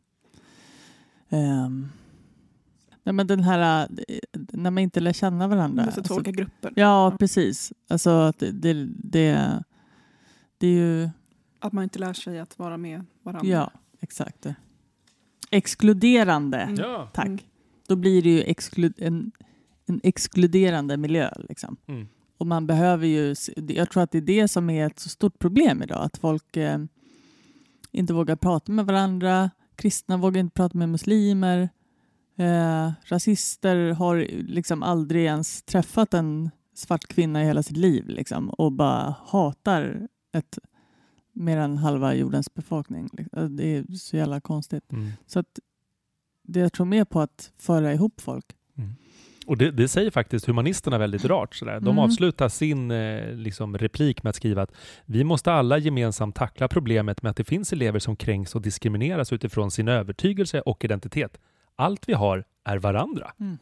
Ehm, 1.30 1.90
nej, 3.04 3.14
men 3.14 3.28
den 3.28 3.44
här... 3.44 3.88
eh, 4.08 4.18
När 4.34 4.72
man 4.72 4.78
inte 4.84 5.00
lär 5.00 5.14
känna 5.14 5.48
varandra. 5.48 5.84
För 5.84 5.92
två 5.92 6.00
Alltså, 6.00 6.14
olika 6.14 6.32
grupper. 6.32 6.74
ja, 6.76 7.16
precis. 7.20 7.74
Alltså 7.88 8.10
att 8.10 8.40
det, 8.40 8.52
det, 8.52 8.74
det, 9.04 9.64
det 10.58 10.68
är 10.68 10.72
ju... 10.72 11.10
Att 11.60 11.74
man 11.74 11.84
inte 11.84 12.00
lär 12.00 12.14
sig 12.14 12.40
att 12.40 12.60
vara 12.60 12.78
med 12.78 13.06
varandra. 13.24 13.48
Ja, 13.52 13.72
exakt. 14.00 14.46
Exkluderande. 15.52 16.58
Mm. 16.58 16.76
Ja. 16.76 17.10
Tack. 17.14 17.28
Mm. 17.28 17.40
Då 17.88 17.96
blir 17.96 18.22
det 18.22 18.30
ju 18.30 18.42
exklu 18.42 18.94
en, 18.98 19.32
en 19.86 20.02
exkluderande 20.04 20.98
miljö. 20.98 21.30
Liksom. 21.50 21.78
Mm. 21.88 22.08
Och 22.38 22.48
man 22.48 22.68
behöver 22.68 23.08
ju, 23.08 23.36
jag 23.56 23.90
tror 23.90 24.04
att 24.04 24.12
det 24.12 24.18
är 24.18 24.22
det 24.22 24.48
som 24.48 24.70
är 24.70 24.86
ett 24.86 25.00
så 25.00 25.10
stort 25.10 25.40
problem 25.40 25.84
idag. 25.84 26.04
Att 26.04 26.18
folk 26.18 26.58
eh, 26.58 26.80
inte 27.92 28.14
vågar 28.14 28.36
prata 28.36 28.72
med 28.72 28.86
varandra. 28.86 29.52
Kristna 29.76 30.18
vågar 30.18 30.40
inte 30.40 30.54
prata 30.54 30.78
med 30.78 30.90
muslimer. 30.90 31.70
Eh, 32.38 32.92
rasister 33.06 33.92
har 33.92 34.28
liksom 34.32 34.84
aldrig 34.84 35.26
ens 35.26 35.64
träffat 35.64 36.14
en 36.14 36.50
svart 36.74 37.08
kvinna 37.08 37.44
i 37.44 37.46
hela 37.46 37.64
sitt 37.64 37.78
liv 37.78 38.08
liksom, 38.08 38.50
och 38.50 38.72
bara 38.72 39.16
hatar 39.26 40.08
ett, 40.34 40.60
mer 41.36 41.58
än 41.58 41.78
halva 41.78 42.14
jordens 42.16 42.54
befolkning. 42.54 43.10
liksom. 43.14 43.56
Det 43.56 43.64
är 43.78 43.96
så 43.98 44.18
jävla 44.18 44.42
konstigt. 44.42 44.92
Mm. 44.92 45.12
Så 45.28 45.40
att 45.40 45.60
det 46.44 46.60
jag 46.60 46.74
tror 46.74 46.86
mer 46.86 47.06
på 47.06 47.22
att 47.22 47.52
föra 47.58 47.94
ihop 47.94 48.22
folk. 48.22 48.46
Och 49.48 49.58
det, 49.58 49.72
det 49.72 49.88
säger 49.88 50.12
faktiskt 50.12 50.46
humanisterna 50.46 50.98
väldigt 50.98 51.26
rart. 51.26 51.56
Sådär. 51.56 51.74
De 51.80 51.88
Mm. 51.88 52.00
avslutar 52.00 52.50
sin 52.50 52.92
eh, 52.92 53.34
liksom, 53.36 53.78
replik 53.78 54.24
med 54.24 54.30
att 54.30 54.36
skriva 54.36 54.62
att 54.62 54.72
vi 55.06 55.24
måste 55.24 55.52
alla 55.54 55.78
gemensamt 55.78 56.36
tackla 56.36 56.68
problemet 56.68 57.22
med 57.22 57.30
att 57.30 57.36
det 57.38 57.44
finns 57.44 57.74
elever 57.74 58.00
som 58.00 58.16
kränks 58.16 58.56
och 58.56 58.62
diskrimineras 58.62 59.34
utifrån 59.34 59.72
sin 59.72 59.88
övertygelse 59.88 60.62
och 60.62 60.86
identitet. 60.86 61.38
Allt 61.76 62.10
vi 62.10 62.14
har 62.14 62.44
är 62.64 62.78
varandra. 62.78 63.32
Mm. 63.40 63.58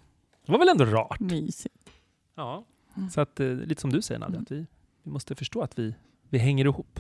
Det 0.46 0.52
var 0.52 0.60
väl 0.60 0.70
ändå 0.70 0.86
rart? 0.86 1.20
Mysigt. 1.20 1.90
Ja. 2.36 2.66
Mm. 2.98 3.10
Så 3.10 3.22
att, 3.22 3.40
eh, 3.40 3.48
lite 3.48 3.82
som 3.82 3.92
du 3.92 4.02
säger 4.02 4.20
Nadja, 4.20 4.34
Mm. 4.36 4.44
att 4.44 4.52
vi, 4.52 4.66
vi 5.04 5.12
måste 5.12 5.36
förstå 5.36 5.62
att 5.62 5.80
vi, 5.80 5.96
vi 6.30 6.38
hänger 6.38 6.66
ihop. 6.66 7.00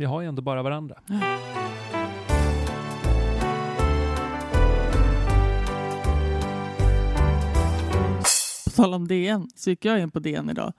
Mm. 0.00 0.08
Vi 0.08 0.14
har 0.14 0.20
ju 0.20 0.28
ändå 0.28 0.42
bara 0.42 0.62
varandra. 0.62 0.94
På 8.64 8.70
tal 8.70 8.94
om 8.94 9.08
DN 9.08 9.48
så 9.56 9.70
gick 9.70 9.84
jag 9.84 10.00
in 10.00 10.10
på 10.10 10.18
DN 10.18 10.50
idag 10.50 10.72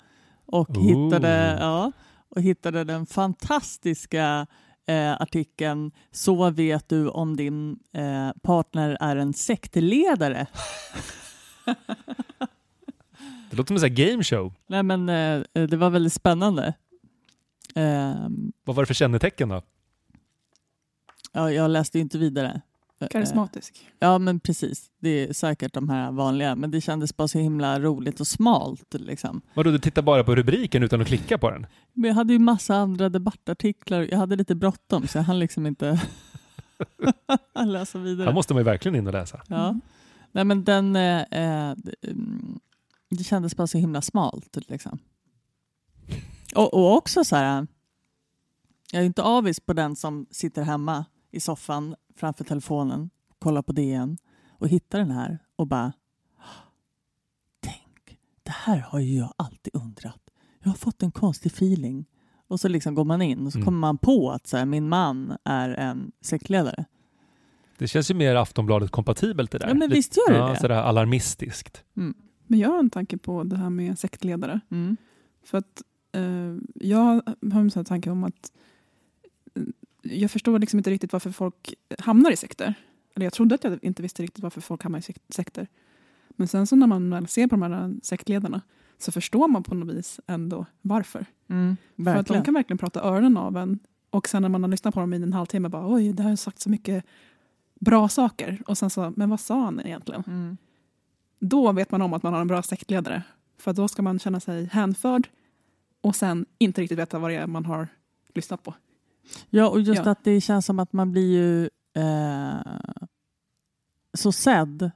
och, 0.46 0.70
Ooh. 0.70 0.84
hittade, 0.84 1.58
ja, 1.60 1.92
och 2.30 2.42
hittade 2.42 2.84
den 2.84 3.06
fantastiska 3.06 4.48
eh, 4.88 5.22
artikeln 5.22 5.92
Så 6.12 6.50
vet 6.50 6.90
du 6.90 7.10
om 7.10 7.36
din 7.36 7.80
eh, 7.94 8.30
partner 8.44 8.98
är 9.00 9.16
en 9.16 9.34
sektledare. 9.34 10.48
Det 13.50 13.58
låter 13.58 13.78
som 13.78 13.86
en 13.86 13.96
game 13.96 14.24
show. 14.24 14.54
Nej, 14.68 14.84
men, 14.84 15.10
eh, 15.10 15.44
det 15.54 15.78
var 15.78 15.90
väldigt 15.90 16.14
spännande. 16.14 16.74
Ehm, 17.76 18.52
Vad 18.64 18.76
var 18.76 18.84
det 18.84 18.88
för 18.88 18.94
kännetecken 18.94 19.50
då? 19.50 19.62
ja, 21.32 21.52
jag 21.52 21.72
läste 21.72 22.00
inte 22.00 22.18
vidare. 22.18 22.62
Karismatisk. 23.10 23.88
Ja, 24.00 24.18
men 24.18 24.40
precis. 24.40 24.92
Det 25.00 25.10
är 25.10 25.34
säkert 25.34 25.74
de 25.74 25.90
här 25.90 26.12
vanliga, 26.12 26.56
men 26.56 26.72
det 26.72 26.82
kändes 26.82 27.18
bara 27.18 27.28
så 27.28 27.40
himla 27.40 27.80
roligt 27.80 28.20
och 28.20 28.28
smalt. 28.28 28.94
Liksom. 28.94 29.42
Vadå, 29.54 29.72
du 29.72 29.80
tittar 29.80 30.02
bara 30.02 30.24
på 30.24 30.36
rubriken 30.36 30.84
utan 30.84 31.02
att 31.02 31.08
klicka 31.08 31.38
på 31.38 31.50
den? 31.52 31.68
Men 31.94 32.08
jag 32.08 32.16
hade 32.16 32.34
ju 32.34 32.40
massa 32.40 32.76
andra 32.76 33.10
debattartiklar. 33.10 34.08
Jag 34.12 34.18
hade 34.18 34.36
lite 34.36 34.56
bråttom 34.56 35.08
så 35.08 35.18
jag 35.18 35.24
hann 35.24 35.40
liksom 35.40 35.68
inte 35.68 36.02
läsa 37.66 38.00
vidare. 38.00 38.26
Här 38.26 38.34
måste 38.34 38.54
man 38.54 38.62
ju 38.62 38.66
verkligen 38.66 38.96
in 38.96 39.08
och 39.08 39.14
läsa. 39.14 39.42
Ja. 39.48 39.68
Mm. 39.68 39.82
Nej, 40.32 40.44
men 40.46 40.64
den, 40.64 40.96
eh, 40.96 41.22
eh, 41.22 41.76
det 43.10 43.24
kändes 43.24 43.56
bara 43.56 43.68
så 43.68 43.78
himla 43.78 44.02
smalt. 44.02 44.58
Liksom. 44.68 45.00
Och, 46.56 46.74
och 46.74 46.96
också 46.98 47.24
så 47.24 47.36
här, 47.36 47.68
jag 48.92 49.02
är 49.02 49.06
inte 49.06 49.24
avis 49.24 49.60
på 49.60 49.74
den 49.74 49.96
som 49.96 50.26
sitter 50.32 50.64
hemma 50.64 51.06
i 51.32 51.40
soffan 51.40 51.96
framför 52.16 52.44
telefonen, 52.44 53.10
kollar 53.40 53.62
på 53.62 53.72
DN 53.72 54.18
och 54.50 54.68
hittar 54.68 55.00
den 55.00 55.12
här 55.12 55.40
och 55.56 55.68
bara 55.68 55.94
Tänk, 57.60 58.18
det 58.44 58.52
här 58.52 58.78
har 58.80 59.00
ju 59.00 59.18
jag 59.18 59.34
alltid 59.38 59.76
undrat. 59.76 60.22
Jag 60.60 60.70
har 60.70 60.76
fått 60.78 61.04
en 61.04 61.12
konstig 61.12 61.52
feeling. 61.52 62.06
Och 62.48 62.60
så 62.60 62.68
liksom 62.68 62.96
går 62.96 63.06
man 63.06 63.22
in 63.22 63.46
och 63.46 63.52
så 63.52 63.58
Mm. 63.58 63.66
kommer 63.66 63.80
man 63.80 63.98
på 63.98 64.32
att 64.32 64.48
så 64.48 64.58
här, 64.58 64.66
min 64.66 64.90
man 64.90 65.38
är 65.44 65.70
en 65.70 66.12
sektledare. 66.22 66.86
Det 67.78 67.88
känns 67.88 68.12
ju 68.12 68.16
mer 68.16 68.36
Aftonbladet-kompatibelt 68.36 69.52
det 69.52 69.58
där. 69.58 69.68
Ja, 69.68 69.74
men 69.74 69.90
visst 69.90 70.18
gör 70.18 70.34
det 70.34 70.40
ja, 70.40 70.48
det? 70.50 70.60
Sådär 70.60 70.76
alarmistiskt. 70.76 71.84
Men 72.48 72.60
jag 72.60 72.70
har 72.70 72.80
en 72.80 72.90
tanke 72.90 73.18
på 73.18 73.44
det 73.44 73.58
här 73.58 73.70
med 73.70 74.00
sektledare. 74.00 74.60
Mm. 74.72 74.98
För 75.44 75.58
att 75.58 75.82
jag 76.74 77.21
har 77.54 77.60
en 77.62 77.71
sån 77.71 77.86
tanke 77.86 78.10
om 78.10 78.24
att 78.24 78.52
eh, 79.56 79.63
jag 80.02 80.32
förstår 80.32 80.60
liksom 80.60 80.80
inte 80.80 80.89
riktigt 80.89 81.13
varför 81.13 81.32
folk 81.32 81.74
hamnar 82.00 82.31
i 82.31 82.36
sekter. 82.38 82.73
Eller 83.15 83.25
jag 83.25 83.33
trodde 83.33 83.56
att 83.56 83.63
jag 83.63 83.79
inte 83.83 84.02
visste 84.02 84.23
riktigt 84.23 84.44
varför 84.44 84.62
folk 84.62 84.83
hamnar 84.83 85.00
i 85.00 85.02
sek- 85.02 85.21
sekter. 85.29 85.67
Men 86.29 86.48
sen 86.48 86.67
så 86.67 86.75
när 86.75 86.88
man 86.88 87.10
väl 87.10 87.27
ser 87.27 87.48
på 87.48 87.56
de 87.56 87.62
här 87.62 87.96
sektledarna 88.04 88.62
så 88.98 89.12
förstår 89.12 89.48
man 89.48 89.63
på 89.63 89.75
något 89.75 89.96
vis 89.96 90.19
ändå 90.27 90.65
varför. 90.81 91.25
Mm, 91.48 91.77
För 91.98 92.04
att 92.19 92.27
de 92.27 92.33
kan 92.46 92.54
verkligen 92.54 92.77
prata 92.77 93.02
öronen 93.02 93.38
av 93.38 93.58
en. 93.58 93.79
Och 94.10 94.27
sen 94.29 94.42
när 94.42 94.50
man 94.50 94.63
har 94.63 94.69
lyssnat 94.69 94.94
på 94.94 95.00
dem 95.00 95.13
i 95.13 95.15
en 95.15 95.33
halvtimme 95.33 95.69
bara 95.69 95.94
oj, 95.94 96.13
det 96.13 96.23
har 96.23 96.36
sagt 96.36 96.60
så 96.60 96.69
mycket 96.69 97.06
bra 97.79 98.10
saker. 98.10 98.62
Och 98.67 98.77
sen 98.77 98.90
så, 98.90 99.13
men 99.15 99.29
vad 99.29 99.40
sa 99.40 99.63
han 99.63 99.79
egentligen? 99.81 100.23
Mm. 100.27 100.58
Då 101.40 101.71
vet 101.71 101.92
man 101.92 102.02
om 102.02 102.13
att 102.13 102.23
man 102.23 102.33
har 102.33 102.42
en 102.42 102.48
bra 102.48 102.62
sektledare. 102.62 103.23
För 103.58 103.73
då 103.73 103.88
ska 103.88 104.02
man 104.02 104.19
känna 104.19 104.40
sig 104.40 104.65
hänförd 104.65 105.27
och 106.02 106.15
sen 106.15 106.45
inte 106.58 106.81
riktigt 106.81 106.99
veta 106.99 107.19
vad 107.19 107.31
det 107.31 107.35
är 107.35 107.47
man 107.47 107.65
har 107.65 107.87
lyssnat 108.35 108.63
på. 108.63 108.73
Ja, 109.49 109.69
och 109.69 109.81
just 109.81 110.02
Ja. 110.06 110.12
att 110.12 110.23
det 110.23 110.41
känns 110.41 110.65
som 110.65 110.79
att 110.79 110.93
man 110.93 111.12
blir 111.12 111.31
ju 111.31 111.69
eh, 112.04 112.62
så 114.13 114.31
sedd 114.31 114.91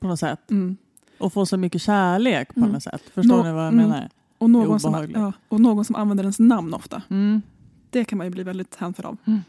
på 0.00 0.06
något 0.06 0.18
sätt. 0.20 0.50
Mm. 0.50 0.76
Och 1.18 1.32
få 1.32 1.46
så 1.46 1.56
mycket 1.56 1.82
kärlek 1.82 2.54
på 2.54 2.60
Mm. 2.60 2.72
något 2.72 2.82
sätt. 2.82 3.02
Förstår 3.14 3.36
Nå- 3.36 3.42
ni 3.44 3.52
vad 3.52 3.64
jag 3.66 3.72
mm. 3.72 3.88
menar? 3.88 4.08
Och 4.38 4.50
någon, 4.50 4.80
som, 4.80 5.10
ja, 5.14 5.32
och 5.48 5.60
någon 5.60 5.84
som 5.84 5.96
använder 5.96 6.24
ens 6.24 6.38
namn 6.38 6.74
ofta. 6.74 7.02
Mm. 7.10 7.42
Det 7.90 8.04
kan 8.04 8.18
man 8.18 8.26
ju 8.26 8.30
bli 8.30 8.42
väldigt 8.42 8.74
hänförd 8.76 9.04
av. 9.06 9.16
Mm. 9.24 9.40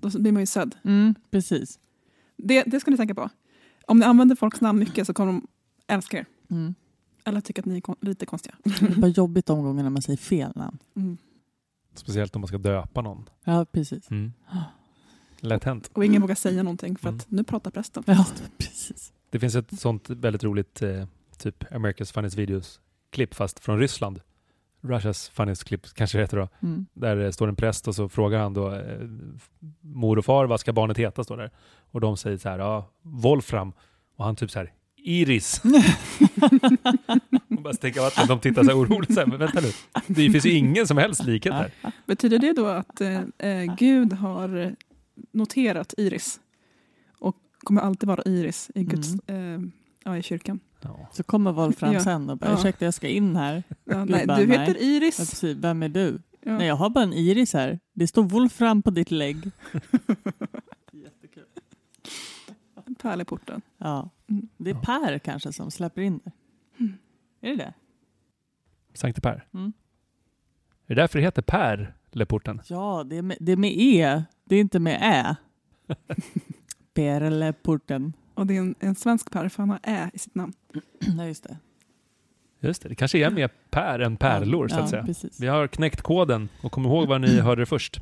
Då 0.00 0.18
blir 0.18 0.32
man 0.32 0.42
ju 0.42 0.46
sedd. 0.46 0.74
Mm, 0.82 1.14
precis. 1.30 1.78
Det, 2.36 2.62
det 2.62 2.80
ska 2.80 2.90
ni 2.90 2.96
tänka 2.96 3.14
på. 3.14 3.28
Om 3.86 3.98
ni 3.98 4.04
använder 4.04 4.36
folks 4.36 4.60
namn 4.60 4.78
mycket 4.78 5.06
så 5.06 5.14
kommer 5.14 5.32
de 5.32 5.46
älska 5.86 6.18
er. 6.18 6.26
Mm. 7.24 7.32
Eller 7.32 7.40
tycka 7.40 7.60
att 7.60 7.66
ni 7.66 7.76
är 7.76 7.80
kon- 7.80 7.96
lite 8.00 8.26
konstiga. 8.26 8.54
Det 8.64 8.82
är 8.82 9.00
bara 9.00 9.06
jobbigt 9.10 9.46
de 9.46 9.62
gångerna 9.62 9.90
man 9.90 10.02
säger 10.02 10.16
fel 10.16 10.52
namn. 10.54 10.78
Mm. 10.96 11.16
Speciellt 11.94 12.36
om 12.36 12.40
man 12.40 12.48
ska 12.48 12.58
döpa 12.58 13.00
någon. 13.02 13.28
Ja, 13.44 13.64
precis. 13.72 14.10
Mm. 14.10 14.32
Lätt 15.40 15.64
hänt. 15.64 15.90
Och 15.92 16.04
ingen 16.04 16.22
vågar 16.22 16.34
säga 16.34 16.62
någonting 16.62 16.96
för 16.96 17.08
att 17.08 17.30
nu 17.30 17.44
pratar 17.44 17.70
prästen. 17.70 18.02
Ja, 18.06 18.26
precis. 18.58 19.12
Det 19.30 19.38
finns 19.38 19.54
ett 19.54 19.80
sånt 19.80 20.10
väldigt 20.10 20.44
roligt 20.44 20.82
eh, 20.82 21.06
typ 21.38 21.64
America's 21.64 22.12
Funniest 22.12 22.36
Videos-klipp 22.36 23.34
fast 23.34 23.60
från 23.60 23.78
Ryssland. 23.78 24.20
Russia's 24.80 25.30
Funniest 25.30 25.64
Clip 25.64 25.94
kanske 25.94 26.18
det 26.18 26.22
heter 26.22 26.36
då. 26.36 26.48
Mm. 26.62 26.86
Där 26.92 27.16
det 27.16 27.32
står 27.32 27.48
en 27.48 27.56
präst 27.56 27.88
och 27.88 27.94
så 27.94 28.08
frågar 28.08 28.38
han 28.38 28.54
då 28.54 28.74
eh, 28.74 29.08
mor 29.80 30.18
och 30.18 30.24
far 30.24 30.46
vad 30.46 30.60
ska 30.60 30.72
barnet 30.72 30.96
heta 30.98 31.24
står 31.24 31.36
där. 31.36 31.50
Och 31.90 32.00
de 32.00 32.16
säger 32.16 32.38
så 32.38 32.48
här, 32.48 32.58
ja, 32.58 32.90
Wolfram. 33.02 33.72
Och 34.16 34.24
han 34.24 34.36
typ 34.36 34.50
så 34.50 34.58
här, 34.58 34.72
Iris. 35.04 35.60
och 37.48 37.62
bara 37.62 37.74
stänka 37.74 38.00
vatten. 38.02 38.28
De 38.28 38.40
tittar 38.40 38.64
så 38.64 38.70
här 38.70 38.78
oroligt 38.78 39.14
så 39.14 39.20
här, 39.20 39.26
men 39.26 39.38
vänta 39.38 39.60
nu. 39.60 39.68
Det 40.06 40.30
finns 40.30 40.46
ju 40.46 40.50
ingen 40.52 40.86
som 40.86 40.96
helst 40.96 41.24
likhet 41.24 41.52
här. 41.54 41.70
Betyder 42.06 42.38
det 42.38 42.52
då 42.52 42.66
att 42.66 43.00
eh, 43.00 43.20
eh, 43.38 43.74
Gud 43.78 44.12
har 44.12 44.74
noterat 45.32 45.94
Iris? 45.96 46.40
Och 47.18 47.36
kommer 47.58 47.80
alltid 47.80 48.06
vara 48.08 48.22
Iris 48.24 48.70
i, 48.74 48.84
Guds, 48.84 49.14
eh, 49.26 49.36
ja, 50.04 50.16
i 50.16 50.22
kyrkan? 50.22 50.60
Ja. 50.82 51.08
Så 51.12 51.22
kommer 51.22 51.52
Wolfram 51.52 51.92
Ja. 51.92 52.00
sen 52.00 52.30
och 52.30 52.38
bara, 52.38 52.54
ursäkta 52.54 52.84
jag 52.84 52.94
ska 52.94 53.08
in 53.08 53.36
här. 53.36 53.62
Ja, 53.84 54.04
nej, 54.04 54.26
bara, 54.26 54.38
du 54.38 54.46
nej. 54.46 54.58
heter 54.58 54.74
Ja, 54.74 54.80
Iris. 54.80 55.16
precis. 55.16 55.56
Vem 55.56 55.82
är 55.82 55.88
du? 55.88 56.22
Ja. 56.44 56.58
Nej, 56.58 56.66
jag 56.66 56.76
har 56.76 56.90
bara 56.90 57.04
en 57.04 57.12
iris 57.12 57.52
här. 57.52 57.78
Det 57.92 58.06
står 58.06 58.22
Wolfram 58.22 58.82
på 58.82 58.90
ditt 58.90 59.10
lägg. 59.10 59.50
Jättekul. 60.92 61.44
Pärleporten. 63.02 63.62
Ja. 63.78 64.10
Det 64.64 64.70
är 64.70 64.74
Per 64.74 65.18
kanske 65.18 65.52
som 65.52 65.70
släpper 65.70 66.02
in 66.02 66.20
det. 66.24 66.32
Mm. 66.78 66.92
Är 67.40 67.50
det 67.50 67.56
det? 67.56 67.74
Sankte 68.94 69.20
Per. 69.20 69.46
Mm. 69.54 69.72
Är 70.86 70.94
det 70.94 71.00
därför 71.00 71.18
det 71.18 71.24
heter 71.24 71.42
Per, 71.42 71.94
Leporten? 72.10 72.60
Ja, 72.66 73.04
det 73.06 73.16
är, 73.16 73.22
med, 73.22 73.36
det 73.40 73.52
är 73.52 73.56
med 73.56 73.72
E. 73.76 74.24
Det 74.44 74.56
är 74.56 74.60
inte 74.60 74.78
med 74.78 74.98
Ä. 75.02 75.36
Perleporten. 76.94 78.12
Och 78.34 78.46
det 78.46 78.56
är 78.56 78.60
en, 78.60 78.74
en 78.80 78.94
svensk 78.94 79.30
Per 79.30 79.48
för 79.48 79.62
han 79.62 79.70
har 79.70 79.80
Ä 79.82 80.10
i 80.14 80.18
sitt 80.18 80.34
namn. 80.34 80.52
Nej, 81.16 81.28
just 81.28 81.44
det. 81.44 81.56
Just 82.60 82.82
det, 82.82 82.88
det 82.88 82.94
kanske 82.94 83.18
är 83.18 83.30
mer 83.30 83.50
Per 83.70 83.98
än 83.98 84.16
pärlor 84.16 84.68
så 84.68 84.74
att 84.74 84.80
ja, 84.80 84.88
säga. 84.88 85.04
Precis. 85.04 85.40
Vi 85.40 85.46
har 85.46 85.66
knäckt 85.66 86.02
koden 86.02 86.48
och 86.62 86.72
kom 86.72 86.84
ihåg 86.84 87.08
var 87.08 87.18
ni 87.18 87.40
hörde 87.40 87.62
det 87.62 87.66
först. 87.66 88.00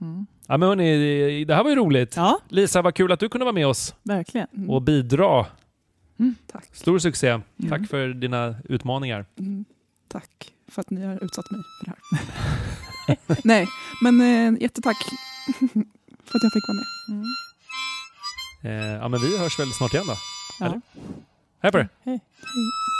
Mm. 0.00 0.26
Ja 0.46 0.56
men 0.56 0.68
hörni, 0.68 1.44
det 1.44 1.54
här 1.54 1.62
var 1.62 1.70
ju 1.70 1.76
roligt. 1.76 2.16
Ja, 2.16 2.40
Lisa, 2.48 2.82
vad 2.82 2.94
kul 2.94 3.12
att 3.12 3.20
du 3.20 3.28
kunde 3.28 3.44
vara 3.44 3.54
med 3.54 3.66
oss 3.66 3.94
verkligen. 4.02 4.46
Mm. 4.56 4.70
och 4.70 4.82
bidra. 4.82 5.46
Tack. 6.46 6.68
Stor 6.72 6.98
succé. 6.98 7.28
Mm. 7.28 7.42
Tack 7.68 7.88
för 7.88 8.08
dina 8.08 8.54
utmaningar. 8.64 9.26
Mm. 9.38 9.64
Tack 10.08 10.52
för 10.68 10.80
att 10.80 10.90
ni 10.90 11.06
har 11.06 11.24
utsatt 11.24 11.50
mig 11.50 11.60
för 11.78 11.84
det 11.86 11.96
här. 13.26 13.36
nej, 13.44 13.68
men 14.02 14.20
eh, 14.20 14.62
jättetack 14.62 14.96
för 16.24 16.38
att 16.38 16.42
jag 16.42 16.52
fick 16.52 16.68
vara 16.68 16.76
med. 16.76 16.86
Mm. 17.08 17.24
Eh, 18.62 18.96
ja 18.96 19.08
men 19.08 19.20
vi 19.20 19.38
hörs 19.38 19.58
väl 19.58 19.72
snart 19.72 19.94
igen 19.94 20.06
då? 20.06 20.14
Ja. 20.60 20.66
Eller? 20.66 20.80
Hej 21.62 21.72
på 21.72 21.78
er! 21.78 21.88
Hej. 22.04 22.20
Hej. 22.54 22.99